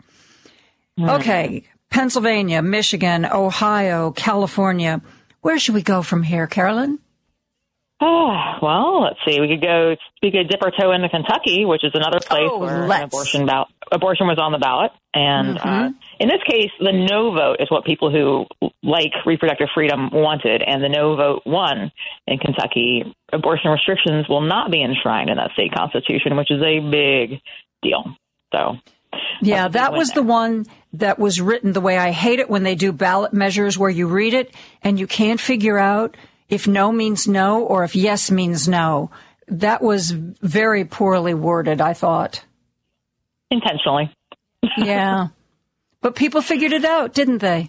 [0.96, 1.10] Hmm.
[1.10, 1.64] Okay.
[1.90, 5.02] Pennsylvania, Michigan, Ohio, California.
[5.40, 7.00] Where should we go from here, Carolyn?
[8.00, 9.40] Oh, well, let's see.
[9.40, 9.96] We could go.
[10.22, 13.68] We could dip our toe into Kentucky, which is another place oh, where abortion ballot,
[13.90, 15.68] abortion was on the ballot, and mm-hmm.
[15.68, 15.88] uh,
[16.20, 18.46] in this case, the no vote is what people who
[18.82, 21.90] like reproductive freedom wanted, and the no vote won
[22.26, 23.14] in Kentucky.
[23.32, 27.40] Abortion restrictions will not be enshrined in that state constitution, which is a big
[27.82, 28.04] deal.
[28.52, 28.76] So
[29.40, 32.74] yeah, that was the one that was written the way I hate it when they
[32.74, 36.16] do ballot measures where you read it and you can't figure out
[36.48, 39.10] if no means no or if yes means no.
[39.48, 42.44] That was very poorly worded, I thought.
[43.50, 44.12] Intentionally.
[44.76, 45.28] yeah.
[46.02, 47.68] But people figured it out, didn't they?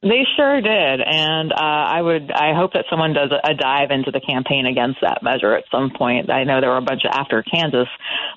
[0.00, 2.30] They sure did, and uh, I would.
[2.30, 5.64] I hope that someone does a, a dive into the campaign against that measure at
[5.70, 6.30] some point.
[6.30, 7.88] I know there were a bunch after Kansas,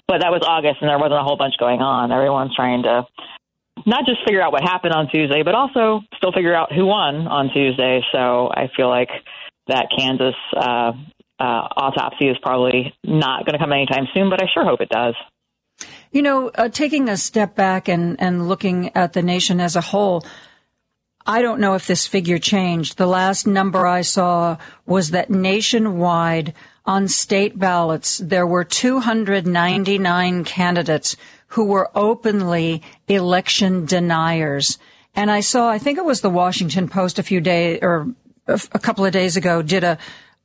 [0.07, 2.11] but that was August, and there wasn't a whole bunch going on.
[2.11, 3.03] Everyone's trying to
[3.87, 7.25] not just figure out what happened on Tuesday, but also still figure out who won
[7.25, 8.01] on Tuesday.
[8.11, 9.09] So I feel like
[9.67, 10.91] that Kansas uh,
[11.39, 14.89] uh, autopsy is probably not going to come anytime soon, but I sure hope it
[14.89, 15.15] does.
[16.11, 19.81] You know, uh, taking a step back and, and looking at the nation as a
[19.81, 20.25] whole,
[21.25, 22.97] I don't know if this figure changed.
[22.97, 26.53] The last number I saw was that nationwide
[26.85, 31.15] on state ballots, there were 299 candidates
[31.47, 34.77] who were openly election deniers.
[35.15, 38.13] And I saw, I think it was the Washington Post a few days or
[38.47, 39.97] a couple of days ago did a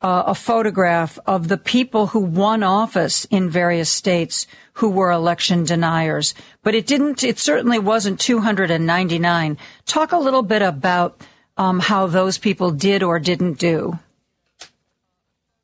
[0.03, 5.65] uh, a photograph of the people who won office in various states who were election
[5.65, 6.35] deniers.
[6.63, 9.59] But it didn't, it certainly wasn't 299.
[9.87, 11.21] Talk a little bit about
[11.57, 13.99] um, how those people did or didn't do.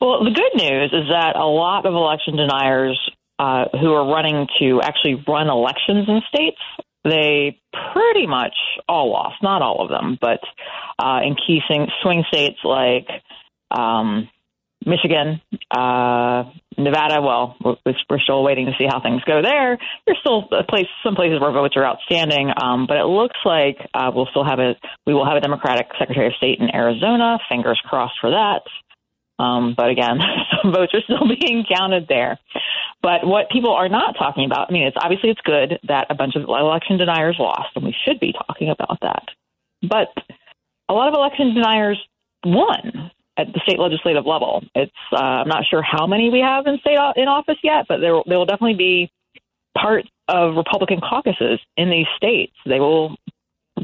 [0.00, 3.07] Well, the good news is that a lot of election deniers
[3.38, 6.58] uh, who are running to actually run elections in states,
[7.04, 7.58] they
[7.92, 8.54] pretty much
[8.88, 9.36] all lost.
[9.42, 10.40] Not all of them, but
[10.98, 13.08] uh, in key swing, states like
[13.70, 14.28] um,
[14.84, 15.40] Michigan,
[15.70, 16.44] uh,
[16.76, 17.22] Nevada.
[17.22, 19.78] Well, we're, we're still waiting to see how things go there.
[20.06, 23.78] There's still a place, some places where votes are outstanding, um, but it looks like
[23.94, 24.74] uh, we'll still have a
[25.06, 27.38] we will have a Democratic Secretary of State in Arizona.
[27.48, 28.62] Fingers crossed for that.
[29.38, 30.18] Um, but again,
[30.64, 32.38] votes are still being counted there.
[33.02, 36.14] But what people are not talking about, I mean, it's obviously it's good that a
[36.14, 39.28] bunch of election deniers lost, and we should be talking about that.
[39.82, 40.08] But
[40.88, 41.98] a lot of election deniers
[42.44, 44.64] won at the state legislative level.
[44.74, 48.00] It's uh, I'm not sure how many we have in state in office yet, but
[48.00, 49.12] there there will definitely be
[49.80, 52.54] part of Republican caucuses in these states.
[52.66, 53.16] They will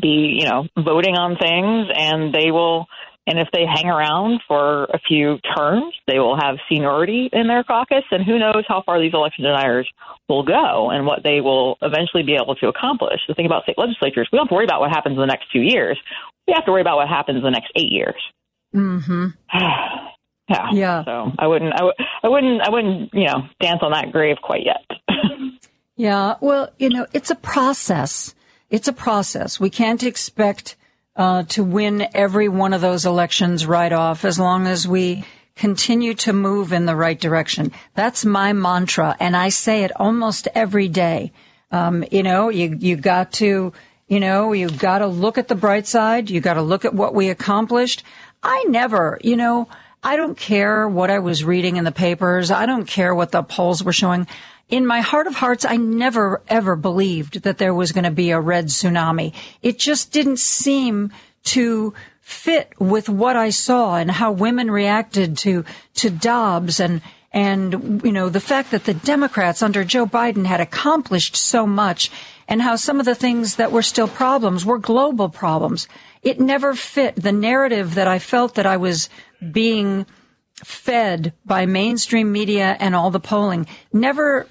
[0.01, 2.87] be, you know, voting on things, and they will
[3.27, 7.65] and if they hang around for a few terms, they will have seniority in their
[7.65, 8.05] caucus.
[8.11, 9.89] And who knows how far these election deniers
[10.29, 13.21] will go and what they will eventually be able to accomplish.
[13.27, 15.27] The thing about state legislatures, we don't have to worry about what happens in the
[15.27, 15.99] next few years.
[16.47, 18.23] We have to worry about what happens in the next eight years.
[18.75, 19.27] Mm-hmm.
[20.51, 20.67] yeah.
[20.73, 21.05] Yeah.
[21.05, 24.37] So I wouldn't, I, w- I wouldn't, I wouldn't, you know, dance on that grave
[24.43, 24.85] quite yet.
[25.97, 26.35] yeah.
[26.43, 28.35] Well, you know, it's a process.
[28.69, 29.59] It's a process.
[29.59, 30.77] We can't expect
[31.17, 35.25] uh, to win every one of those elections right off as long as we
[35.57, 37.73] continue to move in the right direction.
[37.95, 41.33] That's my mantra, and I say it almost every day.
[41.71, 43.73] Um, you know, you you got to,
[44.09, 46.31] you know, you got to look at the bright side.
[46.31, 48.03] You got to look at what we accomplished.
[48.43, 49.69] I never, you know,
[50.03, 52.51] I don't care what I was reading in the papers.
[52.51, 54.27] I don't care what the polls were showing
[54.69, 58.31] in my heart of hearts, I never ever believed that there was going to be
[58.31, 59.33] a red tsunami.
[59.63, 61.13] It just didn't seem
[61.45, 65.65] to fit with what I saw and how women reacted to,
[65.97, 70.61] to Dobbs and, and, you know, the fact that the Democrats under Joe Biden had
[70.61, 72.11] accomplished so much
[72.49, 75.87] and how some of the things that were still problems were global problems.
[76.23, 79.11] It never fit the narrative that I felt that I was
[79.53, 80.07] being
[80.65, 84.47] fed by mainstream media and all the polling never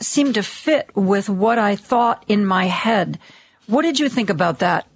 [0.00, 3.18] seemed to fit with what I thought in my head.
[3.66, 4.86] What did you think about that,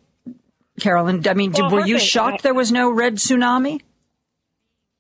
[0.81, 1.27] Carolyn?
[1.27, 3.81] I mean, well, did, were you shocked there was no red tsunami?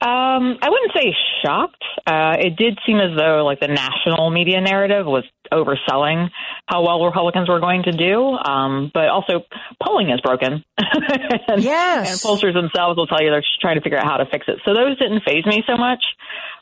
[0.01, 1.12] Um, I wouldn't say
[1.43, 1.83] shocked.
[2.07, 6.29] Uh, it did seem as though like the national media narrative was overselling
[6.66, 8.31] how well Republicans were going to do.
[8.31, 9.45] Um, but also
[9.83, 10.65] polling is broken.
[10.79, 12.11] and, yes.
[12.11, 14.61] And pollsters themselves will tell you they're trying to figure out how to fix it.
[14.65, 16.05] So those didn't faze me so much.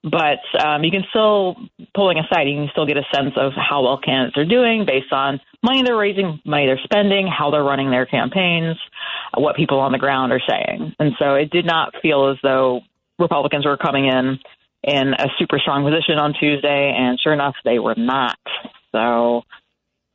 [0.09, 1.57] But um, you can still,
[1.95, 5.13] polling aside, you can still get a sense of how well candidates are doing based
[5.13, 8.77] on money they're raising, money they're spending, how they're running their campaigns,
[9.37, 10.95] what people on the ground are saying.
[11.01, 12.83] And so it did not feel as though
[13.19, 14.39] Republicans were coming in
[14.85, 18.39] in a super strong position on Tuesday, and sure enough, they were not.
[18.93, 19.43] So,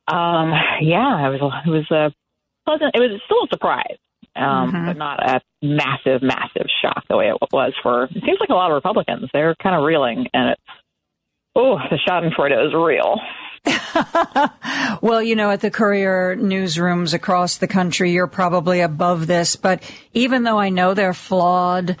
[0.08, 2.14] um, yeah, it was it was a
[2.64, 2.94] pleasant.
[2.94, 3.98] It was still a surprise,
[4.36, 4.86] um, mm-hmm.
[4.86, 8.04] but not a massive, massive shock the way it was for.
[8.04, 9.28] It seems like a lot of Republicans.
[9.32, 10.62] They're kind of reeling, and it's
[11.54, 13.20] oh, the Schadenfreude is real.
[15.02, 19.82] well, you know, at the Courier newsrooms across the country, you're probably above this, but
[20.12, 21.96] even though I know they're flawed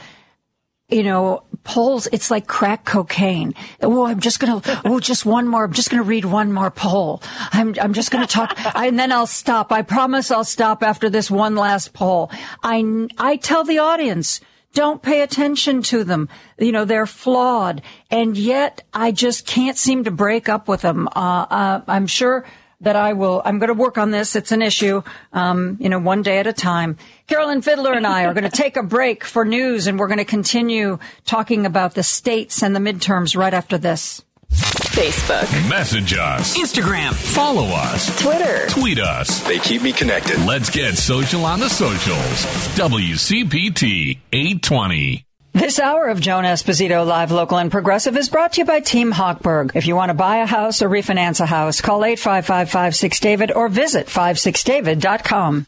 [0.92, 3.54] you know, polls, it's like crack cocaine.
[3.80, 5.64] Oh, I'm just going to, oh, just one more.
[5.64, 7.22] I'm just going to read one more poll.
[7.52, 9.72] I'm, I'm just going to talk and then I'll stop.
[9.72, 12.30] I promise I'll stop after this one last poll.
[12.62, 14.40] I, I tell the audience,
[14.74, 16.28] don't pay attention to them.
[16.58, 17.82] You know, they're flawed.
[18.10, 21.08] And yet I just can't seem to break up with them.
[21.08, 22.44] Uh, uh, I'm sure
[22.82, 24.36] that I will, I'm going to work on this.
[24.36, 25.02] It's an issue,
[25.32, 26.96] um, you know, one day at a time.
[27.26, 30.18] Carolyn Fiddler and I are going to take a break for news and we're going
[30.18, 34.22] to continue talking about the states and the midterms right after this.
[34.52, 35.70] Facebook.
[35.70, 36.56] Message us.
[36.58, 37.14] Instagram.
[37.14, 38.20] Follow us.
[38.20, 38.68] Twitter.
[38.68, 39.42] Tweet us.
[39.44, 40.38] They keep me connected.
[40.44, 42.44] Let's get social on the socials.
[42.76, 45.24] WCPT 820.
[45.54, 49.12] This hour of Joan Esposito Live Local and Progressive is brought to you by Team
[49.12, 49.72] Hochberg.
[49.74, 54.06] If you want to buy a house or refinance a house, call 855-56-DAVID or visit
[54.06, 55.66] 56david.com.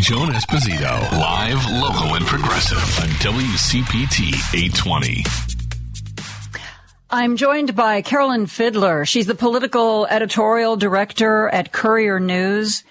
[0.00, 5.24] Joan Esposito, live, local, and progressive on WCPT 820.
[7.10, 9.04] I'm joined by Carolyn Fiddler.
[9.04, 12.82] She's the political editorial director at Courier News.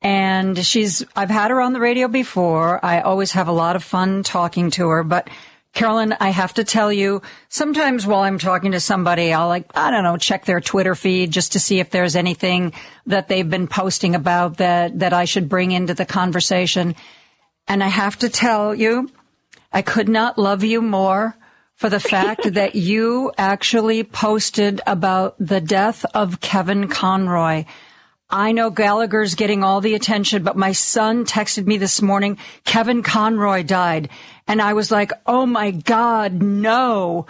[0.00, 2.82] And she's, I've had her on the radio before.
[2.82, 5.28] I always have a lot of fun talking to her, but
[5.72, 9.90] Carolyn, I have to tell you, sometimes while I'm talking to somebody, I'll like, I
[9.90, 12.74] don't know, check their Twitter feed just to see if there's anything
[13.06, 16.94] that they've been posting about that, that I should bring into the conversation.
[17.66, 19.10] And I have to tell you,
[19.72, 21.36] I could not love you more
[21.74, 27.64] for the fact that you actually posted about the death of Kevin Conroy.
[28.32, 33.02] I know Gallagher's getting all the attention, but my son texted me this morning, Kevin
[33.02, 34.08] Conroy died.
[34.48, 37.26] And I was like, oh my God, no.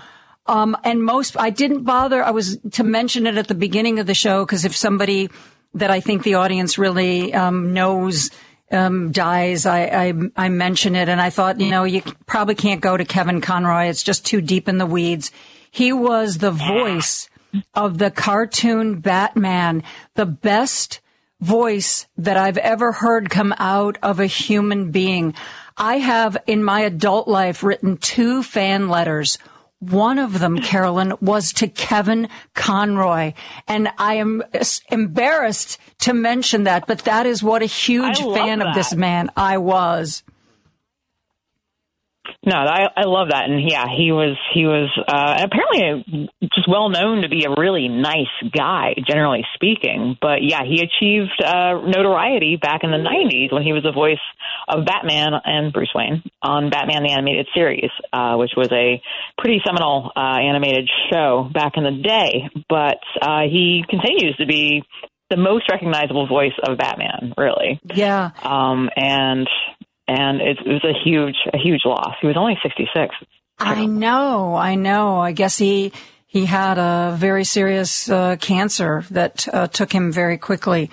[0.47, 4.07] Um, and most, I didn't bother, I was to mention it at the beginning of
[4.07, 5.29] the show because if somebody
[5.75, 8.31] that I think the audience really um, knows
[8.71, 12.81] um, dies, I, I, I mention it, and I thought, you know, you probably can't
[12.81, 15.31] go to Kevin Conroy; it's just too deep in the weeds.
[15.71, 17.29] He was the voice
[17.75, 19.83] of the cartoon Batman,
[20.15, 21.01] the best
[21.41, 25.35] voice that I've ever heard come out of a human being.
[25.77, 29.39] I have in my adult life written two fan letters
[29.83, 33.33] one of them, Carolyn, was to Kevin Conroy.
[33.67, 34.45] And I am
[34.93, 38.69] embarrassed to mention that, but that is what a huge fan that.
[38.69, 40.23] of this man I was.
[42.45, 46.89] No, I, I love that, and yeah, he was he was uh, apparently just well
[46.89, 50.19] known to be a really nice guy, generally speaking.
[50.21, 54.23] But yeah, he achieved uh, notoriety back in the '90s when he was the voice
[54.67, 59.01] of Batman and Bruce Wayne on Batman the Animated Series, uh, which was a
[59.39, 62.51] pretty seminal uh, animated show back in the day.
[62.69, 64.83] But uh, he continues to be
[65.31, 67.81] the most recognizable voice of Batman, really.
[67.95, 68.31] Yeah.
[68.43, 69.49] Um, and
[70.09, 72.15] and it, it was a huge, a huge loss.
[72.21, 73.15] He was only 66.
[73.59, 75.21] I know, I know.
[75.21, 75.93] I guess he
[76.27, 80.91] he had a very serious uh, cancer that uh, took him very quickly.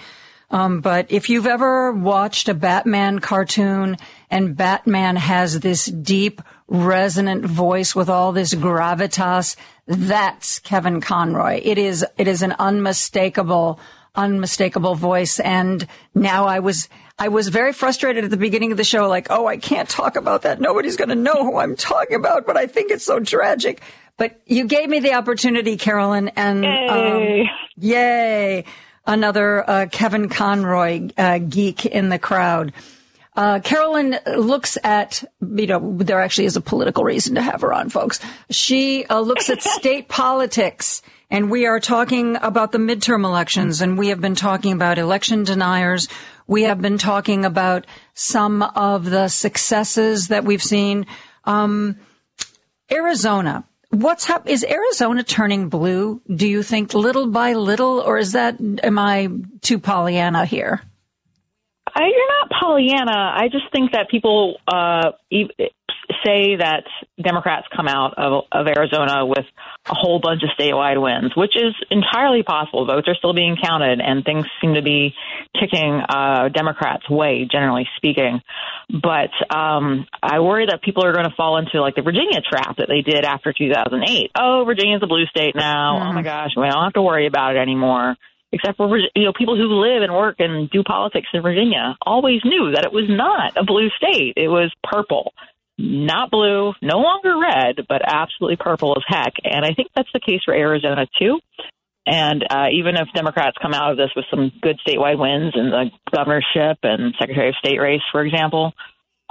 [0.52, 3.98] Um, but if you've ever watched a Batman cartoon
[4.30, 9.56] and Batman has this deep, resonant voice with all this gravitas,
[9.88, 11.62] that's Kevin Conroy.
[11.64, 13.80] It is, it is an unmistakable,
[14.20, 15.40] unmistakable voice.
[15.40, 19.28] And now I was, I was very frustrated at the beginning of the show, like,
[19.30, 20.60] oh, I can't talk about that.
[20.60, 23.82] Nobody's going to know who I'm talking about, but I think it's so tragic.
[24.18, 27.48] But you gave me the opportunity, Carolyn, and yay, um,
[27.78, 28.66] yay.
[29.08, 32.74] another uh, Kevin Conroy uh, geek in the crowd.
[33.36, 37.72] Uh, Carolyn looks at, you know, there actually is a political reason to have her
[37.72, 38.20] on, folks.
[38.50, 43.98] She uh, looks at state politics, and we are talking about the midterm elections, and
[43.98, 46.08] we have been talking about election deniers.
[46.48, 51.06] We have been talking about some of the successes that we've seen.
[51.46, 51.98] Um,
[52.92, 53.66] Arizona.
[53.92, 56.22] What's hap- is Arizona turning blue?
[56.34, 59.30] Do you think little by little, or is that am I
[59.62, 60.82] too Pollyanna here?
[61.88, 63.34] I, you're not Pollyanna.
[63.36, 65.12] I just think that people uh,
[66.26, 66.84] say that
[67.22, 69.46] Democrats come out of, of Arizona with
[69.88, 72.86] a whole bunch of statewide wins, which is entirely possible.
[72.86, 75.14] Votes are still being counted, and things seem to be
[75.60, 78.42] ticking uh, Democrats' way, generally speaking.
[78.90, 82.78] But um, I worry that people are going to fall into like the Virginia trap
[82.78, 84.32] that they did after 2008.
[84.36, 86.00] Oh, Virginia's a blue state now.
[86.00, 86.10] Mm-hmm.
[86.10, 88.16] Oh my gosh, we don't have to worry about it anymore
[88.52, 92.42] except for you know people who live and work and do politics in Virginia always
[92.44, 94.34] knew that it was not a blue state.
[94.36, 95.34] It was purple,
[95.80, 99.34] not blue, no longer red, but absolutely purple as heck.
[99.44, 101.40] And I think that's the case for Arizona too.
[102.06, 105.70] And uh, even if Democrats come out of this with some good statewide wins in
[105.70, 108.74] the governorship and Secretary of State race, for example,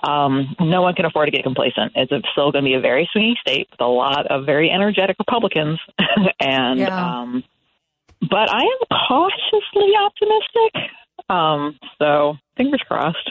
[0.02, 1.92] um, no one can afford to get complacent.
[1.96, 5.16] It's still going to be a very swingy state with a lot of very energetic
[5.18, 5.80] Republicans,
[6.40, 7.20] and Yeah.
[7.20, 7.42] um,
[8.20, 10.92] but I am cautiously optimistic.
[11.28, 13.30] Um, so fingers crossed.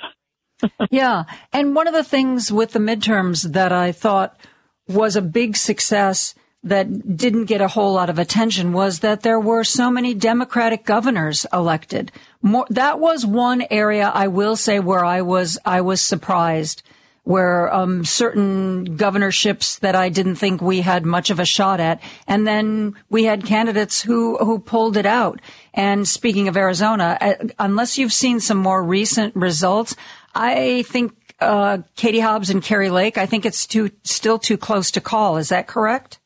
[0.90, 1.24] Yeah.
[1.54, 4.40] And one of the things with the midterms that I thought
[4.88, 9.40] was a big success that didn't get a whole lot of attention was that there
[9.40, 12.12] were so many Democratic governors elected.
[12.42, 16.84] More, that was one area I will say where I was, I was surprised
[17.28, 22.02] where um, certain governorships that I didn't think we had much of a shot at,
[22.26, 25.42] and then we had candidates who who pulled it out.
[25.74, 29.94] And speaking of Arizona, uh, unless you've seen some more recent results,
[30.38, 33.18] I think uh, Katie Hobbs and Kari Lake.
[33.18, 35.38] I think it's too still too close to call.
[35.38, 36.20] Is that correct?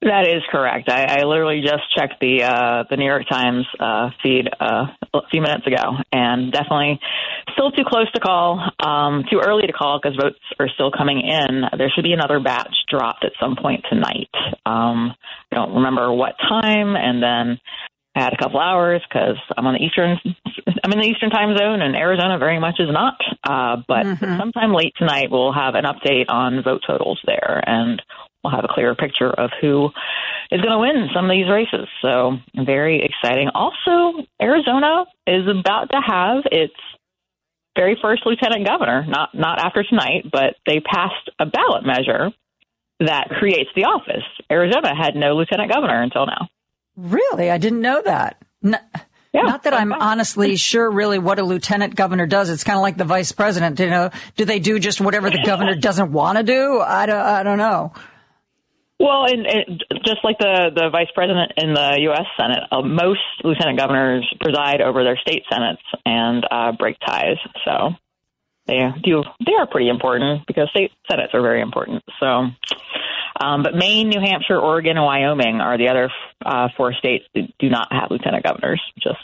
[0.00, 0.88] That is correct.
[0.88, 5.20] I, I literally just checked the uh, the New York Times uh, feed uh, a
[5.30, 7.00] few minutes ago, and definitely
[7.52, 11.20] still too close to call, um, too early to call because votes are still coming
[11.20, 11.62] in.
[11.76, 14.30] There should be another batch dropped at some point tonight.
[14.64, 15.14] Um,
[15.50, 17.58] I don't remember what time, and then
[18.18, 20.18] I had a couple hours because I'm on the eastern.
[20.84, 23.14] I'm in the eastern time zone, and Arizona very much is not.
[23.44, 28.02] Uh, but sometime late tonight, we'll have an update on vote totals there, and
[28.42, 29.90] we'll have a clearer picture of who
[30.50, 31.86] is going to win some of these races.
[32.02, 33.50] So very exciting.
[33.54, 36.74] Also, Arizona is about to have its
[37.76, 39.06] very first lieutenant governor.
[39.06, 42.30] Not not after tonight, but they passed a ballot measure
[42.98, 44.24] that creates the office.
[44.50, 46.48] Arizona had no lieutenant governor until now.
[46.98, 47.50] Really?
[47.50, 48.42] I didn't know that.
[48.64, 48.78] N-
[49.32, 52.50] Yeah, Not that I'm honestly sure really what a lieutenant governor does.
[52.50, 53.78] It's kind of like the vice president.
[53.78, 56.80] You know, do they do just whatever the governor doesn't want to do?
[56.80, 57.92] I don't, I don't know.
[58.98, 62.26] Well, and, and just like the the vice president in the U.S.
[62.36, 67.36] Senate, uh, most lieutenant governors preside over their state senates and uh, break ties.
[67.64, 67.90] So
[68.66, 72.02] they do they are pretty important because state senates are very important.
[72.18, 72.48] So,
[73.40, 76.10] um, but Maine, New Hampshire, Oregon, and Wyoming are the other
[76.44, 78.80] uh, four states that do not have lieutenant governors.
[78.98, 79.18] Just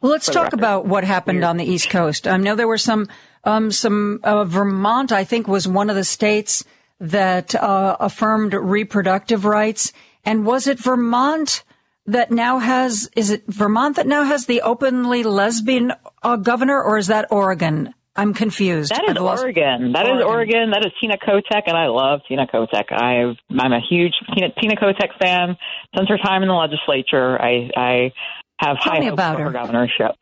[0.00, 2.26] Well, let's talk about what happened on the East Coast.
[2.26, 3.08] I know there were some,
[3.44, 6.62] um, some, uh, Vermont, I think, was one of the states
[7.00, 9.94] that, uh, affirmed reproductive rights.
[10.22, 11.64] And was it Vermont
[12.04, 16.98] that now has, is it Vermont that now has the openly lesbian uh, governor or
[16.98, 17.94] is that Oregon?
[18.16, 18.92] I'm confused.
[18.92, 19.92] That is lost- Oregon.
[19.92, 20.70] That is Oregon.
[20.70, 22.92] That is Tina Kotek, and I love Tina Kotek.
[22.92, 25.56] I've, I'm a huge Tina, Tina Kotek fan
[25.96, 27.40] since her time in the legislature.
[27.40, 28.12] I, I
[28.58, 29.44] have Tell high hopes for her.
[29.44, 30.12] her governorship.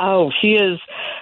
[0.00, 0.78] Oh, she is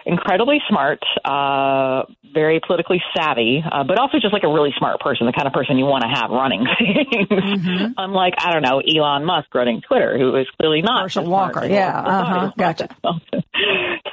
[0.06, 5.26] incredibly smart, uh, very politically savvy, uh, but also just like a really smart person,
[5.26, 7.28] the kind of person you want to have running things.
[7.28, 7.92] Mm-hmm.
[7.96, 11.02] Unlike, I don't know, Elon Musk running Twitter, who is clearly not.
[11.02, 11.66] Herschel smart Walker.
[11.66, 12.00] Yeah.
[12.00, 12.52] Uh huh.
[12.58, 12.88] Gotcha.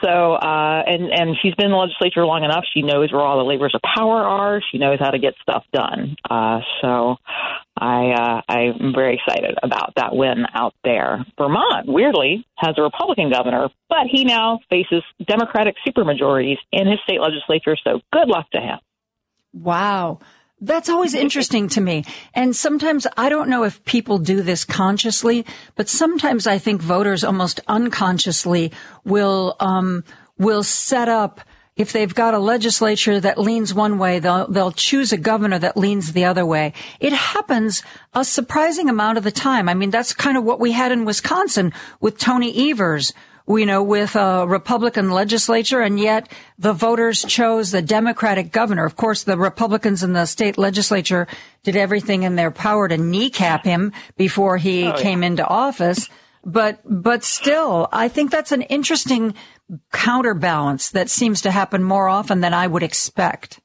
[0.02, 2.64] So, uh, and and she's been in the legislature long enough.
[2.73, 4.61] She knows where all the levers of power are.
[4.72, 6.15] She knows how to get stuff done.
[6.30, 7.18] Uh, so,
[7.80, 11.26] I uh, I'm very excited about that win out there.
[11.38, 17.22] Vermont, weirdly, has a Republican governor, but he now faces Democratic supermajorities in his state
[17.22, 17.77] legislature.
[17.84, 18.80] So, good luck to him.
[19.53, 20.19] Wow.
[20.61, 22.03] That's always interesting to me.
[22.34, 25.45] And sometimes I don't know if people do this consciously,
[25.76, 28.73] but sometimes I think voters almost unconsciously
[29.06, 30.03] will, um,
[30.38, 31.39] will set up
[31.80, 35.77] if they've got a legislature that leans one way, they'll, they'll choose a governor that
[35.77, 36.73] leans the other way.
[36.99, 37.81] It happens
[38.14, 39.69] a surprising amount of the time.
[39.69, 43.14] I mean, that's kind of what we had in Wisconsin with Tony Evers
[43.47, 48.85] you know, with a Republican legislature, and yet the voters chose the Democratic governor.
[48.85, 51.26] Of course, the Republicans in the state legislature
[51.64, 55.01] did everything in their power to kneecap him before he Oh, yeah.
[55.01, 56.10] came into office.
[56.45, 59.34] But, but still, I think that's an interesting
[59.91, 63.60] counterbalance that seems to happen more often than I would expect.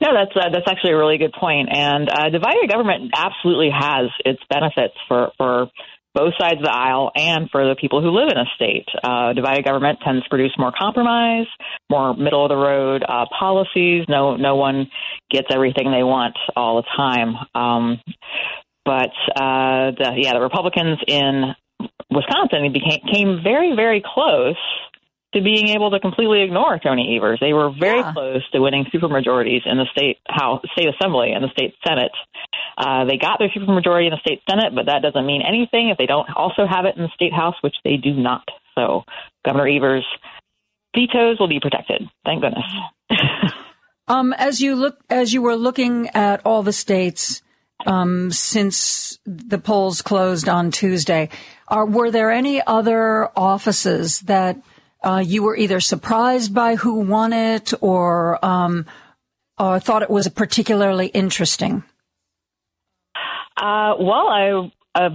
[0.00, 1.68] No, that's uh, that's actually a really good point.
[1.72, 5.70] And uh, divided government absolutely has its benefits for for
[6.14, 8.86] both sides of the aisle and for the people who live in a state.
[9.04, 11.46] Uh, divided government tends to produce more compromise,
[11.90, 14.04] more middle of the road uh, policies.
[14.08, 14.88] No, no one
[15.30, 17.34] gets everything they want all the time.
[17.54, 18.00] Um,
[18.88, 21.54] but uh, the, yeah, the Republicans in
[22.10, 24.56] Wisconsin became came very, very close
[25.34, 27.36] to being able to completely ignore Tony Evers.
[27.38, 31.50] They were very close to winning supermajorities in the state house, state assembly, and the
[31.52, 32.12] state senate.
[32.78, 35.98] Uh, they got their supermajority in the state senate, but that doesn't mean anything if
[35.98, 38.48] they don't also have it in the state house, which they do not.
[38.74, 39.04] So
[39.44, 40.06] Governor Evers'
[40.96, 42.08] vetoes will be protected.
[42.24, 42.64] Thank goodness.
[44.08, 47.42] Um, as you look, as you were looking at all the states,
[47.86, 51.28] um, since the polls closed on Tuesday,
[51.68, 54.60] are, were there any other offices that
[55.04, 58.86] uh, you were either surprised by who won it or, um,
[59.58, 61.84] or thought it was particularly interesting?
[63.56, 65.10] Uh, well, I uh,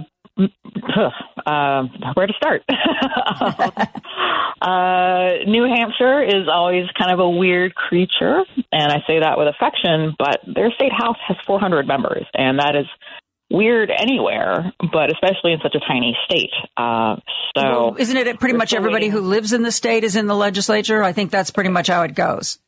[1.46, 1.82] uh,
[2.14, 2.62] where to start?
[4.64, 9.48] uh, New Hampshire is always kind of a weird creature, and I say that with
[9.48, 10.14] affection.
[10.18, 12.86] But their state house has 400 members, and that is
[13.50, 16.50] weird anywhere, but especially in such a tiny state.
[16.76, 17.16] Uh,
[17.56, 20.34] so, Well, isn't it pretty much everybody who lives in the state is in the
[20.34, 21.02] legislature?
[21.02, 22.58] I think that's pretty much how it goes.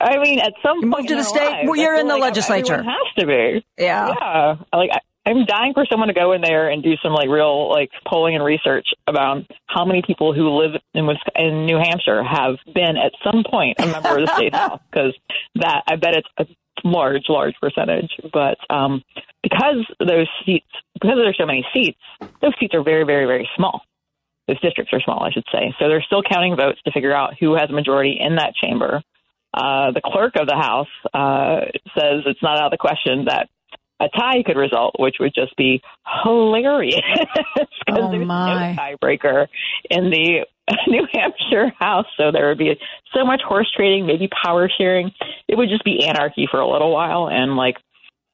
[0.00, 2.14] I mean, at some You point move to the state, lives, well, you're in the
[2.14, 2.82] like legislature.
[2.82, 3.64] Has to be.
[3.78, 4.08] Yeah.
[4.20, 4.56] Yeah.
[4.72, 7.70] Like I, I'm dying for someone to go in there and do some like real
[7.70, 12.56] like polling and research about how many people who live in in New Hampshire have
[12.74, 15.16] been at some point a member of the state house because
[15.56, 16.46] that I bet it's a
[16.84, 18.10] large, large percentage.
[18.32, 19.02] But um,
[19.42, 21.98] because those seats, because there's so many seats,
[22.42, 23.82] those seats are very, very, very small.
[24.46, 25.74] Those districts are small, I should say.
[25.78, 29.02] So they're still counting votes to figure out who has a majority in that chamber.
[29.54, 31.64] Uh, the clerk of the House uh,
[31.96, 33.48] says it's not out of the question that
[34.04, 35.80] a tie could result, which would just be
[36.24, 37.00] hilarious
[37.56, 38.72] because Oh, there's my.
[38.72, 39.46] no tiebreaker
[39.90, 40.46] in the
[40.88, 42.06] New Hampshire House.
[42.16, 42.78] So there would be
[43.14, 45.12] so much horse trading, maybe power sharing.
[45.48, 47.76] It would just be anarchy for a little while, and like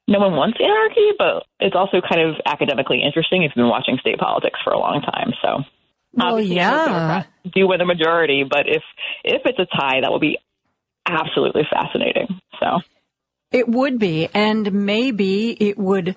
[0.09, 3.97] no one wants anarchy, but it's also kind of academically interesting if you've been watching
[4.01, 5.33] state politics for a long time.
[5.43, 5.63] So
[6.15, 7.25] Well, obviously, yeah.
[7.55, 8.83] Do win the majority, but if
[9.25, 10.39] if it's a tie, that will be
[11.09, 12.29] absolutely fascinating.
[12.61, 12.81] So
[13.53, 16.15] It would be, and maybe it would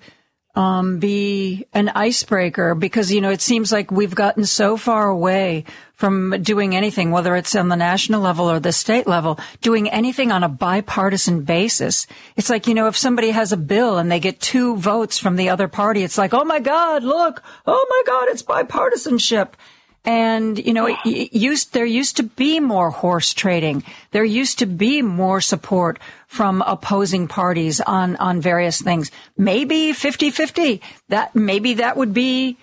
[0.55, 5.63] um, be an icebreaker because you know it seems like we've gotten so far away
[5.95, 10.31] from doing anything, whether it's on the national level or the state level, doing anything
[10.31, 12.05] on a bipartisan basis.
[12.35, 15.35] It's like you know if somebody has a bill and they get two votes from
[15.35, 19.53] the other party, it's like oh my god, look, oh my god, it's bipartisanship.
[20.05, 23.83] And, you know, it used, there used to be more horse trading.
[24.11, 25.97] There used to be more support
[26.27, 29.11] from opposing parties on, on various things.
[29.37, 30.81] Maybe 50-50.
[31.07, 32.57] That, maybe that would be,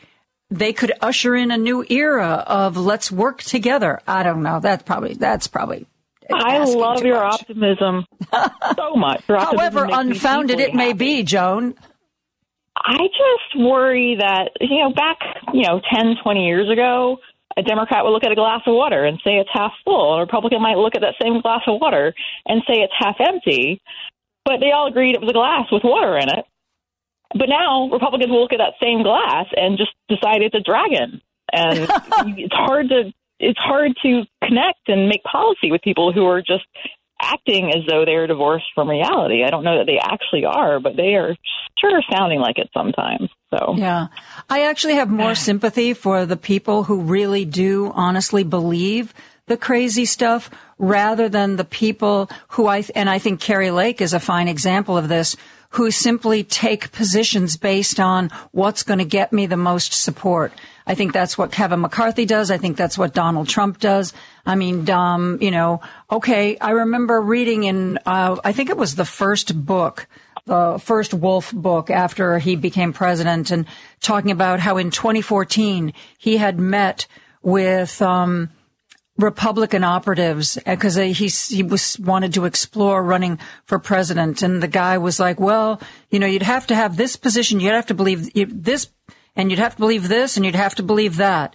[0.50, 4.00] they could usher in a new era of let's work together.
[4.06, 4.60] I don't know.
[4.60, 5.86] That's probably, that's probably.
[6.32, 7.40] I love your much.
[7.40, 8.06] optimism
[8.76, 9.22] so much.
[9.28, 11.74] Optimism However unfounded it may be, Joan.
[12.76, 15.18] I just worry that, you know, back,
[15.52, 17.18] you know, 10, 20 years ago,
[17.56, 20.14] a Democrat would look at a glass of water and say it's half full.
[20.14, 22.14] A Republican might look at that same glass of water
[22.46, 23.80] and say it's half empty.
[24.44, 26.44] But they all agreed it was a glass with water in it.
[27.36, 31.20] But now Republicans will look at that same glass and just decide it's a dragon.
[31.52, 31.78] And
[32.38, 36.66] it's hard to it's hard to connect and make policy with people who are just
[37.20, 39.44] acting as though they're divorced from reality.
[39.44, 41.36] I don't know that they actually are, but they are
[41.78, 43.30] sure sounding like it sometimes.
[43.50, 44.08] So yeah,
[44.48, 49.14] I actually have more sympathy for the people who really do honestly believe
[49.46, 50.48] the crazy stuff
[50.78, 54.96] rather than the people who I, and I think Kari Lake is a fine example
[54.96, 55.36] of this,
[55.70, 60.52] who simply take positions based on what's going to get me the most support.
[60.86, 62.50] I think that's what Kevin McCarthy does.
[62.50, 64.12] I think that's what Donald Trump does.
[64.46, 64.86] I mean,
[65.40, 65.80] you know,
[66.10, 70.06] okay, I remember reading in, uh, I think it was the first book,
[70.46, 73.66] the first Wolff book after he became president and
[74.00, 77.06] talking about how in 2014 he had met
[77.42, 78.50] with, um,
[79.20, 84.98] Republican operatives because he he was wanted to explore running for president, and the guy
[84.98, 85.80] was like, "Well,
[86.10, 88.88] you know, you'd have to have this position, you'd have to believe this,
[89.36, 91.54] and you'd have to believe this, and you'd have to believe that."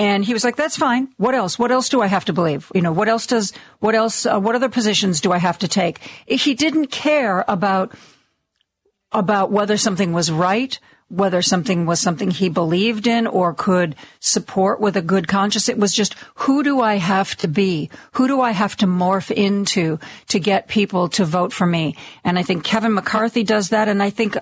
[0.00, 1.12] And he was like, "That's fine.
[1.18, 1.58] What else?
[1.58, 2.72] What else do I have to believe?
[2.74, 3.52] You know, what else does?
[3.80, 4.24] What else?
[4.24, 7.92] Uh, what other positions do I have to take?" He didn't care about
[9.12, 10.78] about whether something was right
[11.10, 15.68] whether something was something he believed in or could support with a good conscience.
[15.68, 17.90] It was just, who do I have to be?
[18.12, 19.98] Who do I have to morph into
[20.28, 21.96] to get people to vote for me?
[22.22, 23.88] And I think Kevin McCarthy does that.
[23.88, 24.36] And I think,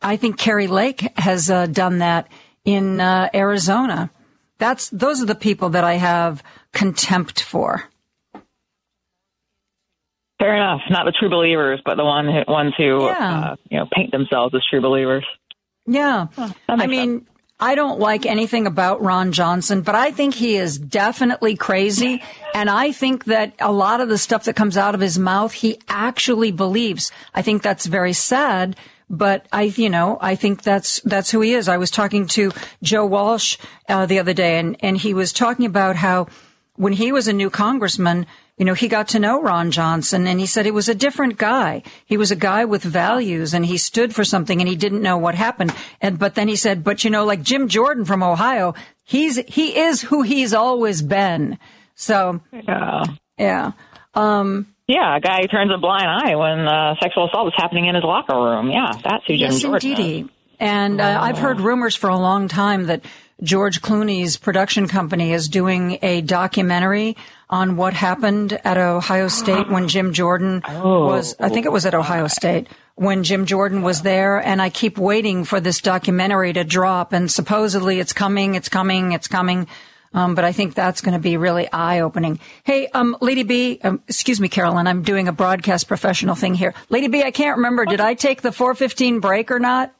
[0.00, 2.28] I think Kari Lake has uh, done that
[2.64, 4.08] in uh, Arizona.
[4.62, 6.40] That's, those are the people that I have
[6.72, 7.82] contempt for.
[10.38, 10.82] Fair enough.
[10.88, 13.40] Not the true believers, but the one who, ones who, yeah.
[13.40, 15.26] uh, you know, paint themselves as true believers.
[15.84, 16.28] Yeah.
[16.68, 17.28] I mean, sense.
[17.58, 22.22] I don't like anything about Ron Johnson, but I think he is definitely crazy.
[22.54, 25.52] And I think that a lot of the stuff that comes out of his mouth,
[25.52, 27.10] he actually believes.
[27.34, 28.76] I think that's very sad.
[29.12, 31.68] But I, you know, I think that's, that's who he is.
[31.68, 32.50] I was talking to
[32.82, 36.28] Joe Walsh uh, the other day and, and he was talking about how
[36.76, 38.26] when he was a new congressman,
[38.56, 41.36] you know, he got to know Ron Johnson and he said he was a different
[41.36, 41.82] guy.
[42.06, 45.18] He was a guy with values and he stood for something and he didn't know
[45.18, 45.74] what happened.
[46.00, 48.74] And, but then he said, but you know, like Jim Jordan from Ohio,
[49.04, 51.58] he's, he is who he's always been.
[51.94, 53.04] So, yeah.
[53.36, 53.72] Yeah.
[54.14, 57.86] Um, yeah, a guy who turns a blind eye when uh, sexual assault is happening
[57.86, 58.70] in his locker room.
[58.70, 60.20] Yeah, that's who Jim yes, Jordan indeedy.
[60.20, 60.28] Is.
[60.58, 63.04] And uh, I've heard rumors for a long time that
[63.42, 67.16] George Clooney's production company is doing a documentary
[67.50, 71.06] on what happened at Ohio State when Jim Jordan oh.
[71.06, 74.38] was, I think it was at Ohio State, when Jim Jordan was there.
[74.38, 77.12] And I keep waiting for this documentary to drop.
[77.12, 79.66] And supposedly it's coming, it's coming, it's coming.
[80.14, 82.38] Um, but I think that's going to be really eye opening.
[82.64, 86.74] Hey, um, Lady B, um, excuse me, Carolyn, I'm doing a broadcast professional thing here.
[86.90, 87.86] Lady B, I can't remember.
[87.86, 89.94] Did I take the 415 break or not?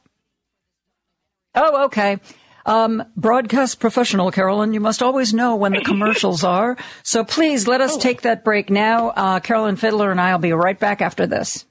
[1.55, 2.19] Oh, okay.
[2.65, 6.77] Um, broadcast professional, Carolyn, you must always know when the commercials are.
[7.03, 9.09] So please let us take that break now.
[9.09, 11.65] Uh, Carolyn Fiddler and I will be right back after this.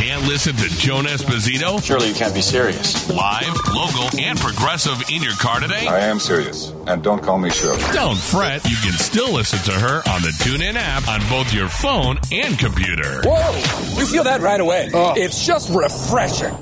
[0.00, 1.84] Can't listen to Joan Esposito?
[1.84, 3.10] Surely you can't be serious.
[3.10, 5.86] Live, local, and progressive in your car today?
[5.86, 6.72] I am serious.
[6.86, 7.82] And don't call me Shirley.
[7.92, 8.64] Don't fret.
[8.64, 12.58] You can still listen to her on the TuneIn app on both your phone and
[12.58, 13.20] computer.
[13.24, 14.00] Whoa!
[14.00, 14.88] You feel that right away.
[14.94, 15.12] Oh.
[15.18, 16.54] It's just refreshing.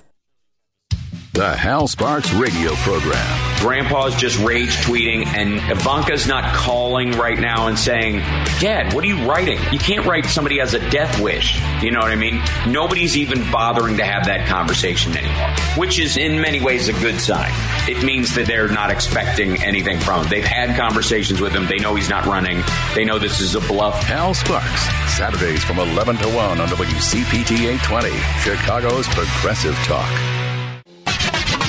[1.39, 3.61] The Hal Sparks radio program.
[3.61, 8.17] Grandpa's just rage tweeting, and Ivanka's not calling right now and saying,
[8.59, 9.61] Dad, what are you writing?
[9.71, 11.63] You can't write somebody has a death wish.
[11.81, 12.43] You know what I mean?
[12.67, 17.21] Nobody's even bothering to have that conversation anymore, which is in many ways a good
[17.21, 17.53] sign.
[17.89, 20.29] It means that they're not expecting anything from him.
[20.29, 21.69] They've had conversations with him.
[21.69, 22.65] They know he's not running.
[22.97, 24.03] They know this is a bluff.
[24.03, 24.83] Hal Sparks,
[25.17, 28.11] Saturdays from 11 to 1 on WCPT 820,
[28.41, 30.38] Chicago's Progressive Talk.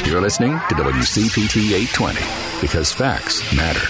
[0.09, 2.19] You're listening to WCPT 820
[2.61, 3.87] because facts matter.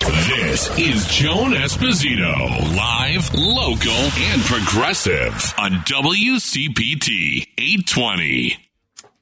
[0.00, 8.69] This is Joan Esposito, live, local, and progressive on WCPT 820.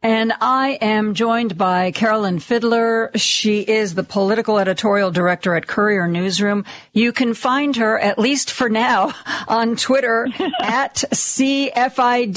[0.01, 3.11] And I am joined by Carolyn Fiddler.
[3.17, 6.65] She is the political editorial director at Courier Newsroom.
[6.93, 9.13] You can find her, at least for now,
[9.49, 10.29] on Twitter
[10.61, 12.37] at CFIDD.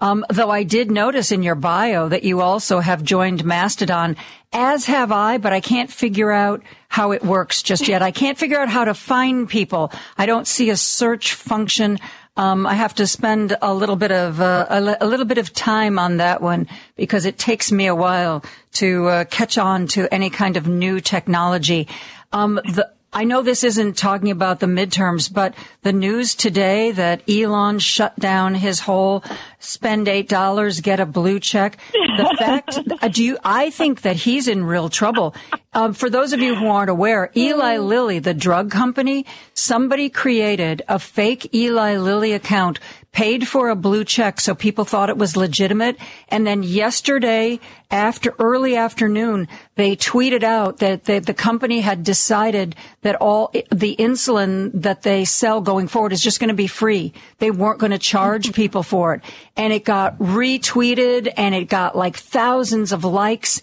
[0.00, 4.16] Um, though I did notice in your bio that you also have joined Mastodon,
[4.52, 8.02] as have I, but I can't figure out how it works just yet.
[8.02, 9.92] I can't figure out how to find people.
[10.18, 12.00] I don't see a search function.
[12.36, 15.52] Um, I have to spend a little bit of uh, a, a, little bit of
[15.52, 18.44] time on that one because it takes me a while
[18.74, 21.88] to uh, catch on to any kind of new technology.
[22.32, 27.28] Um, the I know this isn't talking about the midterms, but the news today that
[27.28, 29.24] Elon shut down his whole
[29.58, 31.78] spend eight dollars, get a blue check.
[31.92, 33.36] The fact, uh, do you?
[33.42, 35.34] I think that he's in real trouble.
[35.72, 40.82] Um, for those of you who aren't aware, Eli Lilly, the drug company, somebody created
[40.88, 42.78] a fake Eli Lilly account,
[43.12, 45.96] paid for a blue check so people thought it was legitimate.
[46.28, 47.58] And then yesterday,
[47.90, 53.96] after early afternoon, they tweeted out that the, the company had decided that all the
[53.96, 57.12] insulin that they sell going forward is just going to be free.
[57.38, 59.22] They weren't going to charge people for it.
[59.56, 63.60] And it got retweeted and it got like thousands of likes.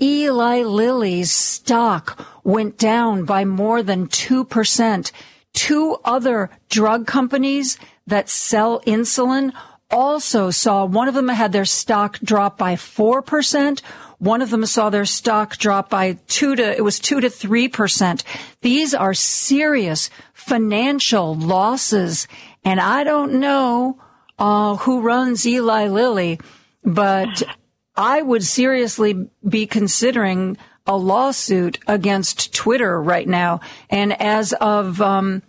[0.00, 5.12] Eli Lilly's stock went down by more than 2%.
[5.54, 7.78] Two other drug companies
[8.12, 9.54] that sell insulin
[9.90, 13.80] also saw one of them had their stock drop by 4%.
[14.18, 18.22] One of them saw their stock drop by two to, it was two to 3%.
[18.60, 22.28] These are serious financial losses.
[22.64, 23.98] And I don't know,
[24.38, 26.38] uh, who runs Eli Lilly,
[26.84, 27.42] but
[27.96, 33.60] I would seriously be considering a lawsuit against Twitter right now.
[33.88, 35.42] And as of, um,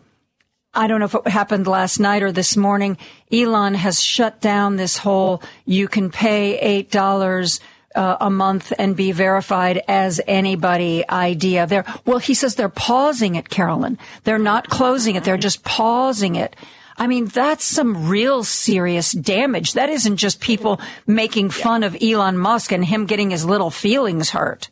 [0.74, 2.98] I don't know if it happened last night or this morning,
[3.32, 7.60] Elon has shut down this whole you can pay $8
[7.96, 11.68] uh, a month and be verified as anybody idea.
[11.68, 14.00] There, well, he says they're pausing it, Carolyn.
[14.24, 15.24] They're not closing it.
[15.24, 16.56] They're just pausing it.
[16.98, 19.74] I mean, that's some real serious damage.
[19.74, 24.32] That isn't just people making fun of Elon Musk and him getting his little feelings
[24.32, 24.70] hurt.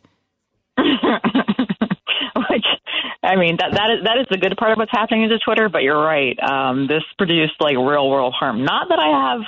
[3.22, 5.68] I mean, that that is that is the good part of what's happening to Twitter.
[5.68, 6.36] But you're right.
[6.42, 8.64] Um, this produced like real world harm.
[8.64, 9.40] Not that I have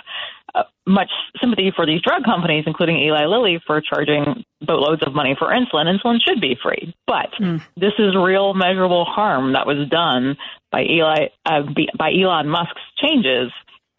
[0.54, 1.10] uh, much
[1.40, 5.90] sympathy for these drug companies, including Eli Lilly, for charging boatloads of money for insulin.
[5.90, 7.60] Insulin should be free, but mm.
[7.76, 10.36] this is real measurable harm that was done
[10.70, 11.62] by Eli uh,
[11.98, 13.50] by Elon Musk's changes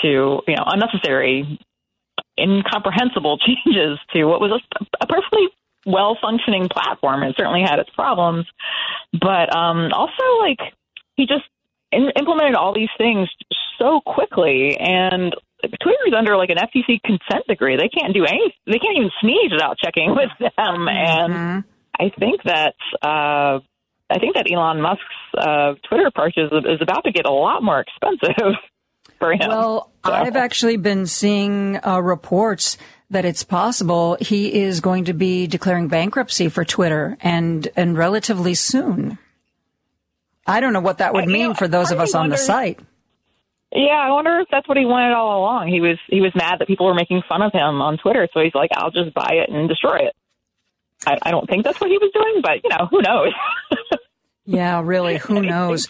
[0.02, 1.60] to you know unnecessary,
[2.40, 5.48] incomprehensible changes to what was a, a perfectly
[5.86, 7.24] well functioning platform.
[7.24, 8.46] It certainly had its problems,
[9.14, 10.60] but um, also like
[11.16, 11.46] he just
[11.92, 13.30] in, implemented all these things
[13.78, 15.36] so quickly and
[15.82, 17.78] Twitter is under like an FTC consent decree.
[17.78, 18.54] They can't do any.
[18.66, 20.52] They can't even sneeze without checking with them.
[20.58, 20.88] Mm-hmm.
[20.88, 21.64] And
[22.00, 23.60] I think that uh,
[24.10, 25.04] I think that Elon Musk's
[25.38, 28.54] uh, Twitter purchase is about to get a lot more expensive
[29.26, 29.50] for him.
[29.50, 30.12] Well, so.
[30.12, 32.78] I've actually been seeing uh, reports
[33.10, 38.56] that it's possible he is going to be declaring bankruptcy for Twitter and and relatively
[38.56, 39.18] soon.
[40.48, 42.80] I don't know what that would mean know, for those of us on the site.
[43.72, 45.68] Yeah, I wonder if that's what he wanted all along.
[45.68, 48.42] He was he was mad that people were making fun of him on Twitter, so
[48.42, 50.16] he's like, "I'll just buy it and destroy it."
[51.06, 53.34] I, I don't think that's what he was doing, but you know, who knows?
[54.46, 55.88] yeah, really, who knows?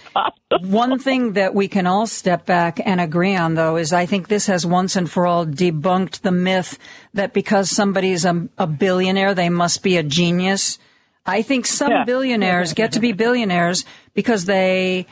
[0.61, 4.27] One thing that we can all step back and agree on, though, is I think
[4.27, 6.80] this has once and for all debunked the myth
[7.14, 10.80] that because somebody's a, a billionaire, they must be a genius.
[11.26, 12.03] I think some yeah.
[12.06, 13.84] billionaires get to be billionaires
[14.14, 15.07] because they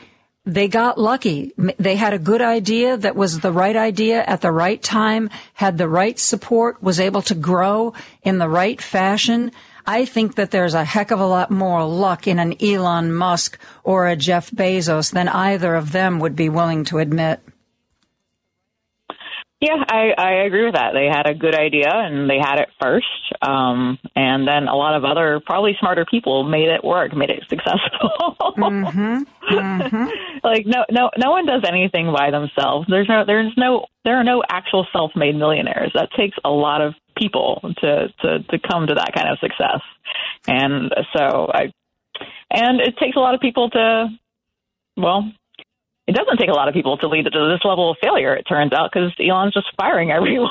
[0.46, 1.52] they got lucky.
[1.78, 5.78] They had a good idea that was the right idea at the right time, had
[5.78, 9.52] the right support, was able to grow in the right fashion.
[9.86, 13.58] I think that there's a heck of a lot more luck in an Elon Musk
[13.82, 17.40] or a Jeff Bezos than either of them would be willing to admit.
[19.64, 20.92] Yeah, I, I agree with that.
[20.92, 23.06] They had a good idea and they had it first.
[23.40, 27.44] Um, and then a lot of other, probably smarter people made it work, made it
[27.48, 28.36] successful.
[28.58, 29.22] mm-hmm.
[29.54, 30.04] Mm-hmm.
[30.44, 32.86] like no, no, no one does anything by themselves.
[32.90, 35.92] There's no, there's no, there are no actual self-made millionaires.
[35.94, 39.80] That takes a lot of people to, to, to come to that kind of success.
[40.46, 41.72] And so I,
[42.50, 44.08] and it takes a lot of people to,
[44.98, 45.32] well,
[46.06, 48.34] it doesn't take a lot of people to lead it to this level of failure,
[48.34, 50.50] it turns out, because Elon's just firing everyone.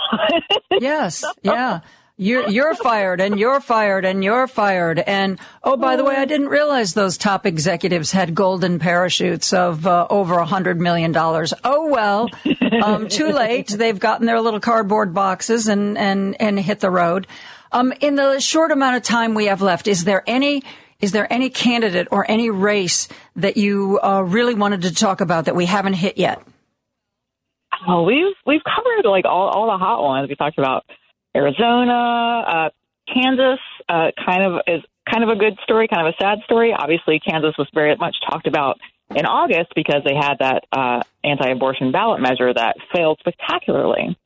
[0.71, 1.81] yes, yeah.
[2.15, 4.99] You're, you're fired and you're fired and you're fired.
[4.99, 9.87] And oh, by the way, I didn't realize those top executives had golden parachutes of
[9.87, 11.55] uh, over a hundred million dollars.
[11.63, 12.29] Oh well,
[12.83, 13.69] um, too late.
[13.69, 17.25] They've gotten their little cardboard boxes and, and, and hit the road.
[17.71, 20.61] Um, in the short amount of time we have left, is there any
[21.03, 25.45] is there any candidate or any race that you uh, really wanted to talk about
[25.45, 26.41] that we haven't hit yet?
[27.85, 30.29] Oh, we've we've covered like all all the hot ones.
[30.29, 30.85] We talked about
[31.35, 32.69] Arizona, uh,
[33.13, 33.59] Kansas.
[33.89, 34.81] Uh, kind of is
[35.11, 36.73] kind of a good story, kind of a sad story.
[36.73, 38.79] Obviously, Kansas was very much talked about
[39.13, 44.17] in August because they had that uh, anti-abortion ballot measure that failed spectacularly.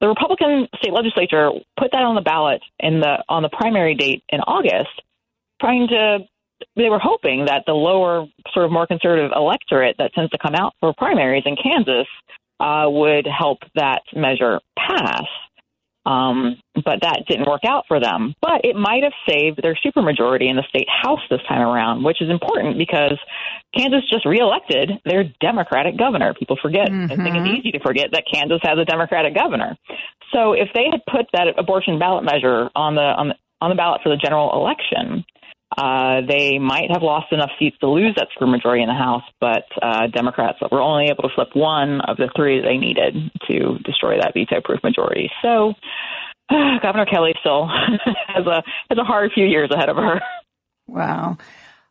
[0.00, 4.24] The Republican state legislature put that on the ballot in the on the primary date
[4.28, 4.90] in August,
[5.60, 6.18] trying to
[6.76, 10.54] they were hoping that the lower, sort of more conservative electorate that tends to come
[10.54, 12.06] out for primaries in Kansas
[12.60, 15.24] uh, would help that measure pass.
[16.06, 18.34] Um, but that didn't work out for them.
[18.40, 22.22] But it might have saved their supermajority in the state house this time around, which
[22.22, 23.18] is important because
[23.76, 26.32] Kansas just reelected their Democratic governor.
[26.32, 26.88] People forget.
[26.88, 27.12] Mm-hmm.
[27.12, 29.76] I think it's easy to forget that Kansas has a Democratic governor.
[30.32, 33.76] So if they had put that abortion ballot measure on the on the, on the
[33.76, 35.24] ballot for the general election,
[35.76, 39.64] uh, they might have lost enough seats to lose that supermajority in the House, but
[39.80, 44.16] uh, Democrats were only able to flip one of the three they needed to destroy
[44.16, 45.30] that veto-proof majority.
[45.42, 45.74] So
[46.50, 47.68] uh, Governor Kelly still
[48.28, 50.20] has a has a hard few years ahead of her.
[50.88, 51.38] Wow.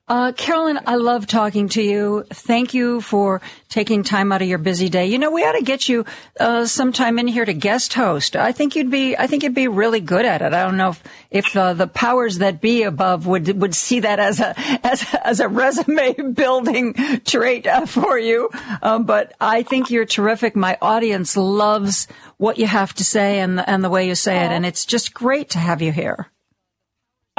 [0.10, 2.26] Uh, Carolyn, I love talking to you.
[2.32, 5.06] Thank you for taking time out of your busy day.
[5.06, 6.04] You know, we ought to get you
[6.40, 8.36] uh, sometime in here to guest host.
[8.36, 10.52] I think you'd be, I think you'd be really good at it.
[10.52, 14.20] I don't know if, if uh, the powers that be above would would see that
[14.20, 18.50] as a as as a resume building trait uh, for you.
[18.82, 20.56] Um, but I think you're terrific.
[20.56, 22.08] My audience loves
[22.38, 24.86] what you have to say and the, and the way you say it, and it's
[24.86, 26.32] just great to have you here.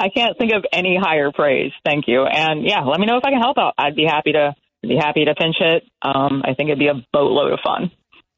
[0.00, 1.72] I can't think of any higher praise.
[1.84, 2.24] Thank you.
[2.24, 3.74] And yeah, let me know if I can help out.
[3.76, 5.84] I'd be happy to be happy to pinch it.
[6.00, 7.90] Um, I think it'd be a boatload of fun.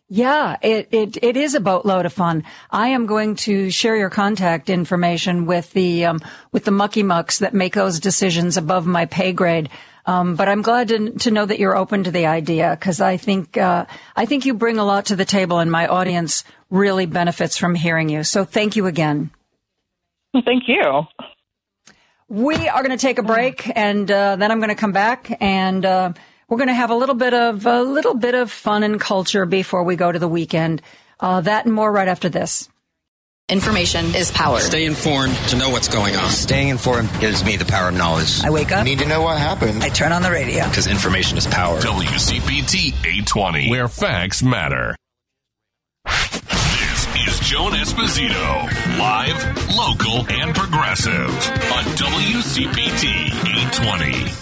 [0.08, 2.44] Yeah, it, it, it is a boatload of fun.
[2.70, 6.20] I am going to share your contact information with the, um,
[6.50, 9.70] with the mucky mucks that make those decisions above my pay grade.
[10.04, 13.16] Um, but I'm glad to, to know that you're open to the idea because I
[13.16, 17.06] think, uh, I think you bring a lot to the table and my audience really
[17.06, 18.24] benefits from hearing you.
[18.24, 19.30] So thank you again.
[20.44, 21.04] Thank you.
[22.32, 25.36] We are going to take a break, and uh, then I'm going to come back,
[25.38, 26.14] and uh,
[26.48, 29.44] we're going to have a little bit of a little bit of fun and culture
[29.44, 30.80] before we go to the weekend.
[31.20, 32.70] Uh, that and more right after this.
[33.50, 34.60] Information is power.
[34.60, 36.30] Stay informed to know what's going on.
[36.30, 38.42] Staying informed gives me the power of knowledge.
[38.42, 38.86] I wake up.
[38.86, 39.82] Need to know what happened.
[39.82, 40.66] I turn on the radio.
[40.66, 41.78] Because information is power.
[41.80, 44.96] WCPT 820, where facts matter.
[47.52, 51.28] Joan Esposito, live, local, and progressive
[51.70, 54.32] on WCPT 820.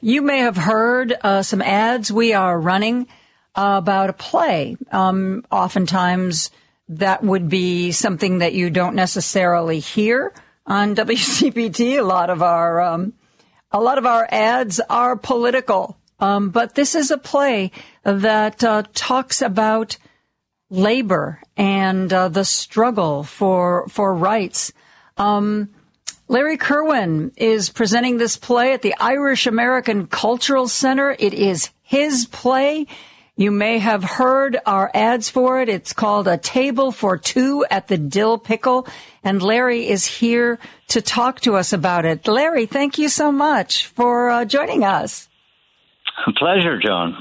[0.00, 3.08] You may have heard uh, some ads we are running
[3.54, 4.78] about a play.
[4.90, 6.50] Um, oftentimes,
[6.88, 10.32] that would be something that you don't necessarily hear
[10.66, 11.98] on WCPT.
[11.98, 13.12] A lot of our um,
[13.70, 17.70] a lot of our ads are political, um, but this is a play
[18.02, 19.96] that uh, talks about
[20.70, 24.72] labor and uh, the struggle for for rights.
[25.16, 25.70] Um,
[26.28, 31.14] Larry Kirwan is presenting this play at the Irish American Cultural Center.
[31.16, 32.86] It is his play.
[33.36, 35.68] You may have heard our ads for it.
[35.68, 38.88] It's called A Table for Two at the Dill Pickle.
[39.22, 42.26] And Larry is here to talk to us about it.
[42.26, 45.28] Larry, thank you so much for uh, joining us.
[46.36, 47.16] Pleasure, Joan.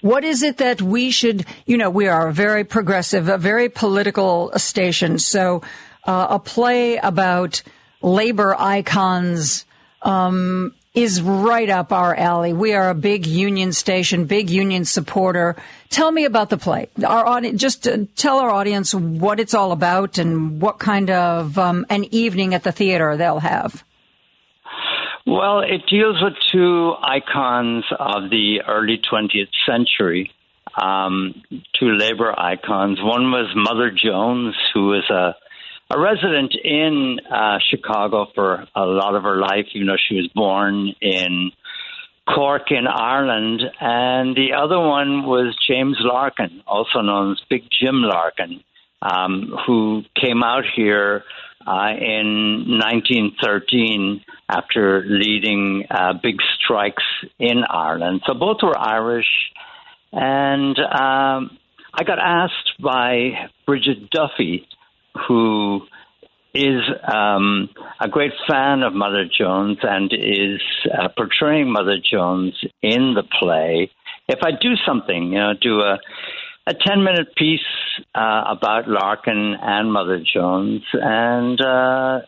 [0.00, 3.68] What is it that we should, you know, we are a very progressive, a very
[3.68, 5.18] political station.
[5.18, 5.62] So,
[6.04, 7.62] uh, a play about
[8.02, 9.64] labor icons,
[10.02, 12.52] um, is right up our alley.
[12.52, 15.56] We are a big union station, big union supporter.
[15.88, 16.88] Tell me about the play.
[17.04, 21.58] Our audience, just uh, tell our audience what it's all about and what kind of
[21.58, 23.84] um, an evening at the theater they'll have.
[25.26, 30.32] Well, it deals with two icons of the early 20th century,
[30.80, 31.42] um,
[31.78, 32.98] two labor icons.
[33.00, 35.34] One was Mother Jones, who was a
[35.92, 40.28] a resident in uh, Chicago for a lot of her life, even though she was
[40.34, 41.50] born in
[42.26, 43.60] Cork in Ireland.
[43.78, 48.62] And the other one was James Larkin, also known as Big Jim Larkin,
[49.02, 51.24] um, who came out here
[51.66, 57.04] uh, in 1913 after leading uh, big strikes
[57.38, 58.22] in Ireland.
[58.26, 59.28] So both were Irish.
[60.12, 61.58] And um,
[61.94, 64.66] I got asked by Bridget Duffy,
[65.28, 65.82] who
[66.54, 67.70] is um,
[68.00, 70.60] a great fan of Mother Jones and is
[70.92, 73.90] uh, portraying Mother Jones in the play.
[74.28, 75.98] If I do something, you know, do a
[76.66, 77.60] a 10 minute piece
[78.14, 80.82] uh, about Larkin and Mother Jones.
[80.92, 82.20] And uh,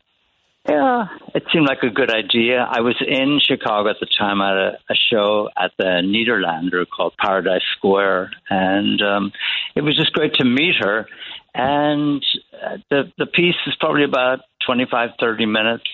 [0.68, 2.66] yeah, it seemed like a good idea.
[2.68, 7.14] I was in Chicago at the time at a, a show at the Nederlander called
[7.18, 8.32] Paradise Square.
[8.48, 9.32] And um,
[9.76, 11.06] it was just great to meet her.
[11.54, 15.84] And uh, the, the piece is probably about 25, 30 minutes.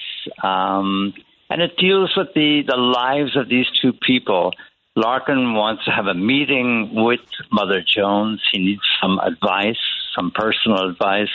[0.42, 1.14] Um,
[1.50, 4.52] and it deals with the, the lives of these two people
[4.96, 7.20] Larkin wants to have a meeting with
[7.52, 8.42] Mother Jones.
[8.52, 9.78] He needs some advice,
[10.16, 11.28] some personal advice.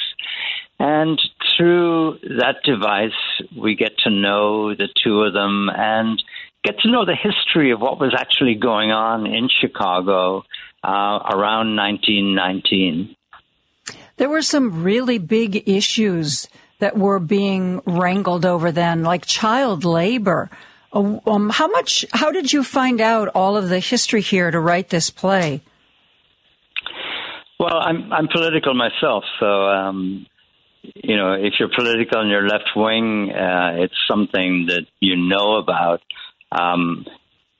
[0.78, 1.20] And
[1.56, 3.12] through that device,
[3.58, 6.22] we get to know the two of them and
[6.64, 10.44] get to know the history of what was actually going on in Chicago
[10.84, 13.16] uh, around 1919.
[14.18, 16.50] There were some really big issues
[16.80, 20.50] that were being wrangled over then, like child labor.
[20.96, 22.06] Uh, um, how much?
[22.14, 25.62] How did you find out all of the history here to write this play?
[27.60, 30.26] Well, I'm I'm political myself, so um,
[30.96, 35.58] you know, if you're political and you're left wing, uh, it's something that you know
[35.58, 36.02] about.
[36.52, 37.06] Um,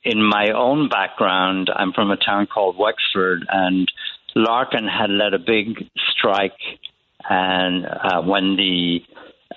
[0.04, 3.90] in my own background, I'm from a town called Wexford, and
[4.34, 6.60] Larkin had led a big strike,
[7.28, 9.00] and uh, when the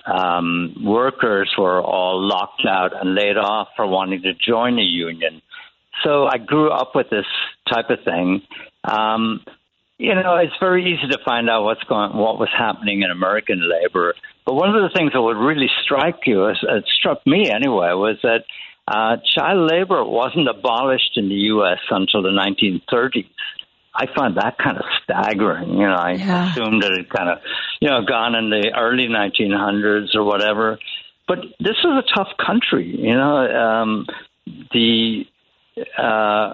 [0.06, 5.42] um, workers were all locked out and laid off for wanting to join a union.
[6.04, 7.26] So I grew up with this
[7.72, 8.42] type of thing.
[8.84, 9.44] Um,
[9.98, 13.60] you know, it's very easy to find out what's going, what was happening in American
[13.68, 14.14] labor.
[14.46, 17.92] But one of the things that would really strike you, as it struck me anyway,
[17.92, 18.44] was that
[18.88, 21.78] uh, child labor wasn't abolished in the U.S.
[21.90, 23.28] until the 1930s.
[23.94, 25.70] I find that kind of staggering.
[25.70, 26.52] You know, I yeah.
[26.52, 27.38] assumed that it kind of,
[27.80, 30.78] you know, gone in the early 1900s or whatever.
[31.26, 32.86] But this is a tough country.
[32.86, 34.06] You know, um,
[34.72, 35.24] the
[35.96, 36.52] uh,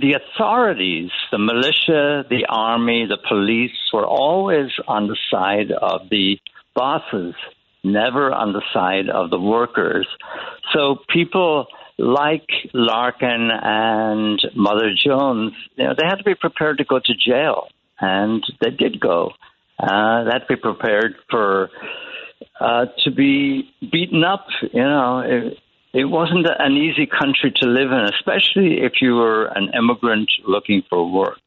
[0.00, 6.38] the authorities, the militia, the army, the police were always on the side of the
[6.74, 7.34] bosses,
[7.82, 10.06] never on the side of the workers.
[10.72, 11.66] So people
[11.98, 17.12] like Larkin and Mother Jones, you know, they had to be prepared to go to
[17.14, 17.68] jail,
[18.00, 19.32] and they did go.
[19.78, 21.70] Uh, they had to be prepared for
[22.60, 24.46] uh, to be beaten up.
[24.72, 25.58] You know, it,
[25.92, 30.82] it wasn't an easy country to live in, especially if you were an immigrant looking
[30.88, 31.38] for work.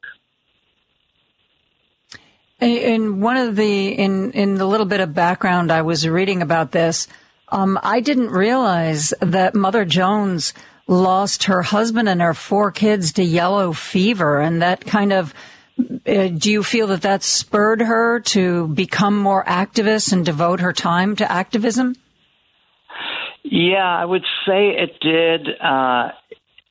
[2.60, 6.72] In one of the in in the little bit of background I was reading about
[6.72, 7.06] this,
[7.48, 10.52] um, I didn't realize that Mother Jones
[10.88, 15.34] lost her husband and her four kids to yellow fever, and that kind of.
[15.78, 20.72] Uh, do you feel that that spurred her to become more activist and devote her
[20.72, 21.94] time to activism?
[23.44, 25.48] Yeah, I would say it did.
[25.60, 26.12] Uh,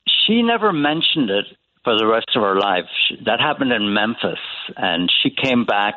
[0.08, 1.44] she never mentioned it
[1.84, 2.86] for the rest of her life.
[3.24, 4.40] That happened in Memphis,
[4.76, 5.94] and she came back.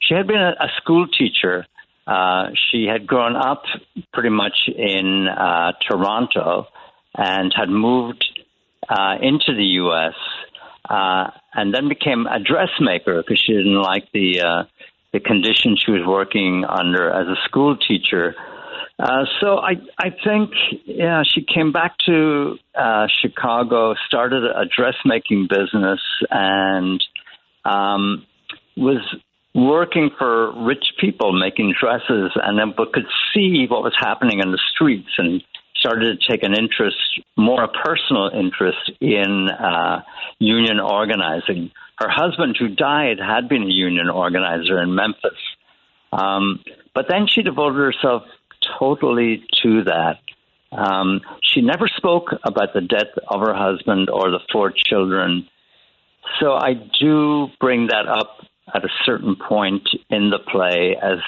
[0.00, 1.66] She had been a, a school teacher
[2.06, 3.62] uh, she had grown up
[4.12, 6.66] pretty much in uh, Toronto
[7.16, 8.24] and had moved
[8.88, 10.14] uh, into the U.S.
[10.88, 14.62] Uh, and then became a dressmaker because she didn't like the uh,
[15.12, 18.34] the conditions she was working under as a school teacher.
[18.98, 20.50] Uh, so I I think
[20.84, 26.00] yeah she came back to uh, Chicago, started a dressmaking business,
[26.30, 27.02] and
[27.64, 28.26] um,
[28.76, 29.02] was
[29.56, 34.52] working for rich people making dresses and then but could see what was happening in
[34.52, 35.42] the streets and
[35.74, 36.96] started to take an interest,
[37.36, 40.02] more a personal interest in uh,
[40.38, 41.70] union organizing.
[41.98, 45.38] Her husband, who died, had been a union organizer in Memphis.
[46.12, 46.62] Um,
[46.94, 48.24] but then she devoted herself
[48.78, 50.18] totally to that.
[50.70, 55.48] Um, she never spoke about the death of her husband or the four children.
[56.40, 61.18] So I do bring that up at a certain point in the play as,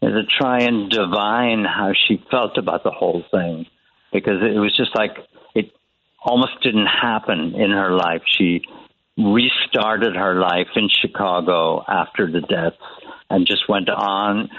[0.00, 3.66] to try and divine how she felt about the whole thing.
[4.12, 5.16] because it was just like
[5.54, 5.72] it
[6.24, 8.22] almost didn't happen in her life.
[8.38, 8.62] She
[9.16, 12.74] restarted her life in Chicago after the death
[13.30, 14.50] and just went on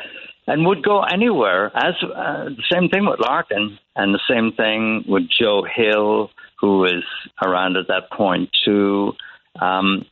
[0.48, 1.72] and would go anywhere.
[1.76, 6.80] As uh, the same thing with Larkin, and the same thing with Joe Hill, who
[6.80, 7.04] was
[7.46, 9.14] around at that point too.
[9.60, 10.06] Um,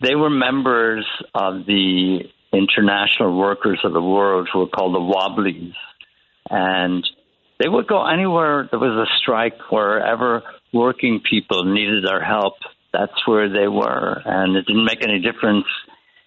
[0.00, 2.20] they were members of the
[2.52, 5.74] International Workers of the World, who were called the Wobblies,
[6.48, 7.06] and
[7.58, 10.42] they would go anywhere there was a strike, wherever
[10.72, 12.54] working people needed our help.
[12.92, 15.66] That's where they were, and it didn't make any difference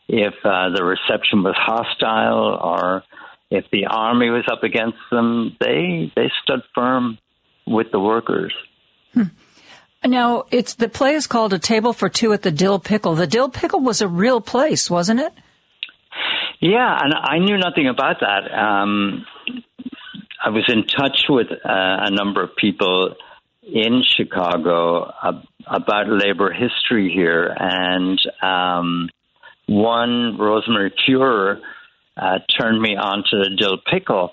[0.08, 3.04] if uh, the reception was hostile or
[3.50, 5.58] if the army was up against them.
[5.60, 7.18] They they stood firm
[7.68, 8.54] with the workers.
[10.06, 13.16] Now, it's the play is called A Table for Two at the Dill Pickle.
[13.16, 15.34] The Dill Pickle was a real place, wasn't it?
[16.60, 18.52] Yeah, and I knew nothing about that.
[18.54, 19.26] Um,
[20.44, 23.16] I was in touch with uh, a number of people
[23.64, 29.10] in Chicago ab- about labor history here, and um,
[29.68, 31.62] one, Rosemary Feurer,
[32.18, 34.32] uh, turned me on to the dill pickle.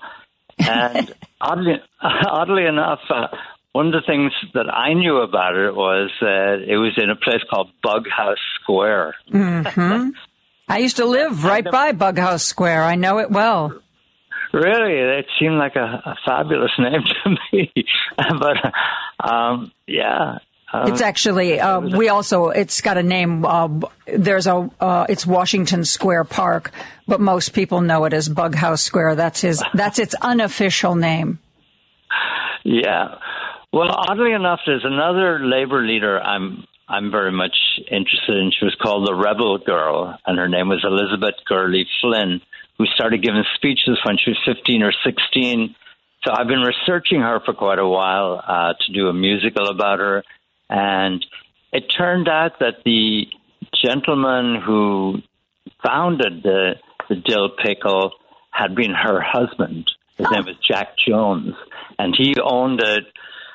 [0.59, 3.27] And oddly, oddly enough, uh,
[3.73, 7.15] one of the things that I knew about it was that it was in a
[7.15, 9.15] place called Bughouse Square.
[9.29, 10.09] hmm
[10.67, 12.83] I used to live right by Bughouse Square.
[12.83, 13.77] I know it well.
[14.53, 17.71] Really, it seemed like a, a fabulous name to me.
[18.39, 20.37] but um, yeah,
[20.71, 23.45] um, It's actually uh, we also it's got a name.
[23.45, 23.67] Uh,
[24.07, 26.71] there's a uh, it's Washington Square Park,
[27.07, 29.15] but most people know it as Bughouse Square.
[29.15, 29.63] That's his.
[29.73, 31.39] That's its unofficial name.
[32.63, 33.15] Yeah.
[33.73, 37.55] Well, oddly enough, there's another labor leader I'm I'm very much
[37.89, 38.51] interested in.
[38.51, 42.41] She was called the Rebel Girl, and her name was Elizabeth Gurley Flynn,
[42.77, 45.73] who started giving speeches when she was 15 or 16.
[46.25, 49.99] So I've been researching her for quite a while uh, to do a musical about
[49.99, 50.23] her,
[50.69, 51.25] and
[51.71, 53.27] it turned out that the
[53.81, 55.21] gentleman who
[55.81, 56.75] founded the
[57.07, 58.11] the Dill Pickle
[58.51, 59.89] had been her husband.
[60.17, 61.55] His name was Jack Jones,
[61.97, 63.05] and he owned it.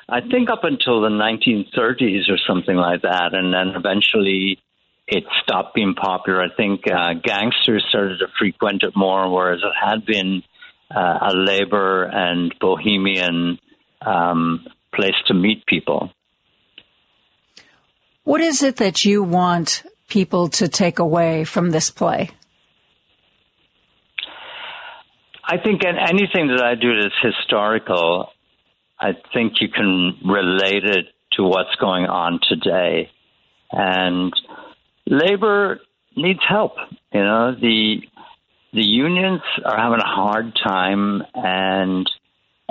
[0.09, 4.57] I think up until the 1930s or something like that, and then eventually
[5.05, 6.41] it stopped being popular.
[6.41, 10.43] I think uh, gangsters started to frequent it more, whereas it had been
[10.95, 13.59] uh, a labor and bohemian
[14.05, 16.11] um, place to meet people.
[18.23, 22.29] What is it that you want people to take away from this play?
[25.43, 28.31] I think in anything that I do that's historical,
[28.99, 33.11] I think you can relate it to what's going on today.
[33.71, 34.33] And
[35.05, 35.79] labor
[36.15, 36.73] needs help.
[37.13, 38.01] You know, the
[38.73, 42.09] the unions are having a hard time and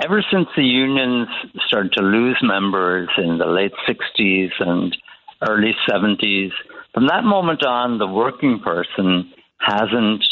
[0.03, 1.27] ever since the unions
[1.67, 4.95] started to lose members in the late 60s and
[5.47, 6.51] early 70s,
[6.93, 10.23] from that moment on, the working person hasn't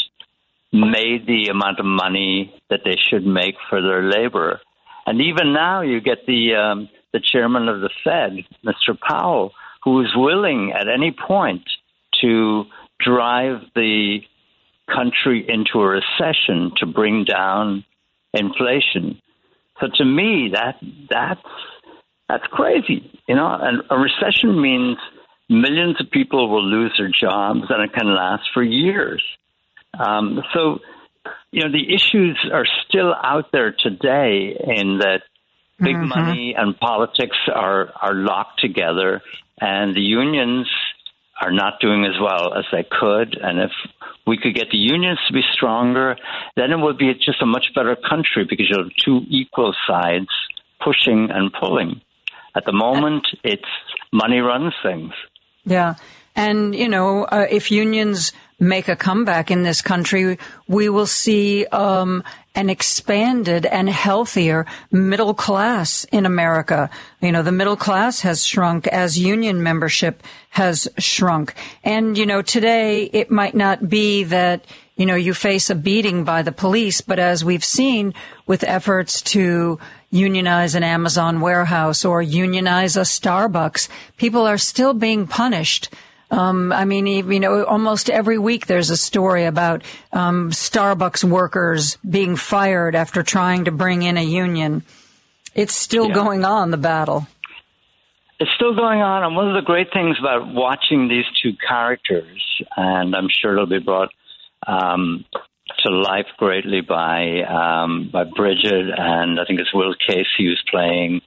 [0.72, 4.60] made the amount of money that they should make for their labor.
[5.06, 8.98] And even now, you get the um, the chairman of the Fed, Mr.
[8.98, 9.52] Powell,
[9.84, 11.62] who is willing at any point
[12.20, 12.64] to
[12.98, 14.18] drive the
[14.92, 17.84] country into a recession to bring down
[18.32, 19.20] inflation.
[19.80, 20.76] So to me, that
[21.10, 21.40] that's
[22.28, 23.56] that's crazy, you know.
[23.60, 24.98] And a recession means
[25.48, 29.22] millions of people will lose their jobs, and it can last for years.
[29.98, 30.80] Um, so,
[31.52, 35.22] you know, the issues are still out there today in that
[35.78, 36.08] big Mhm.
[36.08, 39.22] money and politics are are locked together,
[39.60, 40.68] and the unions
[41.40, 43.36] are not doing as well as they could.
[43.36, 43.72] And if
[44.26, 46.16] we could get the unions to be stronger,
[46.56, 50.28] then it would be just a much better country because you have two equal sides
[50.80, 52.00] pushing and pulling.
[52.54, 53.68] At the moment, it's
[54.12, 55.12] money runs things.
[55.64, 55.94] Yeah.
[56.36, 60.38] And, you know, uh, if unions make a comeback in this country,
[60.68, 62.22] we will see um,
[62.54, 66.88] an expanded and healthier middle class in America.
[67.20, 71.54] You know, the middle class has shrunk as union membership has shrunk.
[71.84, 74.64] And, you know, today it might not be that,
[74.96, 78.14] you know, you face a beating by the police, but as we've seen
[78.46, 79.78] with efforts to
[80.10, 85.90] unionize an Amazon warehouse or unionize a Starbucks, people are still being punished.
[86.30, 89.82] Um, I mean, you know, almost every week there's a story about
[90.12, 94.82] um, Starbucks workers being fired after trying to bring in a union.
[95.54, 96.14] It's still Yeah.
[96.14, 97.26] going on, the battle.
[98.38, 102.42] It's still going on, and one of the great things about watching these two characters,
[102.76, 104.10] and I'm sure it'll be brought
[104.66, 105.24] um,
[105.78, 111.22] to life greatly by um, by Bridget, and I think it's Will Casey who's playing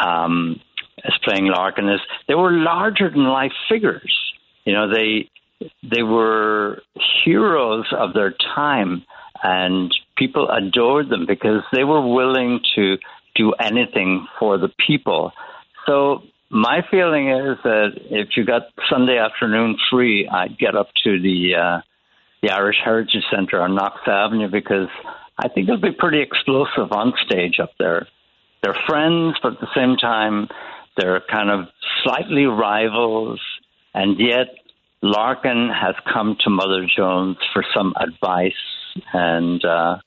[0.00, 0.60] um,
[1.04, 4.16] as playing Larkin is they were larger than life figures.
[4.64, 5.30] You know, they
[5.82, 6.82] they were
[7.24, 9.04] heroes of their time,
[9.42, 12.98] and people adored them because they were willing to
[13.34, 15.32] do anything for the people.
[15.86, 21.20] So my feeling is that if you got Sunday afternoon free, I'd get up to
[21.20, 21.80] the uh,
[22.42, 24.88] the Irish Heritage Centre on Knox Avenue because
[25.38, 28.06] I think it'll be pretty explosive on stage up there.
[28.62, 30.48] They're friends, but at the same time,
[30.96, 31.68] they're kind of
[32.04, 33.40] slightly rivals,
[33.94, 34.48] and yet
[35.02, 38.52] Larkin has come to Mother Jones for some advice,
[39.12, 39.98] and uh,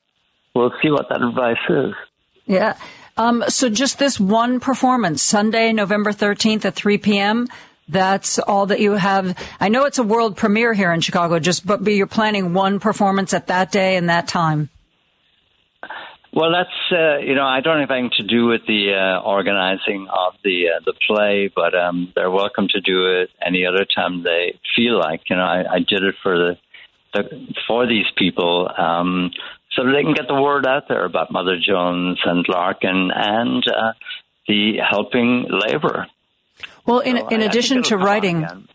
[0.54, 1.94] we'll see what that advice is.
[2.46, 2.76] Yeah.
[3.18, 7.48] Um, so just this one performance, Sunday, November 13th at 3 p.m.
[7.88, 9.36] That's all that you have.
[9.60, 13.32] I know it's a world premiere here in Chicago, just but you're planning one performance
[13.32, 14.70] at that day and that time.
[16.36, 20.06] Well, that's uh, you know I don't have anything to do with the uh, organizing
[20.06, 24.22] of the uh, the play, but um, they're welcome to do it any other time
[24.22, 25.22] they feel like.
[25.30, 26.58] You know, I, I did it for the,
[27.14, 29.30] the for these people um,
[29.72, 33.92] so they can get the word out there about Mother Jones and Larkin and uh,
[34.46, 36.06] the helping labor.
[36.84, 38.68] Well, in so in I, addition I to writing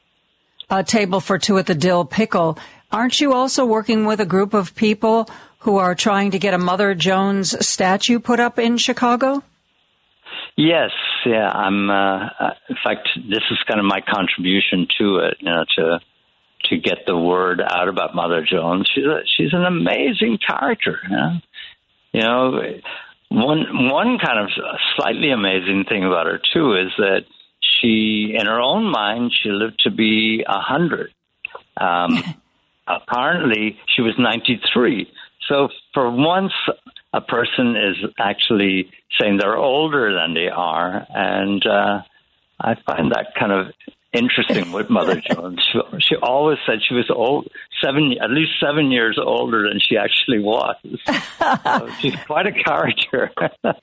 [0.71, 2.57] a table for two at the Dill Pickle,
[2.91, 5.29] aren't you also working with a group of people?
[5.61, 9.43] Who are trying to get a Mother Jones statue put up in Chicago?
[10.57, 10.91] Yes,
[11.25, 11.47] yeah.
[11.47, 11.89] I'm.
[11.89, 12.29] Uh,
[12.69, 15.37] in fact, this is kind of my contribution to it.
[15.39, 15.99] You know, to
[16.65, 18.89] to get the word out about Mother Jones.
[18.93, 20.99] She's a, she's an amazing character.
[21.03, 21.31] You know?
[22.11, 22.61] you know,
[23.29, 24.49] one one kind of
[24.95, 27.21] slightly amazing thing about her too is that
[27.61, 31.13] she, in her own mind, she lived to be a hundred.
[31.77, 32.21] Um,
[32.87, 35.09] apparently, she was ninety three.
[35.51, 36.53] So for once,
[37.11, 42.03] a person is actually saying they're older than they are, and uh,
[42.57, 43.73] I find that kind of
[44.13, 45.59] interesting with Mother Jones.
[45.99, 47.49] She, always said she was old,
[47.83, 50.77] seven, at least seven years older than she actually was.
[51.63, 53.29] so she's quite a character.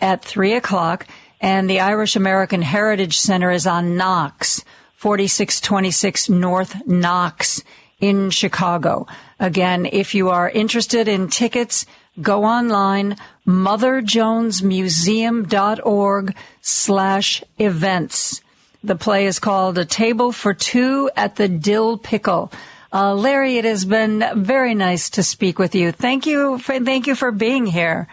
[0.00, 1.06] at 3 o'clock.
[1.40, 4.64] And the Irish American Heritage Center is on Knox,
[4.96, 7.64] 4626 North Knox
[8.00, 9.06] in Chicago.
[9.38, 11.84] Again, if you are interested in tickets,
[12.20, 18.40] go online, motherjonesmuseum.org slash events.
[18.82, 22.50] The play is called A Table for Two at the Dill Pickle.
[22.92, 25.92] Uh, Larry, it has been very nice to speak with you.
[25.92, 28.08] Thank you for, thank you for being here.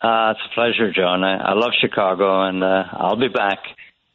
[0.00, 1.24] Uh, it's a pleasure, Joan.
[1.24, 3.58] I, I love Chicago, and uh, I'll be back.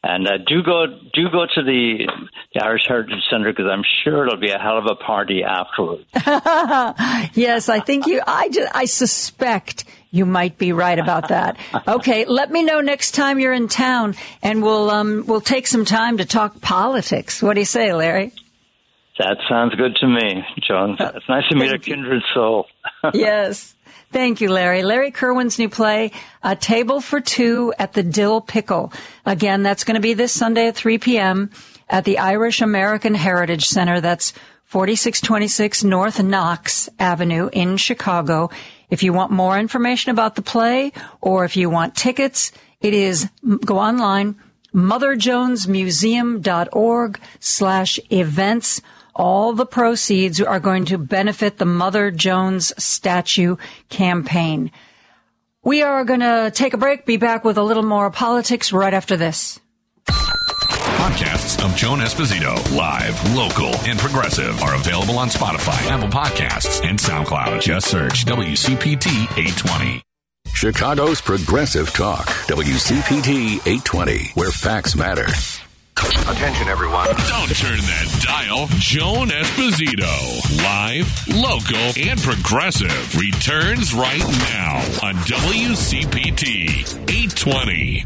[0.02, 2.06] And uh, do go do go to the,
[2.54, 6.04] the Irish Heritage Center because I'm sure it'll be a hell of a party afterwards.
[7.34, 8.20] yes, I think you.
[8.24, 11.56] I just, I suspect you might be right about that.
[11.88, 15.84] Okay, let me know next time you're in town, and we'll um, we'll take some
[15.84, 17.42] time to talk politics.
[17.42, 18.32] What do you say, Larry?
[19.18, 20.96] That sounds good to me, Joan.
[20.98, 22.66] It's nice to meet a kindred soul.
[23.14, 23.75] yes.
[24.12, 24.82] Thank you, Larry.
[24.82, 26.12] Larry Kirwan's new play,
[26.42, 28.92] A Table for Two at the Dill Pickle.
[29.24, 31.50] Again, that's going to be this Sunday at 3 p.m.
[31.88, 34.00] at the Irish American Heritage Center.
[34.00, 34.32] That's
[34.64, 38.50] 4626 North Knox Avenue in Chicago.
[38.90, 43.28] If you want more information about the play or if you want tickets, it is
[43.64, 44.36] go online,
[44.74, 48.80] motherjonesmuseum.org slash events.
[49.16, 53.56] All the proceeds are going to benefit the Mother Jones statue
[53.88, 54.70] campaign.
[55.64, 58.92] We are going to take a break, be back with a little more politics right
[58.92, 59.58] after this.
[60.06, 66.98] Podcasts of Joan Esposito, live, local, and progressive, are available on Spotify, Apple Podcasts, and
[66.98, 67.62] SoundCloud.
[67.62, 69.06] Just search WCPT
[69.38, 70.02] 820.
[70.52, 75.26] Chicago's Progressive Talk, WCPT 820, where facts matter.
[75.98, 77.06] Attention, everyone.
[77.06, 78.66] Don't turn that dial.
[78.72, 86.68] Joan Esposito, live, local, and progressive, returns right now on WCPT
[87.08, 88.04] 820.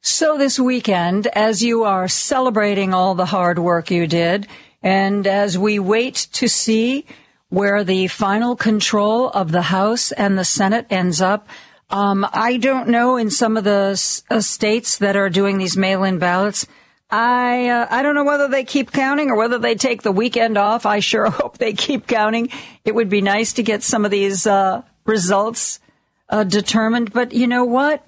[0.00, 4.48] So, this weekend, as you are celebrating all the hard work you did,
[4.82, 7.06] and as we wait to see
[7.48, 11.46] where the final control of the House and the Senate ends up,
[11.92, 16.18] Um, I don't know in some of the uh, states that are doing these mail-in
[16.18, 16.66] ballots.
[17.10, 20.56] I uh, I don't know whether they keep counting or whether they take the weekend
[20.56, 20.86] off.
[20.86, 22.48] I sure hope they keep counting.
[22.86, 25.80] It would be nice to get some of these uh, results
[26.30, 27.12] uh, determined.
[27.12, 28.06] But you know what?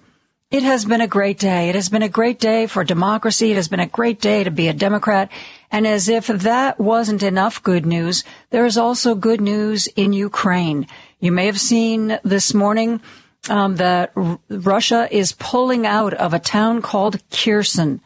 [0.51, 1.69] It has been a great day.
[1.69, 3.51] It has been a great day for democracy.
[3.51, 5.31] It has been a great day to be a Democrat.
[5.71, 10.87] And as if that wasn't enough good news, there is also good news in Ukraine.
[11.19, 13.01] You may have seen this morning
[13.49, 18.01] um, that R- Russia is pulling out of a town called Kherson.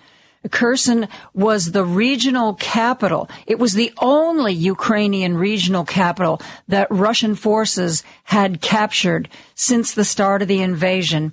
[0.51, 3.29] Kherson was the regional capital.
[3.47, 10.43] It was the only Ukrainian regional capital that Russian forces had captured since the start
[10.43, 11.33] of the invasion.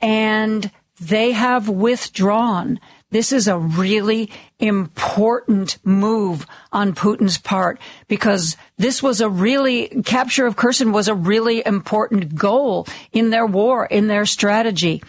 [0.00, 2.78] And they have withdrawn.
[3.14, 4.28] This is a really
[4.58, 7.78] important move on Putin's part
[8.08, 13.46] because this was a really, capture of Kherson was a really important goal in their
[13.46, 15.00] war, in their strategy.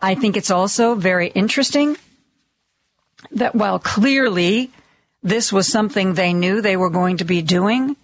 [0.00, 1.96] I think it's also very interesting
[3.32, 4.70] that while clearly
[5.24, 7.96] this was something they knew they were going to be doing,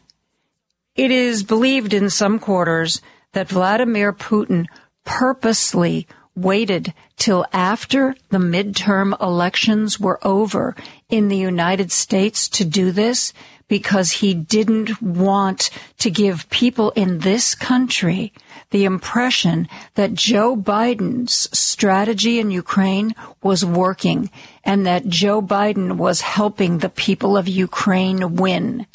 [0.96, 3.00] it is believed in some quarters
[3.34, 4.66] that Vladimir Putin
[5.04, 10.74] purposely waited till after the midterm elections were over
[11.08, 13.32] in the United States to do this
[13.68, 18.32] because he didn't want to give people in this country
[18.70, 24.30] the impression that Joe Biden's strategy in Ukraine was working
[24.64, 28.86] and that Joe Biden was helping the people of Ukraine win.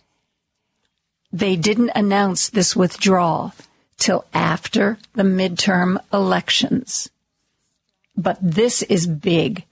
[1.32, 3.54] They didn't announce this withdrawal
[3.98, 7.10] till after the midterm elections.
[8.20, 9.64] But this is big.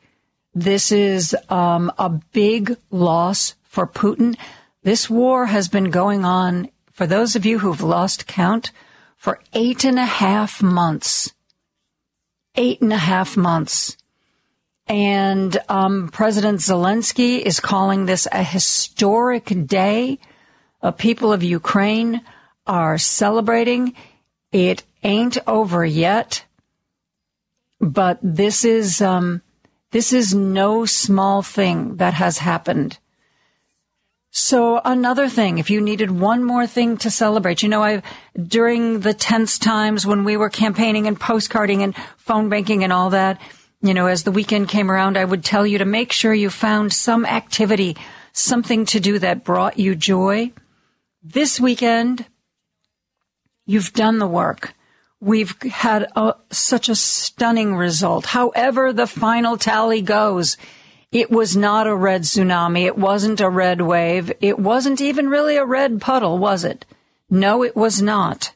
[0.56, 4.38] This is um, a big loss for Putin.
[4.84, 8.72] This war has been going on, for those of you who've lost count,
[9.17, 11.34] for eight and a half months.
[12.56, 13.98] Eight and a half months.
[14.88, 20.19] And um, President Zelensky is calling this a historic day.
[20.82, 22.22] Uh, people of Ukraine
[22.66, 23.93] are celebrating.
[24.53, 26.45] It ain't over yet,
[27.80, 29.41] but this is um,
[29.91, 32.99] this is no small thing that has happened.
[34.30, 38.03] So another thing, if you needed one more thing to celebrate, you know, I
[38.35, 43.09] during the tense times when we were campaigning and postcarding and phone banking and all
[43.11, 43.41] that,
[43.81, 46.49] you know, as the weekend came around, I would tell you to make sure you
[46.49, 47.97] found some activity,
[48.31, 50.51] something to do that brought you joy.
[51.23, 52.25] This weekend,
[53.65, 54.73] you've done the work.
[55.19, 58.27] We've had a, such a stunning result.
[58.27, 60.57] However, the final tally goes,
[61.11, 62.85] it was not a red tsunami.
[62.85, 64.31] It wasn't a red wave.
[64.41, 66.85] It wasn't even really a red puddle, was it?
[67.29, 68.53] No, it was not.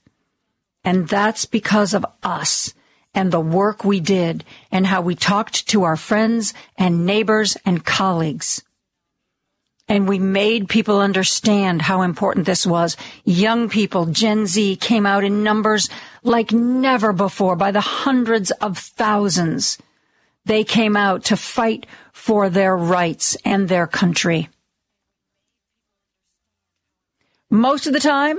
[0.83, 2.73] And that's because of us
[3.13, 7.85] and the work we did and how we talked to our friends and neighbors and
[7.85, 8.63] colleagues.
[9.87, 12.95] And we made people understand how important this was.
[13.25, 15.89] Young people, Gen Z came out in numbers
[16.23, 19.77] like never before by the hundreds of thousands.
[20.45, 24.49] They came out to fight for their rights and their country.
[27.49, 28.37] Most of the time,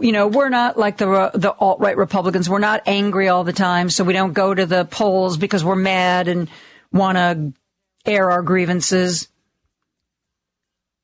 [0.00, 2.48] you know, we're not like the the alt right Republicans.
[2.48, 5.76] We're not angry all the time, so we don't go to the polls because we're
[5.76, 6.48] mad and
[6.92, 7.52] want to
[8.06, 9.28] air our grievances.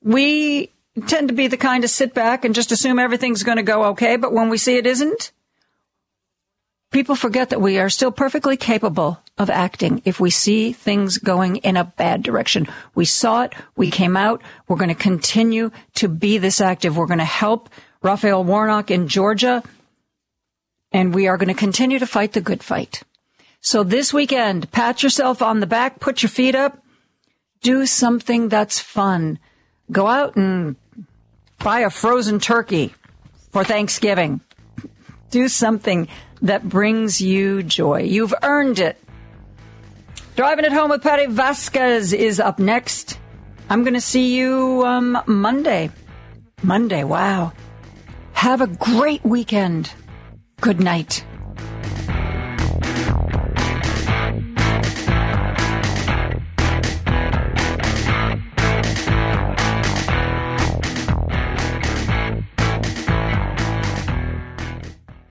[0.03, 3.63] We tend to be the kind to sit back and just assume everything's going to
[3.63, 5.33] go okay, but when we see it isn't,
[6.91, 11.57] people forget that we are still perfectly capable of acting if we see things going
[11.57, 12.67] in a bad direction.
[12.95, 16.97] We saw it, we came out, we're going to continue to be this active.
[16.97, 17.69] We're going to help
[18.03, 19.63] Raphael Warnock in Georgia,
[20.93, 23.03] and we are going to continue to fight the good fight.
[23.61, 26.83] So this weekend, pat yourself on the back, put your feet up,
[27.63, 29.39] do something that's fun.
[29.93, 30.77] Go out and
[31.61, 32.95] buy a frozen turkey
[33.53, 34.41] for Thanksgiving.
[35.31, 36.09] Do something
[36.43, 38.03] that brings you joy.
[38.03, 38.99] You've earned it.
[40.37, 43.19] Driving it home with Patti Vasquez is up next.
[43.69, 45.91] I'm going to see you um, Monday.
[46.63, 47.53] Monday, wow.
[48.33, 49.93] Have a great weekend.
[50.61, 51.25] Good night.